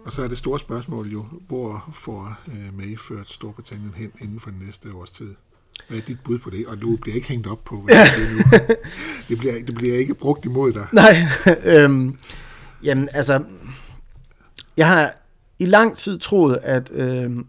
Og 0.04 0.12
så 0.12 0.22
er 0.22 0.28
det 0.28 0.38
store 0.38 0.58
spørgsmål 0.58 1.06
jo, 1.06 1.24
hvor 1.48 1.90
får 1.92 2.38
øh, 2.48 2.78
May 2.78 2.98
ført 2.98 3.30
Storbritannien 3.30 3.94
hen 3.96 4.12
inden 4.20 4.40
for 4.40 4.50
den 4.50 4.62
næste 4.66 4.88
års 4.94 5.10
tid? 5.10 5.34
Hvad 5.88 5.98
er 5.98 6.02
dit 6.02 6.18
bud 6.24 6.38
på 6.38 6.50
det? 6.50 6.66
Og 6.66 6.80
du 6.82 6.96
bliver 6.96 7.14
ikke 7.14 7.28
hængt 7.28 7.46
op 7.46 7.64
på, 7.64 7.76
hvad 7.76 7.94
det 7.94 8.32
nu. 8.32 8.58
Det 9.28 9.38
bliver, 9.38 9.54
det 9.66 9.74
bliver 9.74 9.96
ikke 9.96 10.14
brugt 10.14 10.44
imod 10.44 10.72
dig. 10.72 10.86
Nej, 10.92 11.16
øhm, 11.74 12.18
jamen 12.82 13.08
altså, 13.12 13.44
jeg 14.76 14.88
har 14.88 15.12
i 15.58 15.66
lang 15.66 15.96
tid 15.96 16.18
troet, 16.18 16.58
at, 16.62 16.90
øhm, 16.94 17.46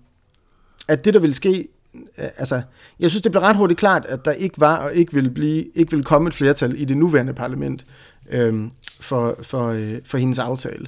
at 0.88 1.06
det, 1.06 1.14
der 1.14 1.20
ville 1.20 1.34
ske, 1.34 1.68
øh, 1.94 2.28
altså, 2.38 2.62
jeg 3.00 3.10
synes, 3.10 3.22
det 3.22 3.32
blev 3.32 3.42
ret 3.42 3.56
hurtigt 3.56 3.80
klart, 3.80 4.06
at 4.06 4.26
der 4.26 4.32
ikke 4.32 4.60
var 4.60 4.78
og 4.78 4.94
ikke 4.94 5.14
ville, 5.14 5.30
blive, 5.30 5.66
ikke 5.76 5.92
ville 5.92 6.04
komme 6.04 6.28
et 6.28 6.36
flertal 6.36 6.82
i 6.82 6.86
det 6.86 6.98
nuværende 6.98 7.34
parlament 7.34 7.86
øhm, 8.30 8.72
for, 9.02 9.38
for, 9.42 9.68
øh, 9.68 9.94
for 10.06 10.18
hendes 10.18 10.40
aftale. 10.40 10.88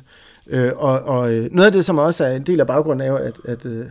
Øh, 0.49 0.71
og, 0.75 0.99
og 0.99 1.33
øh, 1.33 1.51
noget 1.51 1.65
af 1.65 1.71
det, 1.71 1.85
som 1.85 1.97
også 1.97 2.25
er 2.25 2.35
en 2.35 2.41
del 2.41 2.59
af 2.59 2.67
baggrunden, 2.67 3.07
er 3.07 3.11
jo, 3.11 3.15
at, 3.15 3.39
at 3.45 3.65
øh, 3.65 3.85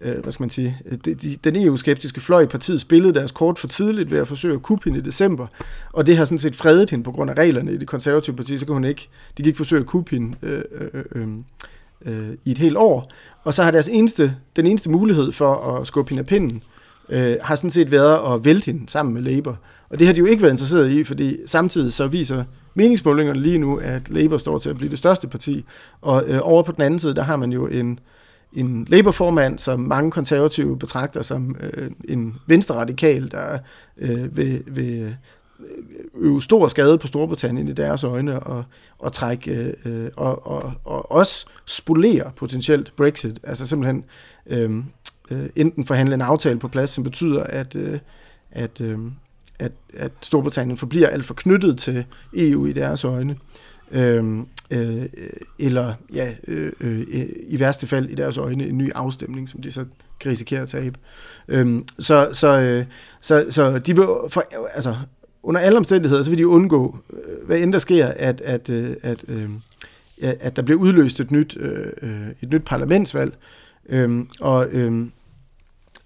øh 0.00 0.18
hvad 0.22 0.32
skal 0.32 0.42
man 0.42 0.50
sige, 0.50 0.78
de, 1.04 1.14
de, 1.14 1.36
den 1.44 1.56
EU-skeptiske 1.56 2.20
fløj 2.20 2.42
i 2.42 2.46
partiet 2.46 2.80
spillede 2.80 3.14
deres 3.14 3.32
kort 3.32 3.58
for 3.58 3.68
tidligt 3.68 4.10
ved 4.10 4.18
at 4.18 4.28
forsøge 4.28 4.54
at 4.54 4.62
kuppe 4.62 4.84
hende 4.84 4.98
i 4.98 5.02
december, 5.02 5.46
og 5.92 6.06
det 6.06 6.16
har 6.16 6.24
sådan 6.24 6.38
set 6.38 6.56
fredet 6.56 6.90
hende 6.90 7.04
på 7.04 7.12
grund 7.12 7.30
af 7.30 7.34
reglerne 7.34 7.72
i 7.72 7.76
det 7.76 7.88
konservative 7.88 8.36
parti, 8.36 8.58
så 8.58 8.66
kan 8.66 8.72
hun 8.72 8.84
ikke, 8.84 9.08
de 9.36 9.42
kan 9.42 9.46
ikke 9.46 9.56
forsøge 9.56 9.80
at 9.80 9.86
kuppe 9.86 10.10
hende 10.10 10.36
øh, 10.42 10.62
øh, 10.74 11.04
øh, 11.14 11.28
øh, 12.04 12.36
i 12.44 12.50
et 12.50 12.58
helt 12.58 12.76
år, 12.76 13.12
og 13.44 13.54
så 13.54 13.62
har 13.62 13.70
deres 13.70 13.88
eneste, 13.88 14.36
den 14.56 14.66
eneste 14.66 14.90
mulighed 14.90 15.32
for 15.32 15.54
at 15.54 15.86
skubbe 15.86 16.10
hende 16.10 16.20
af 16.20 16.26
pinden, 16.26 16.62
øh, 17.08 17.36
har 17.42 17.56
sådan 17.56 17.70
set 17.70 17.90
været 17.90 18.34
at 18.34 18.44
vælte 18.44 18.64
hende 18.64 18.88
sammen 18.88 19.14
med 19.14 19.22
Labour. 19.22 19.58
Og 19.92 19.98
det 19.98 20.06
har 20.06 20.14
de 20.14 20.18
jo 20.18 20.26
ikke 20.26 20.42
været 20.42 20.52
interesseret 20.52 20.90
i, 20.90 21.04
fordi 21.04 21.36
samtidig 21.46 21.92
så 21.92 22.06
viser 22.06 22.44
meningsmålingerne 22.74 23.40
lige 23.40 23.58
nu, 23.58 23.76
at 23.76 24.10
Labour 24.10 24.38
står 24.38 24.58
til 24.58 24.70
at 24.70 24.76
blive 24.76 24.90
det 24.90 24.98
største 24.98 25.28
parti. 25.28 25.64
Og 26.00 26.24
øh, 26.26 26.40
over 26.42 26.62
på 26.62 26.72
den 26.72 26.82
anden 26.82 27.00
side, 27.00 27.14
der 27.14 27.22
har 27.22 27.36
man 27.36 27.52
jo 27.52 27.66
en, 27.66 27.98
en 28.52 28.86
Labour-formand, 28.88 29.58
som 29.58 29.80
mange 29.80 30.10
konservative 30.10 30.78
betragter 30.78 31.22
som 31.22 31.56
øh, 31.60 31.90
en 32.08 32.34
venstre-radikal, 32.46 33.30
der 33.30 33.58
øh, 33.98 34.36
vil, 34.36 34.62
vil 34.66 35.00
øh, 35.00 35.12
øve 36.14 36.42
stor 36.42 36.68
skade 36.68 36.98
på 36.98 37.06
Storbritannien 37.06 37.68
i 37.68 37.72
deres 37.72 38.04
øjne, 38.04 38.40
og, 38.40 38.64
og 38.98 39.12
trække 39.12 39.74
øh, 39.84 40.10
og, 40.16 40.46
og, 40.46 40.72
og 40.84 41.12
også 41.12 41.46
spolere 41.66 42.30
potentielt 42.36 42.92
Brexit. 42.96 43.40
Altså 43.42 43.66
simpelthen 43.66 44.04
øh, 44.46 44.70
øh 45.30 45.48
enten 45.56 45.86
forhandle 45.86 46.14
en 46.14 46.22
aftale 46.22 46.58
på 46.58 46.68
plads, 46.68 46.90
som 46.90 47.04
betyder, 47.04 47.42
at, 47.42 47.76
øh, 47.76 47.98
at, 48.50 48.80
øh, 48.80 48.98
at, 49.62 49.72
at 49.96 50.12
Storbritannien 50.22 50.76
forbliver 50.76 51.08
alt 51.08 51.24
for 51.24 51.34
knyttet 51.34 51.78
til 51.78 52.04
EU 52.34 52.66
i 52.66 52.72
deres 52.72 53.04
øjne. 53.04 53.36
Øhm, 53.92 54.46
øh, 54.70 55.06
eller 55.58 55.94
ja, 56.14 56.32
øh, 56.48 56.72
øh, 56.80 57.26
i 57.48 57.60
værste 57.60 57.86
fald 57.86 58.08
i 58.08 58.14
deres 58.14 58.38
øjne 58.38 58.66
en 58.66 58.78
ny 58.78 58.92
afstemning, 58.94 59.48
som 59.48 59.62
de 59.62 59.70
så 59.70 59.84
kan 60.20 60.30
risikere 60.30 60.60
at 60.60 60.68
tabe. 60.68 60.98
Øhm, 61.48 61.84
så, 61.98 62.28
så, 62.32 62.58
øh, 62.60 62.84
så, 63.20 63.46
så 63.50 63.78
de 63.78 63.96
vil, 63.96 64.04
for, 64.28 64.44
altså, 64.74 64.96
under 65.42 65.60
alle 65.60 65.78
omstændigheder, 65.78 66.22
så 66.22 66.30
vil 66.30 66.38
de 66.38 66.48
undgå, 66.48 66.98
øh, 67.12 67.46
hvad 67.46 67.58
end 67.58 67.72
der 67.72 67.78
sker, 67.78 68.06
at, 68.06 68.40
at, 68.40 68.70
øh, 68.70 68.96
at, 69.02 69.24
øh, 69.28 69.50
at 70.18 70.56
der 70.56 70.62
bliver 70.62 70.80
udløst 70.80 71.20
et 71.20 71.30
nyt, 71.30 71.56
øh, 71.60 71.86
øh 72.02 72.28
et 72.42 72.50
nyt 72.50 72.62
parlamentsvalg. 72.64 73.34
Øhm, 73.88 74.28
og 74.40 74.68
øh, 74.70 75.06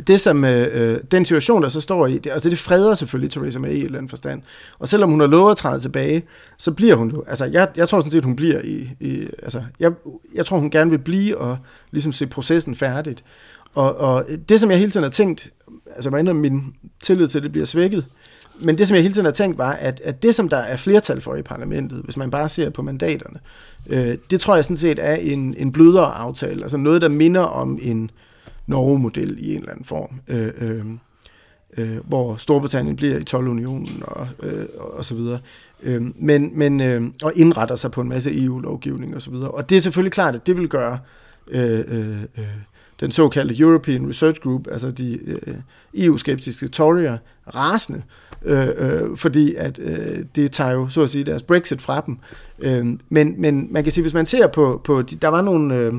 det 0.07 0.21
som, 0.21 0.45
øh, 0.45 0.69
øh, 0.73 1.01
den 1.11 1.25
situation, 1.25 1.63
der 1.63 1.69
så 1.69 1.81
står 1.81 2.07
i, 2.07 2.19
det, 2.19 2.31
altså 2.31 2.51
det 2.51 2.59
freder 2.59 2.95
selvfølgelig 2.95 3.31
Theresa 3.31 3.59
May 3.59 3.71
i 3.71 3.79
et 3.79 3.85
eller 3.85 3.99
andet 3.99 4.11
forstand. 4.11 4.43
Og 4.79 4.89
selvom 4.89 5.11
hun 5.11 5.21
har 5.21 5.27
lovet 5.27 5.51
at 5.51 5.57
træde 5.57 5.81
tilbage, 5.81 6.23
så 6.57 6.73
bliver 6.73 6.95
hun 6.95 7.11
jo, 7.11 7.25
altså 7.27 7.45
jeg, 7.45 7.69
jeg 7.77 7.89
tror 7.89 8.01
sådan 8.01 8.13
set, 8.13 8.25
hun 8.25 8.37
bliver 8.37 8.61
i, 8.65 8.91
i 9.01 9.29
altså 9.43 9.63
jeg, 9.81 9.93
jeg 10.35 10.47
tror 10.47 10.59
hun 10.59 10.71
gerne 10.71 10.91
vil 10.91 10.99
blive 10.99 11.39
og 11.39 11.59
ligesom 11.91 12.13
se 12.13 12.27
processen 12.27 12.75
færdigt. 12.75 13.25
Og, 13.75 13.97
og 13.97 14.25
det 14.49 14.61
som 14.61 14.71
jeg 14.71 14.79
hele 14.79 14.91
tiden 14.91 15.05
har 15.05 15.11
tænkt, 15.11 15.51
altså 15.95 16.17
jeg 16.17 16.37
min 16.37 16.75
tillid 17.03 17.29
til, 17.29 17.39
at 17.39 17.43
det 17.43 17.53
bliver 17.53 17.67
svækket, 17.67 18.07
men 18.61 18.79
det 18.79 18.89
som 18.89 18.95
jeg 18.95 19.03
hele 19.03 19.15
tiden 19.15 19.25
har 19.25 19.33
tænkt 19.33 19.59
var, 19.59 19.73
at, 19.73 20.01
at 20.05 20.23
det 20.23 20.35
som 20.35 20.49
der 20.49 20.57
er 20.57 20.77
flertal 20.77 21.21
for 21.21 21.35
i 21.35 21.43
parlamentet, 21.43 22.01
hvis 22.05 22.17
man 22.17 22.31
bare 22.31 22.49
ser 22.49 22.71
på 22.71 22.83
mandaterne, 22.83 23.39
øh, 23.87 24.19
det 24.31 24.41
tror 24.41 24.55
jeg 24.55 24.65
sådan 24.65 24.77
set 24.77 24.99
er 24.99 25.15
en, 25.15 25.55
en 25.59 25.73
blødere 25.73 26.15
aftale, 26.15 26.63
altså 26.63 26.77
noget, 26.77 27.03
der 27.03 27.09
minder 27.09 27.41
om 27.41 27.79
en, 27.83 28.03
øh, 28.03 28.26
Norge-model 28.67 29.37
i 29.39 29.55
en 29.55 29.59
eller 29.59 29.73
anden 29.73 29.85
form, 29.85 30.21
øh, 30.29 30.53
øh, 30.59 30.85
øh, 31.77 31.99
hvor 32.09 32.37
Storbritannien 32.37 32.97
bliver 32.97 33.19
i 33.19 33.25
12-unionen 33.31 34.03
og, 34.03 34.29
øh, 34.43 34.67
og 34.79 35.05
så 35.05 35.15
videre, 35.15 35.39
øh, 35.83 36.03
men, 36.17 36.59
men, 36.59 36.81
øh, 36.81 37.03
og 37.25 37.33
indretter 37.37 37.77
sig 37.77 37.91
på 37.91 38.01
en 38.01 38.09
masse 38.09 38.45
EU-lovgivning 38.45 39.15
og 39.15 39.23
så 39.23 39.31
videre. 39.31 39.51
Og 39.51 39.69
det 39.69 39.77
er 39.77 39.81
selvfølgelig 39.81 40.13
klart, 40.13 40.35
at 40.35 40.47
det 40.47 40.57
vil 40.57 40.69
gøre 40.69 40.99
øh, 41.49 41.85
øh, 41.89 42.23
øh, 42.39 42.45
den 43.01 43.13
såkaldte 43.13 43.59
European 43.59 44.09
Research 44.09 44.41
Group, 44.41 44.69
altså 44.71 44.91
de 44.91 45.19
øh, 45.27 45.55
EU-skeptiske 45.95 46.67
Tory'er, 46.77 47.17
rasende, 47.55 48.03
øh, 48.45 48.69
øh, 48.77 49.17
fordi 49.17 49.55
at 49.55 49.79
øh, 49.79 50.25
det 50.35 50.53
tager 50.53 50.73
jo, 50.73 50.89
så 50.89 51.03
at 51.03 51.11
sige, 51.11 51.25
deres 51.25 51.43
Brexit 51.43 51.83
fra 51.83 52.01
dem. 52.07 52.19
Øh, 52.59 52.87
men, 53.09 53.35
men 53.41 53.69
man 53.71 53.83
kan 53.83 53.93
sige, 53.93 54.03
hvis 54.03 54.15
man 54.15 54.27
ser 54.27 54.47
på, 54.47 54.81
på 54.85 55.03
de, 55.03 55.17
der 55.17 55.29
var 55.29 55.41
nogle... 55.41 55.75
Øh, 55.75 55.93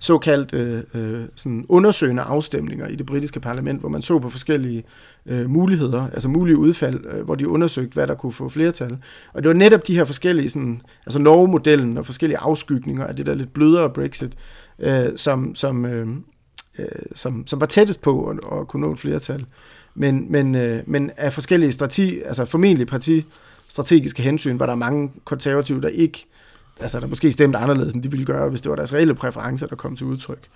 såkaldt 0.00 0.54
øh, 0.54 0.82
øh, 0.94 1.24
sådan 1.34 1.66
undersøgende 1.68 2.22
afstemninger 2.22 2.86
i 2.86 2.96
det 2.96 3.06
britiske 3.06 3.40
parlament, 3.40 3.80
hvor 3.80 3.88
man 3.88 4.02
så 4.02 4.18
på 4.18 4.30
forskellige 4.30 4.84
øh, 5.26 5.50
muligheder, 5.50 6.10
altså 6.10 6.28
mulige 6.28 6.56
udfald, 6.56 7.06
øh, 7.06 7.24
hvor 7.24 7.34
de 7.34 7.48
undersøgte, 7.48 7.94
hvad 7.94 8.06
der 8.06 8.14
kunne 8.14 8.32
få 8.32 8.48
flertal. 8.48 8.98
Og 9.32 9.42
det 9.42 9.48
var 9.48 9.54
netop 9.54 9.86
de 9.86 9.94
her 9.94 10.04
forskellige, 10.04 10.50
sådan, 10.50 10.82
altså 11.06 11.18
Norge-modellen 11.18 11.98
og 11.98 12.06
forskellige 12.06 12.38
afskygninger 12.38 13.06
af 13.06 13.16
det 13.16 13.26
der 13.26 13.34
lidt 13.34 13.52
blødere 13.52 13.90
Brexit, 13.90 14.32
øh, 14.78 15.06
som, 15.16 15.54
som, 15.54 15.84
øh, 15.84 16.08
øh, 16.78 16.86
som, 17.14 17.46
som 17.46 17.60
var 17.60 17.66
tættest 17.66 18.00
på 18.00 18.26
at, 18.26 18.38
at 18.60 18.68
kunne 18.68 18.86
nå 18.86 18.92
et 18.92 18.98
flertal. 18.98 19.46
Men, 19.94 20.32
men, 20.32 20.54
øh, 20.54 20.82
men 20.86 21.10
af 21.16 21.32
forskellige 21.32 21.72
strategi, 21.72 22.20
altså 22.20 22.44
formentlig 22.44 22.86
partistrategiske 22.86 24.22
hensyn, 24.22 24.58
var 24.58 24.66
der 24.66 24.74
mange 24.74 25.10
konservative, 25.24 25.80
der 25.80 25.88
ikke 25.88 26.26
altså 26.80 27.00
der 27.00 27.06
måske 27.06 27.32
stemte 27.32 27.58
anderledes, 27.58 27.94
end 27.94 28.02
de 28.02 28.10
ville 28.10 28.26
gøre, 28.26 28.48
hvis 28.48 28.60
det 28.60 28.70
var 28.70 28.76
deres 28.76 28.94
reelle 28.94 29.14
præferencer, 29.14 29.66
der 29.66 29.76
kom 29.76 29.96
til 29.96 30.06
udtryk. 30.06 30.48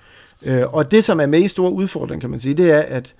Øh, 0.45 0.63
og 0.75 0.91
det, 0.91 1.05
som 1.05 1.21
er 1.21 1.27
med 1.27 1.43
i 1.43 1.49
store 1.49 1.73
udfordring, 1.73 2.21
kan 2.21 2.31
man 2.31 2.41
sige, 2.41 2.55
det 2.55 2.71
er, 2.71 2.81
at 2.81 3.15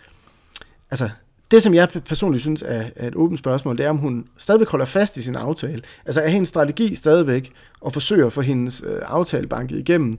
altså, 0.91 1.09
det, 1.53 1.63
som 1.63 1.75
jeg 1.75 1.89
personligt 1.89 2.43
synes 2.43 2.63
er, 2.67 2.85
er 2.97 3.09
et 3.09 3.15
åbent 3.15 3.39
spørgsmål, 3.39 3.79
det 3.79 3.87
er, 3.87 3.91
om 3.91 3.97
hun 3.97 4.27
stadigvæk 4.39 4.69
holder 4.69 4.87
fast 4.87 5.17
i 5.17 5.23
sin 5.23 5.37
aftale. 5.37 5.83
Altså 6.07 6.21
er 6.21 6.29
hendes 6.29 6.49
strategi 6.49 6.95
stadigvæk 6.95 7.53
at 7.87 7.93
forsøge 7.93 8.27
at 8.27 8.33
få 8.33 8.41
hendes 8.41 8.83
øh, 8.87 8.99
aftale 9.05 9.47
banket 9.47 9.79
igennem. 9.79 10.19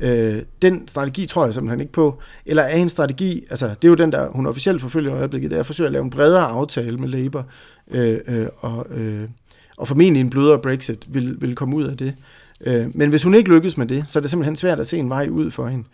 Øh, 0.00 0.42
den 0.62 0.88
strategi 0.88 1.26
tror 1.26 1.44
jeg 1.44 1.54
simpelthen 1.54 1.80
ikke 1.80 1.92
på. 1.92 2.18
Eller 2.46 2.62
er 2.62 2.76
hendes 2.76 2.92
strategi, 2.92 3.44
altså 3.50 3.68
det 3.68 3.84
er 3.84 3.88
jo 3.88 3.94
den, 3.94 4.12
der 4.12 4.28
hun 4.28 4.46
officielt 4.46 4.80
forfølger 4.80 5.12
i 5.12 5.18
øjeblikket, 5.18 5.50
det 5.50 5.56
er 5.56 5.60
at 5.60 5.66
forsøge 5.66 5.86
at 5.86 5.92
lave 5.92 6.04
en 6.04 6.10
bredere 6.10 6.44
aftale 6.44 6.98
med 6.98 7.08
Labour. 7.08 7.46
Øh, 7.90 8.20
øh, 8.26 8.46
og, 8.60 8.86
øh, 8.90 9.28
og 9.76 9.88
formentlig 9.88 10.20
en 10.20 10.30
blødere 10.30 10.58
Brexit 10.58 11.14
vil, 11.14 11.36
vil 11.40 11.54
komme 11.54 11.76
ud 11.76 11.84
af 11.84 11.96
det. 11.96 12.14
Øh, 12.60 12.96
men 12.96 13.10
hvis 13.10 13.22
hun 13.22 13.34
ikke 13.34 13.50
lykkes 13.50 13.76
med 13.76 13.86
det, 13.86 14.08
så 14.08 14.18
er 14.18 14.20
det 14.20 14.30
simpelthen 14.30 14.56
svært 14.56 14.80
at 14.80 14.86
se 14.86 14.98
en 14.98 15.08
vej 15.08 15.28
ud 15.30 15.50
for 15.50 15.68
hende. 15.68 15.84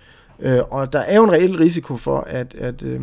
Øh, 0.41 0.61
og 0.71 0.93
der 0.93 0.99
er 0.99 1.17
jo 1.17 1.25
en 1.25 1.33
reel 1.33 1.57
risiko 1.57 1.97
for, 1.97 2.21
at, 2.21 2.55
at 2.55 2.83
øh, 2.83 3.01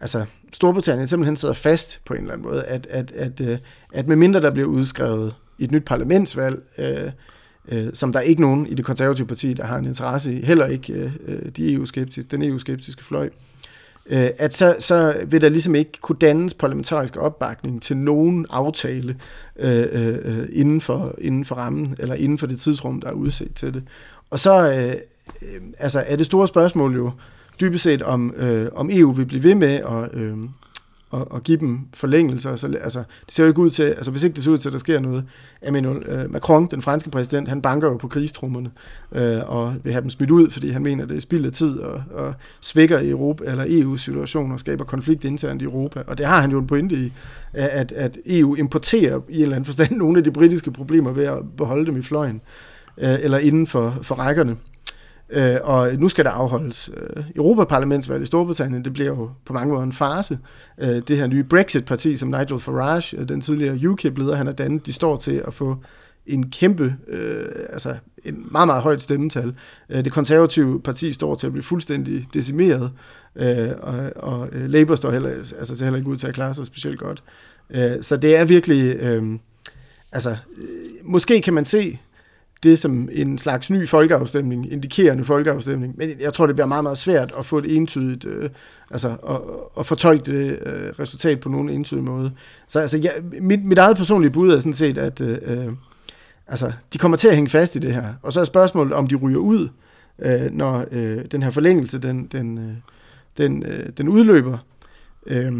altså, 0.00 0.24
Storbritannien 0.52 1.06
simpelthen 1.06 1.36
sidder 1.36 1.54
fast 1.54 2.00
på 2.04 2.14
en 2.14 2.20
eller 2.20 2.32
anden 2.32 2.48
måde, 2.48 2.64
at, 2.64 2.86
at, 2.90 3.12
at, 3.12 3.40
øh, 3.40 3.58
at 3.92 4.08
medmindre 4.08 4.40
der 4.40 4.50
bliver 4.50 4.68
udskrevet 4.68 5.34
et 5.58 5.70
nyt 5.70 5.84
parlamentsvalg, 5.84 6.62
øh, 6.78 7.10
øh, 7.68 7.90
som 7.94 8.12
der 8.12 8.20
er 8.20 8.24
ikke 8.24 8.42
nogen 8.42 8.66
i 8.66 8.74
det 8.74 8.84
konservative 8.84 9.26
parti, 9.26 9.54
der 9.54 9.64
har 9.64 9.78
en 9.78 9.84
interesse 9.84 10.38
i, 10.38 10.44
heller 10.44 10.66
ikke 10.66 10.92
øh, 10.92 11.12
øh 11.26 11.48
de 11.56 11.72
EU-skeptiske, 11.72 12.30
den 12.30 12.42
EU-skeptiske 12.42 13.04
fløj, 13.04 13.24
øh, 13.24 13.30
øh, 14.06 14.30
at 14.38 14.54
så, 14.54 14.76
så 14.78 15.16
vil 15.26 15.40
der 15.40 15.48
ligesom 15.48 15.74
ikke 15.74 15.92
kunne 16.00 16.18
dannes 16.20 16.54
parlamentarisk 16.54 17.16
opbakning 17.16 17.82
til 17.82 17.96
nogen 17.96 18.46
aftale 18.50 19.16
øh, 19.58 19.86
øh, 19.92 20.48
inden, 20.52 20.80
for, 20.80 21.14
inden 21.18 21.44
for 21.44 21.54
rammen, 21.54 21.96
eller 21.98 22.14
inden 22.14 22.38
for 22.38 22.46
det 22.46 22.58
tidsrum, 22.58 23.00
der 23.00 23.08
er 23.08 23.12
udset 23.12 23.54
til 23.54 23.74
det. 23.74 23.82
Og 24.30 24.38
så 24.38 24.72
øh, 24.72 24.94
øh 25.42 25.62
altså 25.78 26.04
er 26.06 26.16
det 26.16 26.26
store 26.26 26.48
spørgsmål 26.48 26.96
jo 26.96 27.10
dybest 27.60 27.84
set, 27.84 28.02
om, 28.02 28.34
øh, 28.36 28.68
om 28.74 28.90
EU 28.92 29.12
vil 29.12 29.26
blive 29.26 29.42
ved 29.42 29.54
med 29.54 29.74
at, 29.74 30.14
øh, 30.14 30.36
og, 31.12 31.32
og 31.32 31.42
give 31.42 31.58
dem 31.58 31.80
forlængelser. 31.94 32.56
Så, 32.56 32.66
altså, 32.82 32.98
det 33.26 33.34
ser 33.34 33.44
jo 33.44 33.48
ikke 33.48 33.60
ud 33.60 33.70
til, 33.70 33.82
altså 33.82 34.10
hvis 34.10 34.22
ikke 34.22 34.34
det 34.34 34.44
ser 34.44 34.50
ud 34.50 34.58
til, 34.58 34.68
at 34.68 34.72
der 34.72 34.78
sker 34.78 35.00
noget. 35.00 35.24
Emmanuel 35.62 36.02
øh, 36.02 36.30
Macron, 36.30 36.66
den 36.66 36.82
franske 36.82 37.10
præsident, 37.10 37.48
han 37.48 37.62
banker 37.62 37.88
jo 37.88 37.96
på 37.96 38.08
krigstrummerne 38.08 38.70
øh, 39.12 39.40
og 39.46 39.74
vil 39.84 39.92
have 39.92 40.02
dem 40.02 40.10
smidt 40.10 40.30
ud, 40.30 40.50
fordi 40.50 40.70
han 40.70 40.82
mener, 40.82 41.04
det 41.04 41.16
er 41.16 41.20
spild 41.20 41.46
af 41.46 41.52
tid 41.52 41.78
og, 41.78 42.02
og 42.14 42.34
svækker 42.60 43.00
Europa, 43.02 43.44
eller 43.44 43.64
EU-situationer 43.68 44.54
og 44.54 44.60
skaber 44.60 44.84
konflikt 44.84 45.24
internt 45.24 45.62
i 45.62 45.64
Europa. 45.64 46.02
Og 46.06 46.18
det 46.18 46.26
har 46.26 46.40
han 46.40 46.50
jo 46.50 46.58
en 46.58 46.66
pointe 46.66 46.96
i, 46.96 47.12
at, 47.52 47.92
at 47.92 48.18
EU 48.26 48.54
importerer 48.54 49.20
i 49.28 49.36
en 49.36 49.42
eller 49.42 49.56
anden 49.56 49.64
forstand 49.64 49.96
nogle 50.02 50.18
af 50.18 50.24
de 50.24 50.30
britiske 50.30 50.70
problemer 50.70 51.12
ved 51.12 51.24
at 51.24 51.38
beholde 51.56 51.86
dem 51.86 51.96
i 51.96 52.02
fløjen 52.02 52.40
øh, 52.98 53.18
eller 53.22 53.38
inden 53.38 53.66
for, 53.66 53.98
for 54.02 54.14
rækkerne. 54.14 54.56
Øh, 55.32 55.56
og 55.62 55.94
nu 55.94 56.08
skal 56.08 56.24
der 56.24 56.30
afholdes 56.30 56.90
øh, 56.96 57.24
Europaparlamentsvalg 57.36 58.22
i 58.22 58.26
Storbritannien. 58.26 58.84
Det 58.84 58.92
bliver 58.92 59.08
jo 59.08 59.30
på 59.44 59.52
mange 59.52 59.72
måder 59.72 59.84
en 59.84 59.92
farse. 59.92 60.38
Øh, 60.78 61.02
det 61.08 61.16
her 61.16 61.26
nye 61.26 61.44
Brexit-parti, 61.44 62.16
som 62.16 62.28
Nigel 62.28 62.60
Farage, 62.60 63.16
øh, 63.18 63.28
den 63.28 63.40
tidligere 63.40 63.88
UKIP-leder, 63.88 64.36
han 64.36 64.46
har 64.46 64.52
dannet, 64.52 64.86
de 64.86 64.92
står 64.92 65.16
til 65.16 65.42
at 65.46 65.54
få 65.54 65.76
en 66.26 66.50
kæmpe, 66.50 66.96
øh, 67.08 67.44
altså 67.72 67.96
en 68.24 68.46
meget, 68.50 68.68
meget 68.68 68.82
højt 68.82 69.02
stemmetal. 69.02 69.54
Øh, 69.90 70.04
det 70.04 70.12
konservative 70.12 70.80
parti 70.80 71.12
står 71.12 71.34
til 71.34 71.46
at 71.46 71.52
blive 71.52 71.62
fuldstændig 71.62 72.26
decimeret, 72.34 72.90
øh, 73.36 73.70
og, 73.80 74.12
og 74.16 74.48
øh, 74.52 74.70
Labour 74.70 74.96
står 74.96 75.10
heller, 75.10 75.30
altså, 75.30 75.76
ser 75.76 75.84
heller 75.84 75.98
ikke 75.98 76.10
ud 76.10 76.16
til 76.16 76.26
at 76.26 76.34
klare 76.34 76.54
sig 76.54 76.66
specielt 76.66 76.98
godt. 76.98 77.22
Øh, 77.70 77.92
så 78.00 78.16
det 78.16 78.36
er 78.36 78.44
virkelig, 78.44 78.96
øh, 78.96 79.38
altså, 80.12 80.30
øh, 80.30 80.66
måske 81.02 81.40
kan 81.40 81.54
man 81.54 81.64
se 81.64 81.98
det 82.62 82.78
som 82.78 83.08
en 83.12 83.38
slags 83.38 83.70
ny 83.70 83.88
folkeafstemning, 83.88 84.72
indikerende 84.72 85.24
folkeafstemning. 85.24 85.94
Men 85.96 86.10
jeg 86.20 86.32
tror, 86.32 86.46
det 86.46 86.56
bliver 86.56 86.66
meget, 86.66 86.84
meget 86.84 86.98
svært 86.98 87.32
at 87.38 87.46
få 87.46 87.58
et 87.58 87.76
entydigt, 87.76 88.24
øh, 88.24 88.50
altså 88.90 89.08
at, 89.08 89.40
at 89.78 89.86
fortolke 89.86 90.32
det 90.32 90.58
øh, 90.66 90.92
resultat 90.98 91.40
på 91.40 91.48
nogen 91.48 91.68
entydig 91.68 92.04
måde. 92.04 92.32
Så 92.68 92.80
altså, 92.80 92.98
jeg, 92.98 93.12
mit, 93.40 93.64
mit 93.64 93.78
eget 93.78 93.96
personlige 93.96 94.30
bud 94.30 94.52
er 94.52 94.58
sådan 94.58 94.74
set, 94.74 94.98
at 94.98 95.20
øh, 95.20 95.38
øh 95.42 95.72
altså, 96.46 96.72
de 96.92 96.98
kommer 96.98 97.16
til 97.16 97.28
at 97.28 97.34
hænge 97.34 97.50
fast 97.50 97.76
i 97.76 97.78
det 97.78 97.94
her. 97.94 98.14
Og 98.22 98.32
så 98.32 98.40
er 98.40 98.44
spørgsmålet, 98.44 98.92
om 98.92 99.06
de 99.06 99.14
ryger 99.14 99.38
ud, 99.38 99.68
øh, 100.18 100.50
når 100.52 100.84
øh, 100.90 101.24
den 101.32 101.42
her 101.42 101.50
forlængelse, 101.50 101.98
den, 101.98 102.26
den, 102.26 102.58
øh, 102.58 102.74
den, 103.38 103.66
øh, 103.66 103.88
den 103.98 104.08
udløber. 104.08 104.58
Øh, 105.26 105.52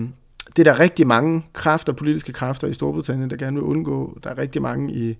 det 0.57 0.69
er 0.69 0.73
der 0.73 0.81
rigtig 0.81 1.07
mange 1.07 1.45
kræfter, 1.53 1.93
politiske 1.93 2.33
kræfter 2.33 2.69
i 2.69 2.73
Storbritannien, 2.73 3.31
der 3.31 3.37
gerne 3.37 3.57
vil 3.57 3.63
undgå. 3.63 4.19
Der 4.25 4.31
er 4.31 4.39
rigtig 4.39 4.63
mange 4.63 4.93
i 4.93 5.17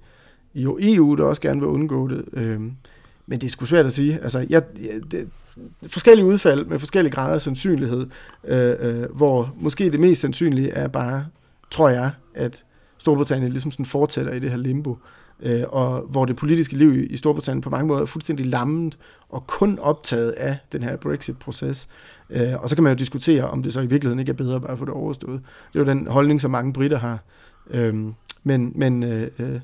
i 0.55 0.95
EU, 0.95 1.15
der 1.15 1.25
også 1.25 1.43
gerne 1.43 1.61
vil 1.61 1.69
undgå 1.69 2.09
det. 2.09 2.25
Øh, 2.33 2.61
men 3.27 3.41
det 3.41 3.45
er 3.45 3.49
sgu 3.49 3.65
svært 3.65 3.87
at 3.87 3.93
sige. 3.93 4.19
Altså, 4.23 4.47
jeg, 4.51 4.63
det, 5.11 5.29
forskellige 5.87 6.27
udfald 6.27 6.65
med 6.65 6.79
forskellige 6.79 7.13
grader 7.13 7.35
af 7.35 7.41
sandsynlighed, 7.41 8.07
øh, 8.45 8.75
øh, 8.81 9.17
hvor 9.17 9.55
måske 9.61 9.91
det 9.91 10.01
mest 10.01 10.21
sandsynlige 10.21 10.71
er 10.71 10.89
bare, 10.89 11.27
tror 11.71 11.89
jeg, 11.89 12.11
at 12.35 12.65
Storbritannien 12.99 13.53
ligesom 13.53 13.71
sådan 13.71 13.87
fortsætter 13.87 14.33
i 14.33 14.39
det 14.39 14.51
her 14.51 14.57
limbo, 14.57 14.99
øh, 15.43 15.65
og 15.69 16.01
hvor 16.01 16.25
det 16.25 16.37
politiske 16.37 16.77
liv 16.77 17.13
i 17.13 17.17
Storbritannien 17.17 17.63
på 17.63 17.71
mange 17.71 17.87
måder 17.87 18.03
er 18.03 18.07
fuldstændig 18.07 18.47
lammet 18.47 18.99
og 19.29 19.47
kun 19.47 19.79
optaget 19.79 20.31
af 20.31 20.59
den 20.73 20.83
her 20.83 20.97
Brexit-proces. 20.97 21.89
Øh, 22.31 22.63
og 22.63 22.69
så 22.69 22.75
kan 22.75 22.85
man 22.85 22.93
jo 22.93 22.97
diskutere, 22.99 23.51
om 23.51 23.63
det 23.63 23.73
så 23.73 23.81
i 23.81 23.87
virkeligheden 23.87 24.19
ikke 24.19 24.31
er 24.31 24.37
bedre 24.37 24.61
bare 24.61 24.73
at 24.73 24.79
få 24.79 24.85
det 24.85 24.95
overstået. 24.95 25.41
Det 25.73 25.81
er 25.81 25.85
jo 25.85 25.91
den 25.91 26.07
holdning, 26.07 26.41
som 26.41 26.51
mange 26.51 26.73
britter 26.73 26.99
har. 26.99 27.19
Øh, 27.71 27.95
men 28.45 28.73
men 28.75 29.03
øh, 29.03 29.31
øh 29.39 29.61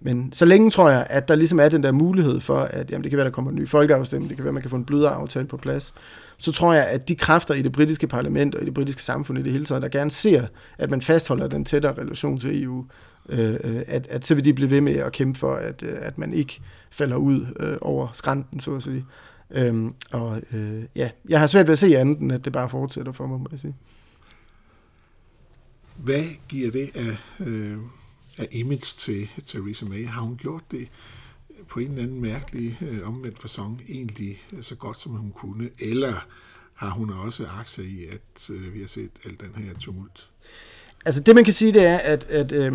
men 0.00 0.32
så 0.32 0.44
længe 0.44 0.70
tror 0.70 0.90
jeg, 0.90 1.06
at 1.10 1.28
der 1.28 1.34
ligesom 1.34 1.60
er 1.60 1.68
den 1.68 1.82
der 1.82 1.92
mulighed 1.92 2.40
for, 2.40 2.58
at 2.58 2.90
jamen, 2.90 3.02
det 3.02 3.10
kan 3.10 3.16
være, 3.16 3.24
der 3.24 3.32
kommer 3.32 3.50
en 3.50 3.56
ny 3.56 3.68
folkeafstemning, 3.68 4.28
det 4.28 4.36
kan 4.36 4.44
være, 4.44 4.52
man 4.52 4.62
kan 4.62 4.70
få 4.70 4.76
en 4.76 4.84
blødere 4.84 5.12
aftale 5.12 5.46
på 5.46 5.56
plads, 5.56 5.94
så 6.38 6.52
tror 6.52 6.72
jeg, 6.72 6.86
at 6.86 7.08
de 7.08 7.16
kræfter 7.16 7.54
i 7.54 7.62
det 7.62 7.72
britiske 7.72 8.06
parlament 8.06 8.54
og 8.54 8.62
i 8.62 8.64
det 8.64 8.74
britiske 8.74 9.02
samfund 9.02 9.38
i 9.38 9.42
det 9.42 9.52
hele 9.52 9.64
taget, 9.64 9.82
der 9.82 9.88
gerne 9.88 10.10
ser, 10.10 10.46
at 10.78 10.90
man 10.90 11.02
fastholder 11.02 11.48
den 11.48 11.64
tættere 11.64 11.94
relation 11.98 12.38
til 12.38 12.62
EU, 12.62 12.84
øh, 13.28 13.56
øh, 13.64 13.82
at, 13.86 14.06
at 14.10 14.24
så 14.24 14.34
vil 14.34 14.44
de 14.44 14.54
blive 14.54 14.70
ved 14.70 14.80
med 14.80 14.94
at 14.94 15.12
kæmpe 15.12 15.38
for, 15.38 15.54
at, 15.54 15.82
øh, 15.82 15.98
at 16.00 16.18
man 16.18 16.32
ikke 16.32 16.60
falder 16.90 17.16
ud 17.16 17.46
øh, 17.60 17.76
over 17.80 18.08
skrænten, 18.12 18.60
så 18.60 18.74
at 18.76 18.82
sige. 18.82 19.04
Øhm, 19.50 19.94
og 20.10 20.42
øh, 20.52 20.82
ja, 20.96 21.10
jeg 21.28 21.40
har 21.40 21.46
svært 21.46 21.66
ved 21.66 21.72
at 21.72 21.78
se 21.78 21.98
andet, 21.98 22.18
end 22.18 22.32
at 22.32 22.44
det 22.44 22.52
bare 22.52 22.68
fortsætter 22.68 23.12
for 23.12 23.26
mig, 23.26 23.40
må 23.40 23.46
jeg 23.50 23.60
sige. 23.60 23.74
Hvad 25.96 26.24
giver 26.48 26.70
det 26.70 26.90
af, 26.94 27.16
øh, 27.46 27.76
af 28.38 28.48
image 28.50 28.96
til 28.96 29.28
Theresa 29.46 29.84
May? 29.84 30.06
Har 30.06 30.20
hun 30.20 30.36
gjort 30.36 30.62
det 30.70 30.88
på 31.68 31.80
en 31.80 31.88
eller 31.88 32.02
anden 32.02 32.20
mærkelig 32.20 32.78
øh, 32.80 33.08
omvendt 33.08 33.38
fasong 33.38 33.82
egentlig 33.88 34.38
øh, 34.52 34.62
så 34.62 34.74
godt, 34.74 34.98
som 34.98 35.12
hun 35.12 35.30
kunne? 35.30 35.70
Eller 35.78 36.26
har 36.74 36.90
hun 36.90 37.10
også 37.10 37.46
aktier 37.46 37.84
i, 37.84 38.04
at 38.04 38.50
øh, 38.50 38.74
vi 38.74 38.80
har 38.80 38.88
set 38.88 39.10
al 39.24 39.30
den 39.30 39.64
her 39.64 39.74
tumult? 39.78 40.28
Altså 41.04 41.20
det 41.20 41.34
man 41.34 41.44
kan 41.44 41.52
sige, 41.52 41.72
det 41.72 41.86
er, 41.86 41.98
at, 41.98 42.24
at 42.24 42.52
øh, 42.52 42.72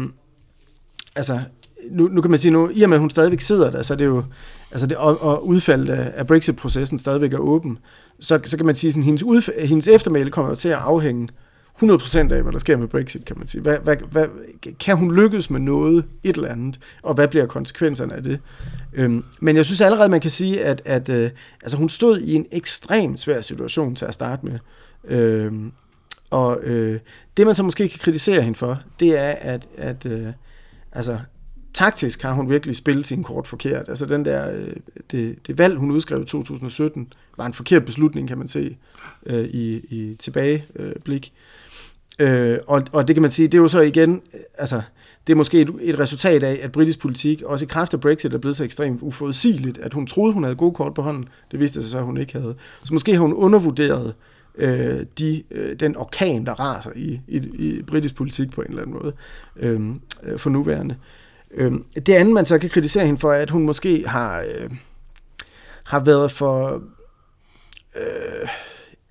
altså, 1.16 1.42
nu, 1.90 2.08
nu 2.08 2.22
kan 2.22 2.32
man 2.32 2.40
sige, 2.40 2.52
nu, 2.52 2.70
i 2.74 2.82
og 2.82 2.90
med 2.90 2.98
at 2.98 3.02
hun 3.02 3.10
stadigvæk 3.10 3.42
sidder 3.42 3.72
der, 3.72 3.84
så 3.84 3.94
er 3.94 3.98
det 3.98 4.06
jo, 4.06 4.24
altså 4.72 4.88
det, 4.88 4.98
og, 4.98 5.22
og 5.22 5.48
udfaldet 5.48 5.94
af, 5.94 6.12
af 6.16 6.28
Brexit-processen 6.28 7.00
stadigvæk 7.00 7.34
er 7.34 7.38
åben, 7.38 7.78
så, 8.20 8.40
så 8.44 8.58
kan 8.58 8.66
man 8.66 8.76
sige, 8.76 8.90
at 8.98 9.04
hendes, 9.04 9.24
udf- 9.24 9.66
hendes 9.66 9.88
eftermæle 9.88 10.32
kommer 10.32 10.50
jo 10.50 10.56
til 10.56 10.70
at 10.70 10.78
afhænge 10.78 11.28
100% 11.76 12.18
af, 12.18 12.44
hvad 12.44 12.52
der 12.52 12.60
sker 12.60 12.78
med 12.78 12.88
Brexit, 12.88 13.26
kan 13.26 13.38
man 13.38 13.48
sige. 13.48 13.62
Hvad, 13.62 13.78
hvad, 13.78 13.96
hvad, 14.12 14.28
kan 14.80 14.98
hun 14.98 15.16
lykkes 15.16 15.50
med 15.50 15.60
noget, 15.60 16.06
et 16.24 16.36
eller 16.36 16.50
andet, 16.50 16.80
og 17.04 17.14
hvad 17.14 17.28
bliver 17.28 17.46
konsekvenserne 17.46 18.14
af 18.14 18.24
det? 18.24 18.40
Øhm, 18.94 19.24
men 19.40 19.56
jeg 19.56 19.66
synes 19.66 19.82
allerede, 19.82 20.10
man 20.10 20.22
kan 20.22 20.32
sige, 20.32 20.64
at, 20.64 20.82
at 20.86 21.10
øh, 21.10 21.32
altså 21.62 21.78
hun 21.78 21.90
stod 21.90 22.20
i 22.20 22.34
en 22.34 22.46
ekstremt 22.52 23.20
svær 23.20 23.42
situation 23.42 23.96
til 23.96 24.06
at 24.06 24.14
starte 24.14 24.46
med. 24.46 24.60
Øhm, 25.04 25.72
og 26.30 26.60
øh, 26.64 27.00
det, 27.38 27.46
man 27.46 27.56
så 27.56 27.64
måske 27.64 27.90
kan 27.90 28.00
kritisere 28.00 28.42
hende 28.42 28.58
for, 28.58 28.82
det 29.00 29.20
er, 29.20 29.30
at, 29.30 29.68
at 29.78 30.06
øh, 30.06 30.28
altså, 30.92 31.20
taktisk 31.74 32.22
har 32.22 32.34
hun 32.34 32.50
virkelig 32.50 32.76
spillet 32.76 33.08
sin 33.08 33.24
kort 33.24 33.48
forkert. 33.48 33.90
Altså 33.90 34.06
den 34.06 34.26
der, 34.26 34.52
øh, 34.52 34.74
det, 35.12 35.48
det 35.48 35.58
valg, 35.58 35.78
hun 35.78 35.92
udskrev 35.92 36.22
i 36.22 36.26
2017, 36.26 37.14
var 37.38 37.46
en 37.46 37.54
forkert 37.54 37.86
beslutning, 37.86 38.28
kan 38.28 38.38
man 38.38 38.48
se 38.48 38.78
øh, 39.26 39.46
i, 39.46 39.72
i 39.76 40.16
tilbageblik. 40.20 41.34
Øh, 42.20 42.58
og, 42.68 42.82
og 42.92 43.08
det 43.08 43.16
kan 43.16 43.22
man 43.22 43.32
sige, 43.32 43.48
det 43.48 43.58
er 43.58 43.62
jo 43.62 43.68
så 43.68 43.80
igen, 43.80 44.22
øh, 44.34 44.40
altså, 44.58 44.82
det 45.28 45.34
er 45.34 45.38
måske 45.38 45.62
et, 45.62 45.72
et 45.82 46.00
resultat 46.00 46.44
af, 46.44 46.60
at 46.62 46.72
britisk 46.72 47.00
politik, 47.00 47.42
også 47.42 47.66
i 47.66 47.68
kraft 47.68 47.94
af 47.94 48.00
Brexit, 48.00 48.34
er 48.34 48.38
blevet 48.38 48.56
så 48.56 48.64
ekstremt 48.64 49.02
uforudsigeligt, 49.02 49.78
at 49.78 49.94
hun 49.94 50.08
troede, 50.08 50.34
hun 50.34 50.44
havde 50.44 50.56
gode 50.56 50.74
kort 50.74 50.94
på 50.94 51.02
hånden. 51.02 51.30
Det 51.52 51.60
viste 51.60 51.82
sig 51.82 51.92
så, 51.92 51.98
at 51.98 52.04
hun 52.04 52.18
ikke 52.18 52.34
havde. 52.34 52.56
Så 52.84 52.94
måske 52.94 53.14
har 53.14 53.22
hun 53.22 53.34
undervurderet 53.34 54.14
øh, 54.56 55.06
de, 55.18 55.44
øh, 55.52 55.80
den 55.80 55.98
orkan, 55.98 56.46
der 56.46 56.54
raser 56.54 56.92
i, 56.96 57.20
i, 57.28 57.38
i 57.38 57.82
britisk 57.82 58.16
politik 58.16 58.52
på 58.52 58.62
en 58.62 58.68
eller 58.68 58.82
anden 58.82 58.98
måde 59.02 59.14
øh, 59.56 59.82
øh 60.24 60.40
for 60.40 60.50
nuværende. 60.50 60.96
Øh, 60.96 61.21
Øh, 61.54 61.72
det 61.96 62.14
andet, 62.14 62.34
man 62.34 62.46
så 62.46 62.60
kan 62.60 62.70
kritisere 62.70 63.06
hende 63.06 63.20
for, 63.20 63.32
er, 63.34 63.42
at 63.42 63.50
hun 63.50 63.66
måske 63.66 64.08
har, 64.08 64.40
øh, 64.40 64.70
har 65.84 66.00
været 66.00 66.32
for 66.32 66.84
øh, 67.96 68.50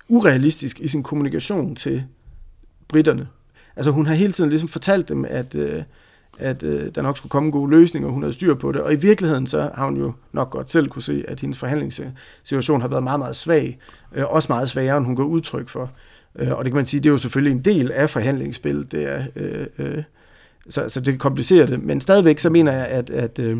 urealistisk 0.07 0.79
i 0.79 0.87
sin 0.87 1.03
kommunikation 1.03 1.75
til 1.75 2.03
britterne. 2.87 3.27
Altså 3.75 3.91
hun 3.91 4.05
har 4.05 4.13
hele 4.13 4.31
tiden 4.31 4.49
ligesom 4.49 4.69
fortalt 4.69 5.09
dem, 5.09 5.25
at, 5.29 5.55
øh, 5.55 5.83
at 6.39 6.63
øh, 6.63 6.95
der 6.95 7.01
nok 7.01 7.17
skulle 7.17 7.29
komme 7.29 7.51
gode 7.51 7.71
løsninger, 7.71 8.07
og 8.07 8.13
hun 8.13 8.23
havde 8.23 8.33
styr 8.33 8.55
på 8.55 8.71
det. 8.71 8.81
Og 8.81 8.93
i 8.93 8.95
virkeligheden 8.95 9.47
så 9.47 9.71
har 9.75 9.85
hun 9.85 9.97
jo 9.97 10.13
nok 10.31 10.49
godt 10.49 10.71
selv 10.71 10.87
kunne 10.87 11.01
se, 11.01 11.23
at 11.27 11.39
hendes 11.39 11.57
forhandlingssituation 11.57 12.81
har 12.81 12.87
været 12.87 13.03
meget, 13.03 13.19
meget 13.19 13.35
svag. 13.35 13.79
Øh, 14.13 14.25
også 14.27 14.51
meget 14.51 14.69
svagere, 14.69 14.97
end 14.97 15.05
hun 15.05 15.15
går 15.15 15.23
udtryk 15.23 15.69
for. 15.69 15.91
Øh, 16.35 16.51
og 16.51 16.65
det 16.65 16.71
kan 16.71 16.77
man 16.77 16.85
sige, 16.85 16.99
det 17.01 17.09
er 17.09 17.11
jo 17.11 17.17
selvfølgelig 17.17 17.55
en 17.55 17.65
del 17.65 17.91
af 17.91 18.09
forhandlingsspillet. 18.09 18.91
Det 18.91 19.11
er, 19.11 19.25
øh, 19.35 19.67
øh, 19.77 20.03
så, 20.69 20.89
så 20.89 21.01
det 21.01 21.19
komplicerer 21.19 21.65
det. 21.65 21.83
Men 21.83 22.01
stadigvæk 22.01 22.39
så 22.39 22.49
mener 22.49 22.71
jeg, 22.71 22.85
at, 22.85 23.09
at 23.09 23.39
øh, 23.39 23.57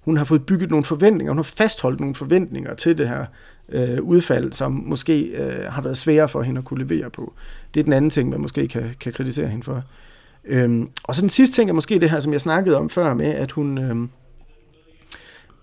hun 0.00 0.16
har 0.16 0.24
fået 0.24 0.46
bygget 0.46 0.70
nogle 0.70 0.84
forventninger, 0.84 1.32
hun 1.32 1.38
har 1.38 1.42
fastholdt 1.42 2.00
nogle 2.00 2.14
forventninger 2.14 2.74
til 2.74 2.98
det 2.98 3.08
her 3.08 3.26
øh, 3.68 4.02
udfald, 4.02 4.52
som 4.52 4.72
måske 4.86 5.20
øh, 5.22 5.72
har 5.72 5.82
været 5.82 5.98
svære 5.98 6.28
for 6.28 6.42
hende 6.42 6.58
at 6.58 6.64
kunne 6.64 6.84
levere 6.84 7.10
på. 7.10 7.32
Det 7.74 7.80
er 7.80 7.84
den 7.84 7.92
anden 7.92 8.10
ting, 8.10 8.28
man 8.30 8.40
måske 8.40 8.68
kan, 8.68 8.94
kan 9.00 9.12
kritisere 9.12 9.48
hende 9.48 9.64
for. 9.64 9.82
Øhm, 10.44 10.88
og 11.04 11.14
så 11.14 11.20
den 11.20 11.30
sidste 11.30 11.56
ting 11.56 11.70
er 11.70 11.74
måske 11.74 11.98
det 11.98 12.10
her, 12.10 12.20
som 12.20 12.32
jeg 12.32 12.40
snakkede 12.40 12.76
om 12.76 12.90
før 12.90 13.14
med, 13.14 13.26
at 13.26 13.50
hun... 13.50 13.78
Øh, 13.78 14.08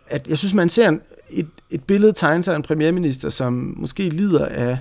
at 0.07 0.27
jeg 0.27 0.37
synes, 0.37 0.53
man 0.53 0.69
ser 0.69 0.89
en, 0.89 1.01
et, 1.29 1.47
et 1.69 1.83
billede 1.83 2.11
tegne 2.11 2.43
sig 2.43 2.53
af 2.53 2.57
en 2.57 2.63
premierminister, 2.63 3.29
som 3.29 3.73
måske 3.77 4.09
lider 4.09 4.45
af 4.45 4.77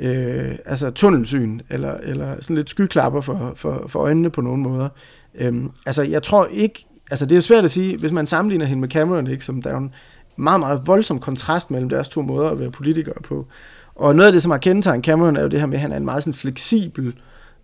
øh, 0.00 0.58
altså 0.64 0.90
tunnelsyn, 0.90 1.60
eller, 1.70 1.94
eller 1.94 2.36
sådan 2.40 2.56
lidt 2.56 2.70
skyklapper 2.70 3.20
for, 3.20 3.52
for, 3.56 3.84
for 3.88 4.00
øjnene 4.00 4.30
på 4.30 4.40
nogle 4.40 4.62
måder. 4.62 4.88
Øhm, 5.34 5.70
altså, 5.86 6.02
jeg 6.02 6.22
tror 6.22 6.46
ikke, 6.46 6.86
altså 7.10 7.26
det 7.26 7.36
er 7.36 7.40
svært 7.40 7.64
at 7.64 7.70
sige, 7.70 7.96
hvis 7.96 8.12
man 8.12 8.26
sammenligner 8.26 8.66
hende 8.66 8.80
med 8.80 8.88
Cameron, 8.88 9.26
ikke, 9.26 9.44
som 9.44 9.62
der 9.62 9.70
er 9.70 9.76
en 9.78 9.94
meget, 10.36 10.60
meget 10.60 10.82
voldsom 10.86 11.18
kontrast 11.18 11.70
mellem 11.70 11.88
deres 11.88 12.08
to 12.08 12.22
måder 12.22 12.50
at 12.50 12.60
være 12.60 12.70
politikere 12.70 13.22
på. 13.24 13.46
Og 13.94 14.16
noget 14.16 14.26
af 14.26 14.32
det, 14.32 14.42
som 14.42 14.50
har 14.50 14.58
kendetegnet 14.58 15.04
Cameron, 15.04 15.36
er 15.36 15.42
jo 15.42 15.48
det 15.48 15.60
her 15.60 15.66
med, 15.66 15.76
at 15.76 15.80
han 15.80 15.92
er 15.92 15.96
en 15.96 16.04
meget 16.04 16.22
sådan 16.22 16.34
fleksibel 16.34 17.14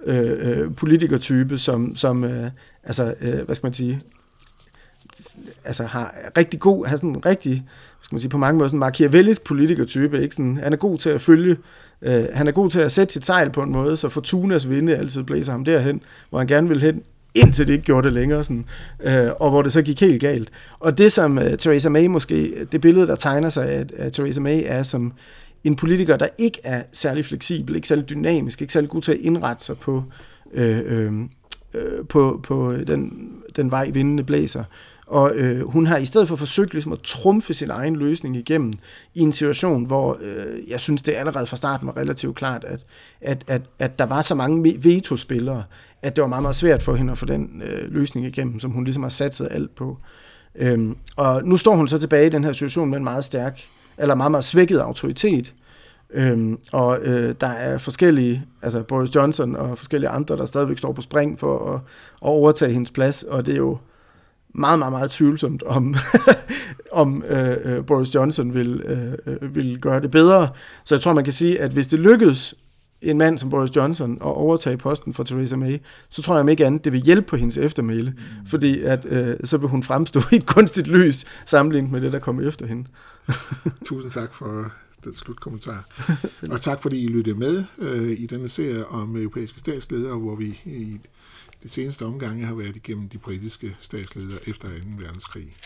øh, 0.05 0.59
øh, 0.59 0.75
politikertype, 0.75 1.59
som, 1.59 1.97
som 1.97 2.25
øh, 2.25 2.51
altså, 2.85 3.15
øh, 3.21 3.45
hvad 3.45 3.55
skal 3.55 3.67
man 3.67 3.73
sige, 3.73 4.01
altså 5.65 5.85
har 5.85 6.15
rigtig 6.37 6.61
god, 6.61 6.87
har 6.87 6.97
sådan 6.97 7.11
en 7.11 7.27
rigtig, 7.27 7.53
hvad 7.53 8.05
skal 8.05 8.15
man 8.15 8.21
sige, 8.21 8.31
på 8.31 8.39
mange 8.39 8.59
måder 8.59 8.69
sådan 8.69 8.77
en 8.77 8.81
markiavellisk 8.81 9.45
politikertype, 9.45 10.23
ikke? 10.23 10.35
Sådan, 10.35 10.57
han 10.63 10.73
er 10.73 10.77
god 10.77 10.99
til 10.99 11.11
at 11.11 11.23
følge, 11.23 11.57
øh, 12.03 12.25
han 12.33 12.49
er 12.49 12.53
god 12.53 12.71
til 12.71 12.81
at 12.81 12.93
sætte 12.93 13.13
sit 13.13 13.27
sejl 13.27 13.51
på 13.51 13.63
en 13.63 13.73
måde, 13.73 13.97
så 13.97 14.09
Fortunas 14.09 14.71
vinde 14.71 14.97
altid 14.97 15.23
blæser 15.23 15.53
ham 15.53 15.65
derhen, 15.65 16.03
hvor 16.31 16.39
han 16.39 16.47
gerne 16.47 16.69
vil 16.69 16.81
hen, 16.81 17.03
indtil 17.35 17.67
det 17.67 17.73
ikke 17.73 17.85
gjorde 17.85 18.05
det 18.05 18.13
længere, 18.13 18.45
sådan, 18.45 18.65
øh, 19.03 19.29
og 19.41 19.51
hvor 19.51 19.63
det 19.63 19.73
så 19.73 19.83
gik 19.83 20.01
helt 20.01 20.21
galt. 20.21 20.51
Og 20.79 20.99
det 20.99 21.13
som 21.13 21.39
øh, 21.39 21.59
Theresa 21.59 21.89
May 21.89 22.07
måske, 22.07 22.67
det 22.73 22.81
billede, 22.81 23.07
der 23.07 23.15
tegner 23.15 23.49
sig 23.49 23.69
af, 23.69 23.87
af 23.97 24.13
Theresa 24.13 24.41
May, 24.41 24.63
er 24.65 24.83
som 24.83 25.13
en 25.65 25.77
politiker, 25.77 26.17
der 26.17 26.29
ikke 26.39 26.61
er 26.65 26.83
særlig 26.93 27.25
fleksibel, 27.25 27.77
ikke 27.77 27.89
særlig 27.89 28.09
dynamisk, 28.09 28.61
ikke 28.61 28.73
særlig 28.73 28.91
god 28.91 29.03
til 29.03 29.13
at 29.13 29.19
indrette 29.19 29.65
sig 29.65 29.79
på, 29.79 30.03
øh, 30.53 30.83
øh, 30.87 31.13
øh 31.75 32.05
på, 32.09 32.41
på 32.43 32.75
den, 32.87 33.33
den 33.57 33.71
vej, 33.71 33.91
vindende 33.91 34.25
blæser. 34.25 34.65
Og 35.07 35.33
øh, 35.35 35.71
hun 35.71 35.87
har 35.87 35.97
i 35.97 36.07
stedet 36.07 36.29
for 36.29 36.37
forsøgt 36.37 36.73
ligesom 36.73 36.93
at 36.93 37.01
trumfe 37.01 37.55
sin 37.55 37.71
egen 37.71 37.97
løsning 37.97 38.37
igennem 38.37 38.73
i 39.15 39.21
en 39.21 39.33
situation, 39.33 39.85
hvor 39.85 40.19
øh, 40.21 40.71
jeg 40.71 40.81
synes, 40.81 41.03
det 41.03 41.13
allerede 41.13 41.47
fra 41.47 41.57
starten 41.57 41.87
var 41.87 41.97
relativt 41.97 42.37
klart, 42.37 42.65
at, 42.65 42.87
at, 43.21 43.45
at, 43.47 43.63
at 43.79 43.99
der 43.99 44.07
var 44.07 44.23
så 44.23 44.35
mange 44.35 44.77
veto-spillere, 44.85 45.63
at 46.03 46.17
det 46.17 46.23
var 46.23 46.29
meget, 46.29 46.43
meget 46.43 46.57
svært 46.57 46.83
for 46.83 46.95
hende 46.95 47.13
at 47.13 47.19
få 47.19 47.27
den 47.27 47.63
øh, 47.67 47.93
løsning 47.93 48.27
igennem, 48.27 48.61
som 48.61 48.71
hun 48.71 48.85
ligesom 48.85 49.03
har 49.03 49.11
satset 49.11 49.49
alt 49.51 49.75
på. 49.75 49.99
Øhm, 50.55 50.97
og 51.17 51.45
nu 51.45 51.57
står 51.57 51.75
hun 51.77 51.89
så 51.89 51.99
tilbage 51.99 52.27
i 52.27 52.31
den 52.31 52.45
her 52.45 52.53
situation 52.53 52.91
med 52.91 52.99
en 52.99 53.05
meget 53.05 53.25
stærk, 53.25 53.61
eller 53.99 54.15
meget, 54.15 54.31
meget 54.31 54.45
svækket 54.45 54.79
autoritet. 54.79 55.55
Øhm, 56.11 56.59
og 56.73 56.99
øh, 57.03 57.35
der 57.41 57.47
er 57.47 57.79
forskellige, 57.79 58.45
altså 58.63 58.83
Boris 58.83 59.15
Johnson 59.15 59.57
og 59.57 59.79
forskellige 59.79 60.09
andre, 60.09 60.37
der 60.37 60.47
stadigvæk 60.47 60.79
står 60.79 60.93
på 60.93 61.01
spring 61.01 61.41
for 61.41 61.73
at, 61.75 61.81
at 62.23 62.29
overtage 62.29 62.73
hendes 62.73 62.91
plads, 62.91 63.23
og 63.23 63.47
det 63.47 63.53
er 63.53 63.59
jo 63.59 63.79
meget, 64.57 64.79
meget, 64.79 64.93
meget 64.93 65.11
tvivlsomt, 65.11 65.63
om, 65.63 65.95
om 66.93 67.25
øh, 67.29 67.57
øh, 67.65 67.87
Boris 67.87 68.15
Johnson 68.15 68.55
vil, 68.55 68.83
øh, 68.85 69.13
øh, 69.27 69.55
vil 69.55 69.79
gøre 69.81 70.01
det 70.01 70.11
bedre. 70.11 70.49
Så 70.85 70.95
jeg 70.95 71.03
tror, 71.03 71.13
man 71.13 71.25
kan 71.25 71.33
sige, 71.33 71.61
at 71.61 71.71
hvis 71.71 71.87
det 71.87 71.99
lykkedes 71.99 72.55
en 73.03 73.19
mand 73.19 73.39
som 73.39 73.51
Boris 73.51 73.77
Johnson 73.77 74.13
at 74.13 74.23
overtage 74.23 74.77
posten 74.77 75.15
for 75.15 75.25
Theresa 75.25 75.57
May, 75.57 75.79
så 76.09 76.23
tror 76.23 76.35
jeg 76.35 76.41
om 76.41 76.49
ikke 76.49 76.67
andet, 76.67 76.85
det 76.85 76.93
vil 76.93 77.03
hjælpe 77.03 77.29
på 77.29 77.37
hendes 77.37 77.57
eftermæle, 77.57 78.11
mm. 78.11 78.47
fordi 78.47 78.83
at, 78.83 79.07
øh, 79.09 79.37
så 79.45 79.57
vil 79.57 79.69
hun 79.69 79.83
fremstå 79.83 80.21
i 80.33 80.37
et 80.37 80.47
kunstigt 80.47 80.87
lys 80.87 81.25
sammenlignet 81.47 81.93
med 81.93 82.01
det, 82.01 82.13
der 82.13 82.19
kommer 82.19 82.49
efter 82.49 82.67
hende. 82.67 82.89
Tusind 83.87 84.11
tak 84.11 84.35
for 84.35 84.73
den 85.05 85.17
slutkommentar. 85.17 85.85
og 86.53 86.61
tak 86.61 86.83
fordi 86.83 87.05
I 87.05 87.09
lyttede 87.09 87.39
med 87.39 87.65
øh, 87.79 88.11
i 88.11 88.27
denne 88.27 88.49
serie 88.49 88.87
om 88.87 89.17
europæiske 89.17 89.61
statsledere, 89.61 90.19
hvor 90.19 90.37
vi 90.37 90.61
i 90.65 91.01
de 91.67 91.71
seneste 91.71 92.05
omgange 92.05 92.47
har 92.47 92.55
været 92.55 92.77
igennem 92.77 93.09
de 93.09 93.19
britiske 93.19 93.77
statsledere 93.81 94.49
efter 94.49 94.69
2. 94.69 94.75
verdenskrig. 94.99 95.57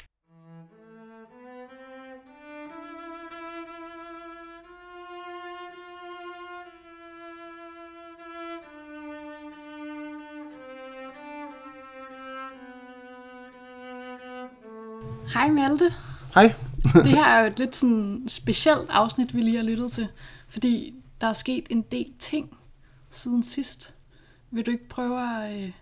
Hej 15.32 15.50
Malte. 15.50 15.94
Hej. 16.34 16.54
det 17.04 17.06
her 17.06 17.24
er 17.24 17.40
jo 17.40 17.46
et 17.46 17.58
lidt 17.58 17.76
sådan 17.76 18.24
specielt 18.28 18.90
afsnit, 18.90 19.34
vi 19.34 19.40
lige 19.40 19.56
har 19.56 19.64
lyttet 19.64 19.92
til, 19.92 20.08
fordi 20.48 20.94
der 21.20 21.26
er 21.26 21.32
sket 21.32 21.66
en 21.70 21.82
del 21.82 22.12
ting 22.18 22.56
siden 23.10 23.42
sidst. 23.42 23.94
Vil 24.50 24.66
du 24.66 24.70
ikke 24.70 24.88
prøve 24.88 25.44
at 25.44 25.62
øh, 25.62 25.72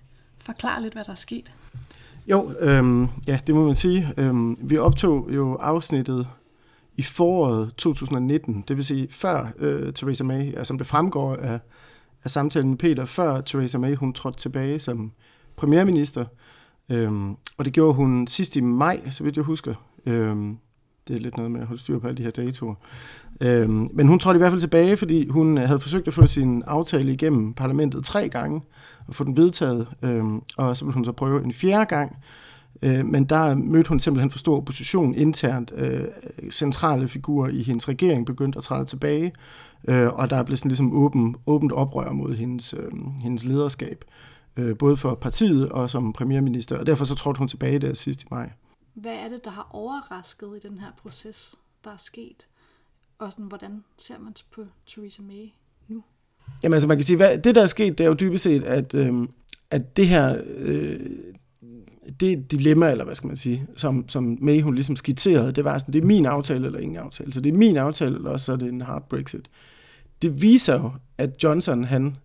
forklare 0.49 0.83
lidt, 0.83 0.95
hvad 0.95 1.05
der 1.05 1.11
er 1.11 1.15
sket? 1.15 1.53
Jo, 2.27 2.53
øhm, 2.61 3.09
ja, 3.27 3.39
det 3.47 3.55
må 3.55 3.65
man 3.65 3.75
sige. 3.75 4.15
Øhm, 4.17 4.59
vi 4.61 4.79
optog 4.79 5.29
jo 5.31 5.55
afsnittet 5.55 6.29
i 6.97 7.03
foråret 7.03 7.73
2019, 7.77 8.65
det 8.69 8.77
vil 8.77 8.85
sige 8.85 9.09
før 9.11 9.47
øh, 9.59 9.93
Theresa 9.93 10.25
May, 10.25 10.47
altså 10.47 10.65
som 10.65 10.79
det 10.79 10.87
fremgår 10.87 11.37
af, 11.37 11.61
af 12.25 12.31
samtalen 12.31 12.71
med 12.71 12.79
Peter, 12.79 13.05
før 13.05 13.41
Theresa 13.41 13.79
May 13.79 13.97
hun 13.97 14.13
trådte 14.13 14.39
tilbage 14.39 14.79
som 14.79 15.13
premierminister. 15.57 16.25
Øhm, 16.89 17.37
og 17.57 17.65
det 17.65 17.73
gjorde 17.73 17.95
hun 17.95 18.27
sidst 18.27 18.57
i 18.57 18.61
maj, 18.61 19.11
så 19.11 19.25
vidt 19.25 19.37
jeg 19.37 19.45
husker. 19.45 19.75
Øhm, 20.07 20.59
det 21.09 21.17
er 21.17 21.21
lidt 21.21 21.37
noget 21.37 21.53
med 21.53 21.61
at 21.61 21.67
holde 21.67 21.83
styr 21.83 21.99
på 21.99 22.07
alle 22.07 22.19
de 22.19 22.23
her 22.23 22.31
datoer. 22.31 22.75
Øhm, 23.41 23.89
men 23.93 24.09
hun 24.09 24.19
trådte 24.19 24.37
i 24.37 24.39
hvert 24.39 24.51
fald 24.51 24.61
tilbage, 24.61 24.97
fordi 24.97 25.29
hun 25.29 25.59
øh, 25.59 25.65
havde 25.65 25.81
forsøgt 25.81 26.09
at 26.09 26.15
få 26.15 26.27
sin 26.27 26.63
aftale 26.67 27.13
igennem 27.13 27.55
parlamentet 27.55 28.05
tre 28.05 28.29
gange, 28.29 28.61
og 29.07 29.15
få 29.15 29.25
den 29.25 29.37
vedtaget, 29.37 29.87
øhm, 30.03 30.43
og 30.57 30.77
så 30.77 30.85
ville 30.85 30.95
hun 30.95 31.05
så 31.05 31.13
prøve 31.13 31.45
en 31.45 31.53
fjerde 31.53 31.87
gang. 31.87 32.17
Øh, 32.83 33.07
men 33.07 33.25
der 33.25 33.55
mødte 33.55 33.89
hun 33.89 33.99
simpelthen 33.99 34.31
for 34.31 34.39
stor 34.39 34.57
opposition 34.57 35.15
internt. 35.15 35.73
Øh, 35.77 36.05
centrale 36.51 37.09
figurer 37.09 37.49
i 37.49 37.63
hendes 37.63 37.89
regering 37.89 38.27
begyndte 38.27 38.57
at 38.57 38.63
træde 38.63 38.85
tilbage, 38.85 39.33
øh, 39.89 40.09
og 40.09 40.31
der 40.31 40.43
blev 40.43 40.57
sådan 40.57 40.69
ligesom 40.69 40.93
åben, 40.93 41.37
åbent 41.47 41.73
oprør 41.73 42.13
mod 42.13 42.35
hendes, 42.35 42.75
øh, 42.75 42.91
hendes 43.23 43.45
lederskab, 43.45 44.05
øh, 44.57 44.77
både 44.77 44.97
for 44.97 45.15
partiet 45.15 45.69
og 45.69 45.91
som 45.91 46.13
premierminister, 46.13 46.77
og 46.77 46.87
derfor 46.87 47.05
så 47.05 47.15
trådte 47.15 47.39
hun 47.39 47.49
tilbage 47.49 47.79
der 47.79 47.95
sidst 47.95 48.23
i 48.23 48.27
maj. 48.31 48.51
Hvad 49.01 49.15
er 49.15 49.29
det, 49.29 49.45
der 49.45 49.51
har 49.51 49.69
overrasket 49.73 50.57
i 50.57 50.69
den 50.69 50.79
her 50.79 50.91
proces, 51.03 51.55
der 51.85 51.91
er 51.91 51.97
sket? 51.97 52.47
Og 53.19 53.33
sådan, 53.33 53.45
hvordan 53.45 53.85
ser 53.99 54.19
man 54.19 54.35
på 54.51 54.65
Theresa 54.87 55.23
May 55.23 55.49
nu? 55.89 56.05
Jamen 56.63 56.75
altså 56.75 56.89
man 56.89 56.97
kan 56.97 57.05
sige, 57.05 57.17
hvad, 57.17 57.39
det 57.39 57.55
der 57.55 57.63
er 57.63 57.67
sket, 57.67 57.99
det 57.99 58.05
er 58.05 58.09
jo 58.09 58.15
dybest 58.15 58.45
set, 58.45 58.65
at, 58.65 58.95
øh, 58.95 59.29
at 59.71 59.97
det 59.97 60.09
her, 60.09 60.43
øh, 60.47 61.01
det 62.21 62.51
dilemma, 62.51 62.91
eller 62.91 63.05
hvad 63.05 63.15
skal 63.15 63.27
man 63.27 63.37
sige, 63.37 63.67
som, 63.77 64.09
som 64.09 64.39
May 64.41 64.61
hun 64.61 64.75
ligesom 64.75 64.97
skitserede, 64.97 65.53
det 65.53 65.65
var 65.65 65.79
sådan, 65.79 65.93
det 65.93 66.03
er 66.03 66.07
min 66.07 66.27
aftale 66.27 66.67
eller 66.67 66.79
ingen 66.79 66.97
aftale. 66.97 67.33
Så 67.33 67.41
det 67.41 67.55
er 67.55 67.59
min 67.59 67.77
aftale, 67.77 68.17
eller 68.17 68.31
også 68.31 68.47
så 68.47 68.53
er 68.53 68.57
det 68.57 68.69
en 68.69 68.81
hard 68.81 69.09
Brexit. 69.09 69.51
Det 70.23 70.43
viser 70.43 70.75
jo, 70.75 70.93
at 71.19 71.43
Johnson, 71.43 71.85
han 71.85 72.17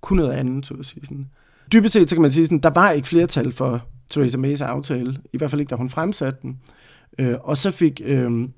kunne 0.00 0.22
noget 0.22 0.32
andet, 0.32 0.66
så 0.66 0.74
at 0.74 0.86
sige. 0.86 1.06
Sådan. 1.06 1.30
Dybest 1.72 1.92
set, 1.92 2.08
så 2.08 2.14
kan 2.14 2.22
man 2.22 2.30
sige, 2.30 2.46
sådan, 2.46 2.58
der 2.58 2.70
var 2.70 2.90
ikke 2.90 3.08
flertal 3.08 3.52
for 3.52 3.86
Theresa 4.10 4.38
Mays 4.38 4.60
aftale, 4.60 5.18
i 5.32 5.38
hvert 5.38 5.50
fald 5.50 5.60
ikke, 5.60 5.70
da 5.70 5.76
hun 5.76 5.90
fremsatte 5.90 6.38
den. 6.42 6.60
Øh, 7.18 7.36
og 7.42 7.58
så 7.58 7.70
fik 7.70 8.00
øh, 8.04 8.48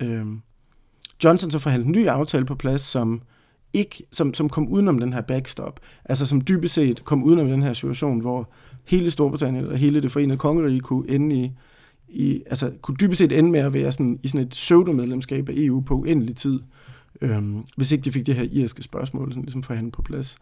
øh, 0.00 0.26
Johnson 1.24 1.50
så 1.50 1.58
forhandlet 1.58 1.86
en 1.86 1.92
ny 1.92 2.06
aftale 2.06 2.44
på 2.44 2.54
plads, 2.54 2.80
som 2.80 3.22
ikke, 3.72 4.04
som, 4.12 4.34
som 4.34 4.48
kom 4.48 4.68
udenom 4.68 4.98
den 4.98 5.12
her 5.12 5.20
backstop. 5.20 5.80
Altså 6.04 6.26
som 6.26 6.40
dybest 6.40 6.74
set 6.74 7.04
kom 7.04 7.24
udenom 7.24 7.48
den 7.48 7.62
her 7.62 7.72
situation, 7.72 8.20
hvor 8.20 8.50
hele 8.84 9.10
Storbritannien 9.10 9.64
eller 9.64 9.76
hele 9.76 10.02
det 10.02 10.10
forenede 10.10 10.38
kongerige 10.38 10.80
kunne 10.80 11.10
ende 11.10 11.36
i, 11.36 11.52
i 12.08 12.42
altså 12.46 12.72
kunne 12.82 12.96
dybest 13.00 13.18
set 13.18 13.38
ende 13.38 13.50
med 13.50 13.60
at 13.60 13.74
være 13.74 13.92
sådan, 13.92 14.18
i 14.22 14.28
sådan 14.28 14.46
et 14.46 14.50
pseudomedlemskab 14.50 15.48
af 15.48 15.52
EU 15.56 15.80
på 15.80 15.94
uendelig 15.94 16.36
tid, 16.36 16.60
øhm, 17.20 17.64
hvis 17.76 17.92
ikke 17.92 18.04
de 18.04 18.12
fik 18.12 18.26
det 18.26 18.34
her 18.34 18.46
irske 18.52 18.82
spørgsmål 18.82 19.30
sådan 19.30 19.42
ligesom 19.42 19.62
forhandlet 19.62 19.92
på 19.92 20.02
plads. 20.02 20.38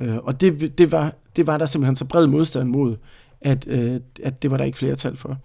Øh, 0.00 0.16
og 0.16 0.40
det, 0.40 0.78
det, 0.78 0.92
var, 0.92 1.14
det 1.36 1.46
var 1.46 1.58
der 1.58 1.66
simpelthen 1.66 1.96
så 1.96 2.04
bred 2.04 2.26
modstand 2.26 2.68
mod, 2.68 2.96
at, 3.40 3.66
øh, 3.68 4.00
at 4.22 4.42
det 4.42 4.50
var 4.50 4.56
der 4.56 4.64
ikke 4.64 4.78
flertal 4.78 5.16
for. 5.16 5.38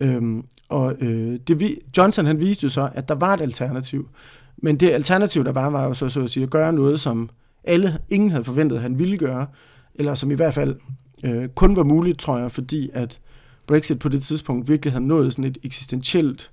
Øhm, 0.00 0.44
og 0.68 0.94
øh, 1.00 1.38
det, 1.48 1.78
Johnson 1.96 2.26
han 2.26 2.40
viste 2.40 2.64
jo 2.64 2.68
så, 2.68 2.90
at 2.94 3.08
der 3.08 3.14
var 3.14 3.34
et 3.34 3.40
alternativ. 3.40 4.08
Men 4.56 4.76
det 4.76 4.90
alternativ, 4.90 5.44
der 5.44 5.52
var, 5.52 5.70
var 5.70 5.86
jo 5.86 5.94
så, 5.94 6.08
så 6.08 6.22
at 6.22 6.30
sige, 6.30 6.44
at 6.44 6.50
gøre 6.50 6.72
noget, 6.72 7.00
som 7.00 7.30
alle, 7.64 7.98
ingen 8.08 8.30
havde 8.30 8.44
forventet, 8.44 8.76
at 8.76 8.82
han 8.82 8.98
ville 8.98 9.18
gøre, 9.18 9.46
eller 9.94 10.14
som 10.14 10.30
i 10.30 10.34
hvert 10.34 10.54
fald 10.54 10.76
øh, 11.24 11.48
kun 11.48 11.76
var 11.76 11.84
muligt, 11.84 12.18
tror 12.18 12.38
jeg, 12.38 12.52
fordi 12.52 12.90
at 12.92 13.20
Brexit 13.66 13.98
på 13.98 14.08
det 14.08 14.22
tidspunkt 14.22 14.68
virkelig 14.68 14.92
havde 14.92 15.06
nået 15.06 15.32
sådan 15.32 15.44
et 15.44 15.58
eksistentielt 15.62 16.50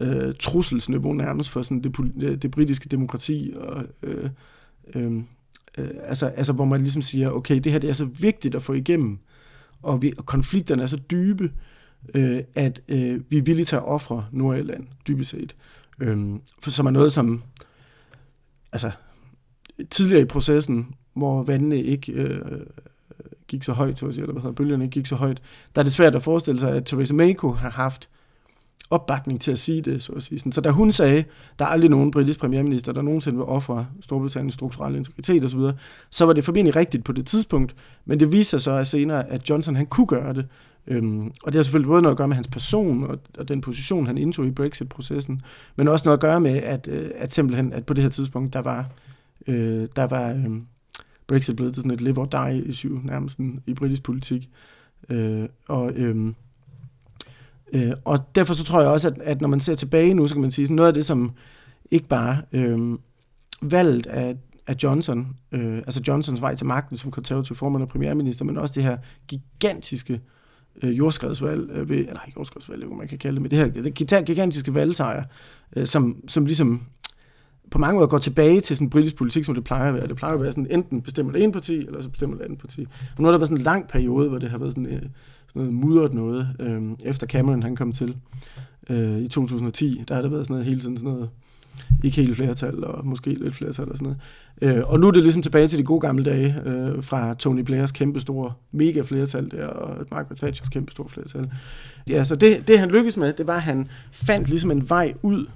øh, 0.00 0.34
trusselsniveau 0.38 1.12
nærmest 1.12 1.50
for 1.50 1.62
sådan 1.62 1.80
det, 1.80 2.42
det 2.42 2.50
britiske 2.50 2.88
demokrati, 2.88 3.52
og, 3.56 3.84
øh, 4.02 4.30
øh, 4.94 5.12
øh, 5.78 5.90
altså, 6.02 6.26
altså 6.26 6.52
hvor 6.52 6.64
man 6.64 6.80
ligesom 6.80 7.02
siger, 7.02 7.30
okay, 7.30 7.60
det 7.60 7.72
her 7.72 7.78
det 7.78 7.90
er 7.90 7.94
så 7.94 8.04
vigtigt 8.04 8.54
at 8.54 8.62
få 8.62 8.72
igennem, 8.72 9.18
og, 9.82 10.02
vi, 10.02 10.12
og 10.18 10.26
konflikterne 10.26 10.82
er 10.82 10.86
så 10.86 10.96
dybe, 10.96 11.52
øh, 12.14 12.42
at 12.54 12.82
øh, 12.88 13.20
vi 13.28 13.38
er 13.38 13.42
villige 13.42 13.64
til 13.64 13.76
at 13.76 13.84
ofre 13.84 14.26
Nordirland, 14.32 14.86
dybest 15.06 15.30
set. 15.30 15.56
Øh, 16.00 16.38
for 16.62 16.70
som 16.70 16.86
er 16.86 16.90
noget, 16.90 17.12
som 17.12 17.42
altså, 18.72 18.90
tidligere 19.90 20.22
i 20.22 20.24
processen, 20.24 20.94
hvor 21.14 21.42
vandene 21.42 21.82
ikke 21.82 22.12
øh, 22.12 22.40
gik 23.48 23.62
så 23.62 23.72
højt, 23.72 23.98
så 23.98 24.06
at 24.06 24.14
sige, 24.14 24.22
eller 24.22 24.32
hvad 24.32 24.42
hedder, 24.42 24.54
bølgerne 24.54 24.84
ikke 24.84 24.92
gik 24.94 25.06
så 25.06 25.14
højt, 25.14 25.42
der 25.74 25.80
er 25.80 25.84
det 25.84 25.92
svært 25.92 26.14
at 26.14 26.22
forestille 26.22 26.60
sig, 26.60 26.76
at 26.76 26.84
Theresa 26.84 27.14
May 27.14 27.34
kunne 27.34 27.56
have 27.56 27.72
haft 27.72 28.08
opbakning 28.90 29.40
til 29.40 29.52
at 29.52 29.58
sige 29.58 29.82
det, 29.82 30.02
så 30.02 30.12
at 30.12 30.22
sige. 30.22 30.52
Så 30.52 30.60
da 30.60 30.70
hun 30.70 30.92
sagde, 30.92 31.24
der 31.58 31.64
er 31.64 31.68
aldrig 31.68 31.90
nogen 31.90 32.10
britisk 32.10 32.40
premierminister, 32.40 32.92
der 32.92 33.02
nogensinde 33.02 33.36
vil 33.36 33.44
ofre 33.44 33.86
Storbritanniens 34.00 34.54
strukturelle 34.54 34.98
integritet 34.98 35.44
osv., 35.44 35.58
så, 35.58 35.72
så 36.10 36.24
var 36.24 36.32
det 36.32 36.44
formentlig 36.44 36.76
rigtigt 36.76 37.04
på 37.04 37.12
det 37.12 37.26
tidspunkt, 37.26 37.74
men 38.04 38.20
det 38.20 38.32
viser 38.32 38.58
sig 38.58 38.60
så 38.60 38.72
at 38.72 38.86
senere, 38.86 39.30
at 39.30 39.50
Johnson 39.50 39.76
han 39.76 39.86
kunne 39.86 40.06
gøre 40.06 40.34
det, 40.34 40.46
Øhm, 40.86 41.26
og 41.42 41.52
det 41.52 41.54
har 41.54 41.62
selvfølgelig 41.62 41.88
både 41.88 42.02
noget 42.02 42.14
at 42.14 42.18
gøre 42.18 42.28
med 42.28 42.34
hans 42.34 42.48
person 42.48 43.04
og, 43.04 43.18
og 43.38 43.48
den 43.48 43.60
position, 43.60 44.06
han 44.06 44.18
indtog 44.18 44.46
i 44.46 44.50
Brexit-processen, 44.50 45.42
men 45.76 45.88
også 45.88 46.04
noget 46.04 46.16
at 46.16 46.20
gøre 46.20 46.40
med, 46.40 46.56
at, 46.56 46.88
øh, 46.88 47.10
at 47.14 47.34
simpelthen, 47.34 47.72
at 47.72 47.86
på 47.86 47.94
det 47.94 48.02
her 48.02 48.10
tidspunkt, 48.10 48.52
der 48.52 48.60
var, 48.60 48.86
øh, 49.46 49.88
der 49.96 50.04
var 50.04 50.30
øh, 50.30 50.50
Brexit 51.26 51.56
blevet 51.56 51.74
til 51.74 51.80
sådan 51.80 51.94
et 51.94 52.00
live 52.00 52.18
or 52.18 52.24
die 52.24 52.64
issue 52.64 53.00
nærmest 53.04 53.40
i 53.66 53.74
britisk 53.74 54.02
politik. 54.02 54.50
Øh, 55.08 55.48
og, 55.68 55.92
øh, 55.92 56.32
øh, 57.72 57.92
og 58.04 58.34
derfor 58.34 58.54
så 58.54 58.64
tror 58.64 58.80
jeg 58.80 58.90
også, 58.90 59.08
at, 59.08 59.18
at 59.22 59.40
når 59.40 59.48
man 59.48 59.60
ser 59.60 59.74
tilbage 59.74 60.14
nu, 60.14 60.28
så 60.28 60.34
kan 60.34 60.40
man 60.40 60.50
sige, 60.50 60.64
at 60.64 60.70
noget 60.70 60.88
af 60.88 60.94
det, 60.94 61.04
som 61.04 61.32
ikke 61.90 62.08
bare 62.08 62.42
øh, 62.52 62.98
valget 63.62 64.06
af, 64.06 64.36
af 64.66 64.74
Johnson, 64.82 65.36
øh, 65.52 65.76
altså 65.76 66.02
Johnsons 66.08 66.40
vej 66.40 66.54
til 66.54 66.66
magten 66.66 66.96
som 66.96 67.10
konservativ 67.10 67.56
formand 67.56 67.82
og 67.82 67.88
premierminister, 67.88 68.44
men 68.44 68.58
også 68.58 68.74
det 68.74 68.82
her 68.82 68.98
gigantiske 69.28 70.20
øh, 70.82 70.98
jordskredsvalg, 70.98 71.70
øh, 71.70 71.88
ved, 71.88 71.98
eller 71.98 72.20
jordskredsvalg, 72.36 72.84
hvad 72.84 72.96
man 72.96 73.08
kan 73.08 73.18
kalde 73.18 73.34
det, 73.34 73.42
men 73.42 73.50
det 73.50 73.58
her 73.58 73.68
det 73.68 74.26
gigantiske 74.26 74.74
valgsejr, 74.74 75.24
øh, 75.76 75.86
som, 75.86 76.16
som 76.28 76.46
ligesom 76.46 76.82
på 77.70 77.78
mange 77.78 77.94
måder 77.94 78.08
går 78.08 78.18
tilbage 78.18 78.60
til 78.60 78.76
sådan 78.76 78.90
britisk 78.90 79.16
politik, 79.16 79.44
som 79.44 79.54
det 79.54 79.64
plejer 79.64 79.88
at 79.88 79.94
være. 79.94 80.06
Det 80.06 80.16
plejer 80.16 80.34
at 80.34 80.42
være 80.42 80.52
sådan, 80.52 80.66
enten 80.70 81.02
bestemmer 81.02 81.32
det 81.32 81.42
ene 81.42 81.52
parti, 81.52 81.78
eller 81.86 82.02
så 82.02 82.08
bestemmer 82.08 82.36
det 82.36 82.44
andet 82.44 82.58
parti. 82.58 82.86
Og 83.16 83.22
nu 83.22 83.24
har 83.24 83.30
der 83.30 83.38
været 83.38 83.48
sådan 83.48 83.58
en 83.58 83.64
lang 83.64 83.88
periode, 83.88 84.28
hvor 84.28 84.38
det 84.38 84.50
har 84.50 84.58
været 84.58 84.72
sådan, 84.72 84.86
øh, 84.86 84.92
sådan 84.92 85.08
noget 85.54 85.72
mudret 85.74 86.14
noget, 86.14 86.48
øh, 86.60 86.82
efter 87.04 87.26
Cameron 87.26 87.62
han 87.62 87.76
kom 87.76 87.92
til 87.92 88.16
øh, 88.90 89.18
i 89.18 89.28
2010. 89.28 90.04
Der 90.08 90.14
har 90.14 90.22
der 90.22 90.28
været 90.28 90.46
sådan 90.46 90.54
noget 90.54 90.66
hele 90.66 90.80
tiden 90.80 90.96
sådan 90.96 91.12
noget, 91.12 91.28
ikke 92.04 92.16
helt 92.22 92.36
flertal, 92.36 92.84
og 92.84 93.06
måske 93.06 93.34
lidt 93.34 93.54
flertal 93.54 93.90
og 93.90 93.96
sådan 93.96 94.16
noget. 94.62 94.76
Øh, 94.78 94.84
og 94.86 95.00
nu 95.00 95.06
er 95.06 95.10
det 95.10 95.22
ligesom 95.22 95.42
tilbage 95.42 95.68
til 95.68 95.78
de 95.78 95.84
gode 95.84 96.00
gamle 96.00 96.24
dage, 96.24 96.56
øh, 96.64 97.02
fra 97.02 97.34
Tony 97.34 97.60
Blairs 97.60 97.92
kæmpe 97.92 98.20
store 98.20 98.52
mega 98.72 99.00
flertal 99.00 99.50
der, 99.50 99.66
og 99.66 100.06
Margaret 100.10 100.38
Thatchers 100.38 100.68
kæmpe 100.68 100.92
store 100.92 101.08
flertal. 101.08 101.50
Ja, 102.08 102.24
så 102.24 102.36
det, 102.36 102.68
det 102.68 102.78
han 102.78 102.90
lykkedes 102.90 103.16
med, 103.16 103.32
det 103.32 103.46
var, 103.46 103.56
at 103.56 103.62
han 103.62 103.88
fandt 104.12 104.48
ligesom 104.48 104.70
en 104.70 104.88
vej 104.88 105.14
ud 105.22 105.46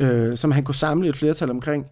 øh, 0.00 0.36
som 0.36 0.50
han 0.50 0.64
kunne 0.64 0.74
samle 0.74 1.08
et 1.08 1.16
flertal 1.16 1.50
omkring, 1.50 1.86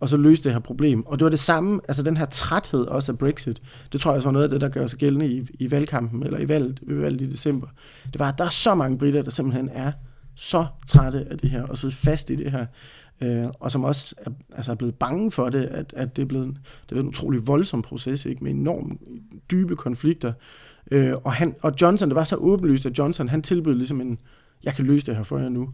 og 0.00 0.08
så 0.08 0.16
løse 0.16 0.42
det 0.42 0.52
her 0.52 0.58
problem. 0.58 1.06
Og 1.06 1.18
det 1.18 1.24
var 1.24 1.30
det 1.30 1.38
samme, 1.38 1.80
altså 1.88 2.02
den 2.02 2.16
her 2.16 2.24
træthed 2.24 2.86
også 2.86 3.12
af 3.12 3.18
Brexit, 3.18 3.62
det 3.92 4.00
tror 4.00 4.10
jeg 4.10 4.16
også 4.16 4.26
var 4.26 4.32
noget 4.32 4.44
af 4.44 4.50
det, 4.50 4.60
der 4.60 4.68
gør 4.68 4.86
sig 4.86 4.98
gældende 4.98 5.26
i, 5.26 5.46
i 5.58 5.70
valgkampen, 5.70 6.22
eller 6.22 6.38
i 6.38 6.48
valget, 6.48 6.80
ved 6.82 7.00
valget 7.00 7.20
i 7.20 7.30
december. 7.30 7.66
Det 8.12 8.18
var, 8.18 8.28
at 8.28 8.38
der 8.38 8.44
er 8.44 8.48
så 8.48 8.74
mange 8.74 8.98
britter, 8.98 9.22
der 9.22 9.30
simpelthen 9.30 9.70
er 9.72 9.92
så 10.34 10.66
trætte 10.86 11.26
af 11.30 11.38
det 11.38 11.50
her, 11.50 11.62
og 11.62 11.78
sidder 11.78 11.94
fast 11.94 12.30
i 12.30 12.36
det 12.36 12.50
her, 12.50 12.66
øh, 13.20 13.46
og 13.60 13.70
som 13.70 13.84
også 13.84 14.14
er, 14.18 14.30
altså 14.56 14.70
er 14.70 14.74
blevet 14.74 14.94
bange 14.94 15.30
for 15.30 15.48
det, 15.48 15.64
at, 15.64 15.94
at 15.96 16.16
det, 16.16 16.22
er 16.22 16.26
blevet, 16.26 16.46
det 16.46 16.56
er 16.56 16.88
blevet 16.88 17.04
en 17.04 17.08
utrolig 17.08 17.46
voldsom 17.46 17.82
proces, 17.82 18.26
ikke, 18.26 18.44
med 18.44 18.50
enormt 18.50 19.00
dybe 19.50 19.76
konflikter. 19.76 20.32
Øh, 20.90 21.14
og, 21.24 21.32
han, 21.32 21.54
og 21.62 21.72
Johnson, 21.80 22.08
det 22.08 22.16
var 22.16 22.24
så 22.24 22.36
åbenlyst, 22.36 22.86
at 22.86 22.98
Johnson, 22.98 23.28
han 23.28 23.42
tilbød 23.42 23.74
ligesom 23.74 24.00
en, 24.00 24.18
jeg 24.64 24.74
kan 24.74 24.84
løse 24.86 25.06
det 25.06 25.16
her 25.16 25.22
for 25.22 25.38
jer 25.38 25.48
nu. 25.48 25.68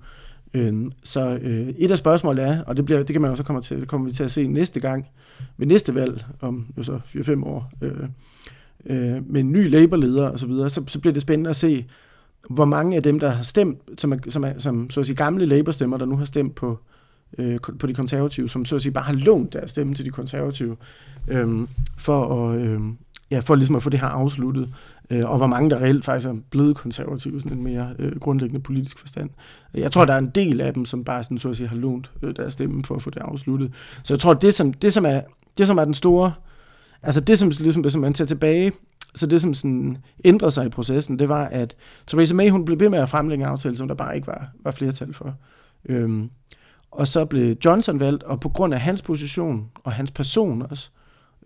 Øh, 0.55 0.91
så 1.03 1.39
øh, 1.43 1.69
et 1.79 1.91
af 1.91 1.99
spørgsmålene 1.99 2.43
er, 2.43 2.65
og 2.65 2.77
det, 2.77 2.85
bliver, 2.85 3.03
det 3.03 3.15
kan 3.15 3.23
man 3.23 3.31
jo 3.31 3.37
så 3.37 3.43
komme 3.43 3.63
til, 3.63 3.81
det 3.81 3.89
kommer 3.89 4.07
vi 4.07 4.13
til 4.13 4.25
at 4.25 4.31
se 4.31 4.47
næste 4.47 4.81
gang, 4.81 5.07
ved 5.57 5.67
næste 5.67 5.95
valg, 5.95 6.25
om 6.41 6.67
jo 6.79 6.83
så 6.83 7.01
4-5 7.05 7.45
år, 7.45 7.73
øh, 7.83 7.93
øh, 8.87 9.31
med 9.31 9.41
en 9.41 9.53
ny 9.53 9.71
Labour-leder 9.71 10.29
og 10.29 10.39
så 10.39 10.47
videre, 10.47 10.71
så, 10.71 10.85
så 10.87 11.01
bliver 11.01 11.13
det 11.13 11.23
spændende 11.23 11.51
at 11.51 11.57
se, 11.57 11.87
hvor 12.51 12.65
mange 12.65 12.97
af 12.97 13.03
dem, 13.03 13.21
der 13.21 13.29
har 13.29 13.43
stemt, 13.43 13.79
som, 13.99 14.13
er, 14.13 14.17
som, 14.29 14.45
er, 14.45 14.59
som 14.59 14.91
så 14.91 15.01
at 15.01 15.07
sige, 15.07 15.17
gamle 15.17 15.47
Labour-stemmer, 15.47 15.97
der 15.97 16.07
nu 16.07 16.17
har 16.17 16.25
stemt 16.25 16.55
på, 16.55 16.79
øh, 17.39 17.59
på 17.79 17.87
de 17.87 17.95
konservative, 17.95 18.49
som 18.49 18.65
så 18.65 18.77
at 18.77 18.83
sige 18.83 18.93
bare 18.93 19.05
har 19.05 19.13
lånt 19.13 19.53
deres 19.53 19.71
stemme 19.71 19.95
til 19.95 20.05
de 20.05 20.11
konservative, 20.11 20.77
øh, 21.29 21.69
for 21.99 22.49
at, 22.49 22.61
øh, 22.61 22.81
ja, 23.31 23.39
for 23.39 23.55
ligesom 23.55 23.77
at 23.77 23.83
få 23.83 23.91
det 23.91 24.01
her 24.01 24.09
afsluttet 24.09 24.75
øh, 25.11 25.23
og 25.25 25.37
hvor 25.37 25.47
mange 25.47 25.71
der 25.71 25.77
reelt 25.77 26.05
faktisk 26.05 26.29
er 26.29 26.35
blevet 26.51 26.77
konservative, 26.77 27.41
sådan 27.41 27.59
en 27.59 27.65
mere 27.65 27.95
øh, 27.99 28.21
grundlæggende 28.21 28.61
politisk 28.61 28.99
forstand. 28.99 29.31
Jeg 29.75 29.93
tror, 29.93 30.05
der 30.05 30.15
er 30.15 30.19
en 30.19 30.31
del 30.31 30.61
af 30.61 30.75
dem, 30.75 30.85
som 30.85 31.05
bare 31.05 31.23
sådan, 31.23 31.39
så 31.39 31.51
at 31.51 31.57
sige, 31.57 31.69
har 31.69 31.77
lånt 31.77 32.11
øh, 32.23 32.37
deres 32.37 32.53
stemme 32.53 32.85
for 32.85 32.95
at 32.95 33.03
få 33.03 33.11
det 33.11 33.21
afsluttet. 33.21 33.73
Så 34.03 34.15
jeg 34.15 34.21
tror, 34.21 34.35
det 34.35 34.55
som, 34.55 34.73
det 34.73 34.93
som, 34.93 35.07
er, 35.07 35.21
det, 35.59 35.67
som 35.67 35.79
er 35.79 35.85
den 35.85 35.95
store, 35.95 36.33
altså 37.03 37.21
det 37.21 37.39
som, 37.39 37.53
ligesom, 37.61 37.83
det, 37.83 37.93
som 37.93 38.01
man 38.01 38.15
tager 38.15 38.27
tilbage 38.27 38.73
så 39.15 39.27
det, 39.27 39.41
som 39.41 39.55
sådan 39.55 39.97
ændrede 40.25 40.51
sig 40.51 40.67
i 40.67 40.69
processen, 40.69 41.19
det 41.19 41.29
var, 41.29 41.45
at 41.45 41.77
Theresa 42.07 42.35
May, 42.35 42.51
hun 42.51 42.65
blev 42.65 42.81
ved 42.81 42.89
med 42.89 42.99
at 42.99 43.09
fremlægge 43.09 43.45
en 43.45 43.51
aftale, 43.51 43.77
som 43.77 43.89
der 43.89 43.95
bare 43.95 44.15
ikke 44.15 44.27
var, 44.27 44.49
var 44.65 44.71
flertal 44.71 45.15
for. 45.15 45.35
Øhm, 45.85 46.31
og 46.91 47.09
så 47.09 47.25
blev 47.25 47.57
Johnson 47.65 48.01
valgt, 48.01 48.23
og 48.23 48.41
på 48.41 48.49
grund 48.49 48.75
af 48.75 48.81
hans 48.81 49.03
position, 49.03 49.71
og 49.85 49.93
hans 49.93 50.11
person 50.11 50.63
også, 50.63 50.91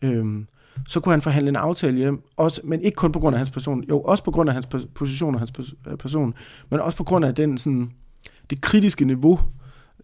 øhm, 0.02 0.46
så 0.86 1.00
kunne 1.00 1.12
han 1.12 1.22
forhandle 1.22 1.48
en 1.48 1.56
aftale 1.56 1.96
hjem, 1.96 2.22
også, 2.36 2.60
men 2.64 2.80
ikke 2.80 2.96
kun 2.96 3.12
på 3.12 3.20
grund 3.20 3.34
af 3.34 3.40
hans 3.40 3.50
person, 3.50 3.84
jo 3.88 4.00
også 4.00 4.24
på 4.24 4.30
grund 4.30 4.48
af 4.50 4.54
hans 4.54 4.86
position 4.94 5.34
og 5.34 5.40
hans 5.40 5.74
øh, 5.86 5.96
person, 5.96 6.34
men 6.70 6.80
også 6.80 6.96
på 6.96 7.04
grund 7.04 7.24
af 7.24 7.34
den 7.34 7.58
sådan, 7.58 7.90
det 8.50 8.60
kritiske 8.60 9.04
niveau, 9.04 9.40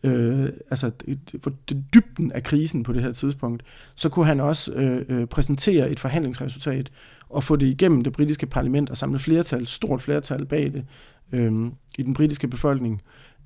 øh, 0.03 0.49
altså 0.71 0.91
det, 1.07 1.33
det, 1.69 1.85
dybden 1.95 2.33
af 2.33 2.43
krisen 2.43 2.83
på 2.83 2.93
det 2.93 3.03
her 3.03 3.13
tidspunkt, 3.13 3.63
så 3.95 4.09
kunne 4.09 4.27
han 4.27 4.41
også 4.41 4.73
øh, 4.73 5.05
øh, 5.09 5.27
præsentere 5.27 5.91
et 5.91 6.01
forhandlingsresultat 6.01 6.91
og 7.29 7.45
få 7.45 7.57
det 7.57 7.67
igennem 7.67 8.03
det 8.03 8.13
britiske 8.13 8.47
parlament 8.47 8.91
og 8.91 8.97
samle 8.97 9.19
flertal, 9.19 9.67
stort 9.67 10.03
flertal 10.03 10.47
bag 10.47 10.73
det 10.73 10.85
øh, 11.33 11.67
i 11.99 12.03
den 12.03 12.15
britiske 12.15 12.49
befolkning, 12.49 13.03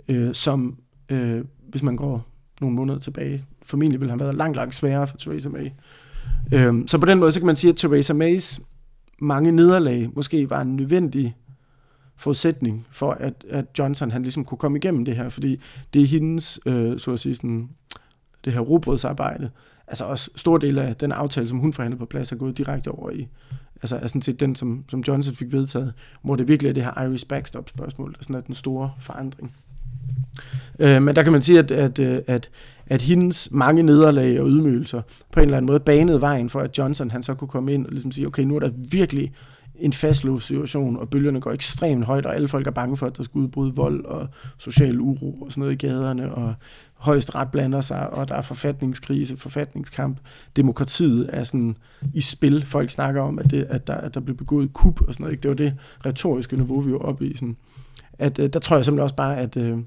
øh, 0.08 0.34
som 0.34 0.78
øh, 1.08 1.44
hvis 1.68 1.82
man 1.82 1.96
går 1.96 2.26
nogle 2.60 2.76
måneder 2.76 2.98
tilbage, 2.98 3.44
formentlig 3.62 4.00
ville 4.00 4.10
have 4.10 4.20
været 4.20 4.34
langt, 4.34 4.56
langt 4.56 4.74
sværere 4.74 5.06
for 5.06 5.16
Theresa 5.16 5.48
May. 5.48 5.70
Øh, 6.52 6.74
så 6.86 6.98
på 6.98 7.06
den 7.06 7.18
måde, 7.18 7.32
så 7.32 7.40
kan 7.40 7.46
man 7.46 7.56
sige, 7.56 7.70
at 7.70 7.76
Theresa 7.76 8.12
Mays 8.12 8.60
mange 9.18 9.52
nederlag 9.52 10.10
måske 10.14 10.50
var 10.50 10.60
en 10.60 10.76
nødvendig 10.76 11.36
forudsætning 12.16 12.86
for, 12.90 13.10
at, 13.10 13.44
at 13.50 13.64
Johnson 13.78 14.10
han 14.10 14.22
ligesom 14.22 14.44
kunne 14.44 14.58
komme 14.58 14.78
igennem 14.78 15.04
det 15.04 15.16
her, 15.16 15.28
fordi 15.28 15.60
det 15.94 16.02
er 16.02 16.06
hendes, 16.06 16.60
øh, 16.66 16.98
så 16.98 17.12
at 17.12 17.20
sige, 17.20 17.34
sådan, 17.34 17.68
det 18.44 18.52
her 18.52 18.60
robrødsarbejde, 18.60 19.50
altså 19.86 20.04
også 20.04 20.30
stor 20.36 20.58
del 20.58 20.78
af 20.78 20.96
den 20.96 21.12
aftale, 21.12 21.48
som 21.48 21.58
hun 21.58 21.72
forhandlede 21.72 21.98
på 21.98 22.06
plads, 22.06 22.32
er 22.32 22.36
gået 22.36 22.58
direkte 22.58 22.88
over 22.88 23.10
i, 23.10 23.28
altså 23.82 23.96
er 23.96 24.06
sådan 24.06 24.22
set 24.22 24.40
den, 24.40 24.54
som, 24.54 24.84
som 24.88 25.00
Johnson 25.08 25.34
fik 25.34 25.52
vedtaget, 25.52 25.92
hvor 26.22 26.36
det 26.36 26.48
virkelig 26.48 26.68
er 26.68 26.72
det 26.72 26.84
her 26.84 27.02
Irish 27.02 27.26
backstop 27.26 27.68
spørgsmål, 27.68 28.12
der 28.12 28.18
sådan 28.20 28.36
er 28.36 28.40
den 28.40 28.54
store 28.54 28.92
forandring. 29.00 29.54
Øh, 30.78 31.02
men 31.02 31.16
der 31.16 31.22
kan 31.22 31.32
man 31.32 31.42
sige, 31.42 31.58
at, 31.58 31.70
at, 31.70 31.98
øh, 31.98 32.22
at, 32.26 32.50
at 32.86 33.02
hendes 33.02 33.48
mange 33.52 33.82
nederlag 33.82 34.40
og 34.40 34.48
ydmygelser 34.48 35.02
på 35.32 35.40
en 35.40 35.44
eller 35.44 35.56
anden 35.56 35.66
måde 35.66 35.80
banede 35.80 36.20
vejen 36.20 36.50
for, 36.50 36.60
at 36.60 36.78
Johnson 36.78 37.10
han 37.10 37.22
så 37.22 37.34
kunne 37.34 37.48
komme 37.48 37.74
ind 37.74 37.86
og 37.86 37.92
ligesom 37.92 38.12
sige, 38.12 38.26
okay, 38.26 38.42
nu 38.42 38.56
er 38.56 38.60
der 38.60 38.70
virkelig 38.90 39.32
en 39.74 39.92
fastlåst 39.92 40.46
situation, 40.46 40.96
og 40.96 41.08
bølgerne 41.08 41.40
går 41.40 41.52
ekstremt 41.52 42.04
højt, 42.04 42.26
og 42.26 42.34
alle 42.34 42.48
folk 42.48 42.66
er 42.66 42.70
bange 42.70 42.96
for, 42.96 43.06
at 43.06 43.16
der 43.16 43.22
skal 43.22 43.38
udbryde 43.38 43.74
vold 43.74 44.04
og 44.04 44.28
social 44.58 45.00
uro 45.00 45.32
og 45.40 45.52
sådan 45.52 45.60
noget 45.60 45.72
i 45.72 45.86
gaderne, 45.86 46.34
og 46.34 46.54
højst 46.94 47.34
ret 47.34 47.48
blander 47.50 47.80
sig, 47.80 48.10
og 48.10 48.28
der 48.28 48.34
er 48.34 48.42
forfatningskrise, 48.42 49.36
forfatningskamp. 49.36 50.18
Demokratiet 50.56 51.30
er 51.32 51.44
sådan 51.44 51.76
i 52.14 52.20
spil. 52.20 52.66
Folk 52.66 52.90
snakker 52.90 53.22
om, 53.22 53.38
at, 53.38 53.50
det, 53.50 53.66
at, 53.70 53.86
der, 53.86 53.94
at 53.94 54.14
der 54.14 54.20
blev 54.20 54.36
begået 54.36 54.72
kup 54.72 55.00
og 55.00 55.14
sådan 55.14 55.24
noget. 55.24 55.32
Ikke? 55.32 55.42
Det 55.42 55.48
var 55.48 55.54
det 55.54 55.74
retoriske 56.06 56.56
niveau, 56.56 56.80
vi 56.80 56.92
var 56.92 56.98
oppe 56.98 57.26
i. 57.26 57.36
Sådan. 57.36 57.56
At, 58.18 58.38
øh, 58.38 58.48
der 58.52 58.58
tror 58.58 58.76
jeg 58.76 58.84
simpelthen 58.84 59.02
også 59.02 59.14
bare, 59.14 59.36
at, 59.36 59.56
øh, 59.56 59.78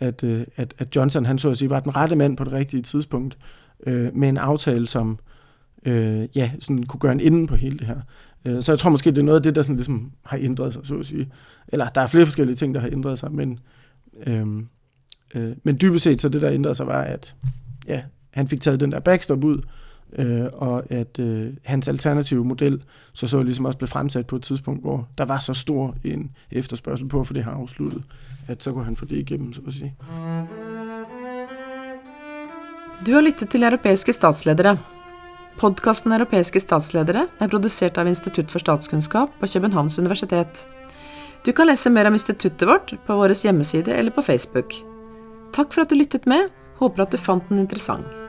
at, 0.00 0.24
øh, 0.24 0.46
at, 0.56 0.74
at 0.78 0.96
Johnson, 0.96 1.26
han 1.26 1.38
så 1.38 1.50
at 1.50 1.56
sige, 1.56 1.70
var 1.70 1.80
den 1.80 1.96
rette 1.96 2.16
mand 2.16 2.36
på 2.36 2.44
det 2.44 2.52
rigtige 2.52 2.82
tidspunkt, 2.82 3.38
øh, 3.86 4.16
med 4.16 4.28
en 4.28 4.36
aftale, 4.36 4.88
som 4.88 5.18
øh, 5.86 6.28
ja, 6.36 6.50
sådan 6.60 6.82
kunne 6.82 7.00
gøre 7.00 7.12
en 7.12 7.20
ende 7.20 7.46
på 7.46 7.54
hele 7.54 7.78
det 7.78 7.86
her. 7.86 8.00
Øh, 8.44 8.62
så 8.62 8.72
jeg 8.72 8.78
tror 8.78 8.90
måske, 8.90 9.10
det 9.10 9.18
er 9.18 9.22
noget 9.22 9.38
af 9.38 9.42
det, 9.42 9.54
der 9.54 9.62
sådan 9.62 9.76
ligesom 9.76 10.12
har 10.24 10.38
ændret 10.40 10.72
sig, 10.72 10.82
så 10.84 10.94
at 10.98 11.06
sige. 11.06 11.32
Eller 11.68 11.88
der 11.88 12.00
er 12.00 12.06
flere 12.06 12.26
forskellige 12.26 12.56
ting, 12.56 12.74
der 12.74 12.80
har 12.80 12.88
ændret 12.88 13.18
sig, 13.18 13.32
men, 13.32 13.58
øh, 14.26 14.46
øh, 15.34 15.56
men 15.62 15.78
dybest 15.80 16.04
set, 16.04 16.20
så 16.20 16.28
det, 16.28 16.42
der 16.42 16.50
ændrede 16.50 16.74
sig, 16.74 16.86
var, 16.86 17.02
at 17.02 17.34
ja, 17.88 18.02
han 18.30 18.48
fik 18.48 18.60
taget 18.60 18.80
den 18.80 18.92
der 18.92 19.00
backstop 19.00 19.44
ud, 19.44 19.62
øh, 20.12 20.46
og 20.52 20.82
at 20.90 21.18
øh, 21.18 21.52
hans 21.64 21.88
alternative 21.88 22.44
model 22.44 22.82
så 23.12 23.26
så 23.26 23.42
ligesom 23.42 23.64
også 23.64 23.78
blev 23.78 23.88
fremsat 23.88 24.26
på 24.26 24.36
et 24.36 24.42
tidspunkt, 24.42 24.82
hvor 24.82 25.08
der 25.18 25.24
var 25.24 25.38
så 25.38 25.54
stor 25.54 25.94
en 26.04 26.30
efterspørgsel 26.50 27.08
på, 27.08 27.24
for 27.24 27.34
det 27.34 27.44
har 27.44 27.52
afsluttet, 27.52 28.02
at 28.48 28.62
så 28.62 28.72
kunne 28.72 28.84
han 28.84 28.96
få 28.96 29.04
det 29.04 29.16
igennem, 29.16 29.52
så 29.52 29.60
at 29.66 29.72
sige. 29.72 29.94
Du 33.06 33.12
har 33.12 33.20
lyttet 33.20 33.48
til 33.48 33.62
europæiske 33.62 34.12
statsledere. 34.12 34.78
Podkasten 35.58 36.12
Europæiske 36.12 36.60
statsledere 36.60 37.26
er 37.40 37.48
produceret 37.48 37.98
av 37.98 38.06
Institutt 38.06 38.50
for 38.50 38.58
Statskundskab 38.58 39.28
på 39.40 39.46
Københavns 39.52 39.98
universitet. 39.98 40.66
Du 41.46 41.52
kan 41.52 41.66
læse 41.66 41.90
mer 41.90 42.06
om 42.06 42.12
instituttet 42.12 42.68
vårt 42.68 42.94
på 43.06 43.14
vores 43.14 43.42
hjemmeside 43.42 43.94
eller 43.94 44.12
på 44.12 44.22
Facebook. 44.22 44.72
Tak 45.54 45.72
for 45.72 45.80
at 45.80 45.90
du 45.90 45.94
lyttet 45.94 46.26
med. 46.26 46.48
Håber 46.76 47.02
at 47.04 47.12
du 47.12 47.16
fandt 47.16 47.48
den 47.48 47.58
interessant. 47.58 48.25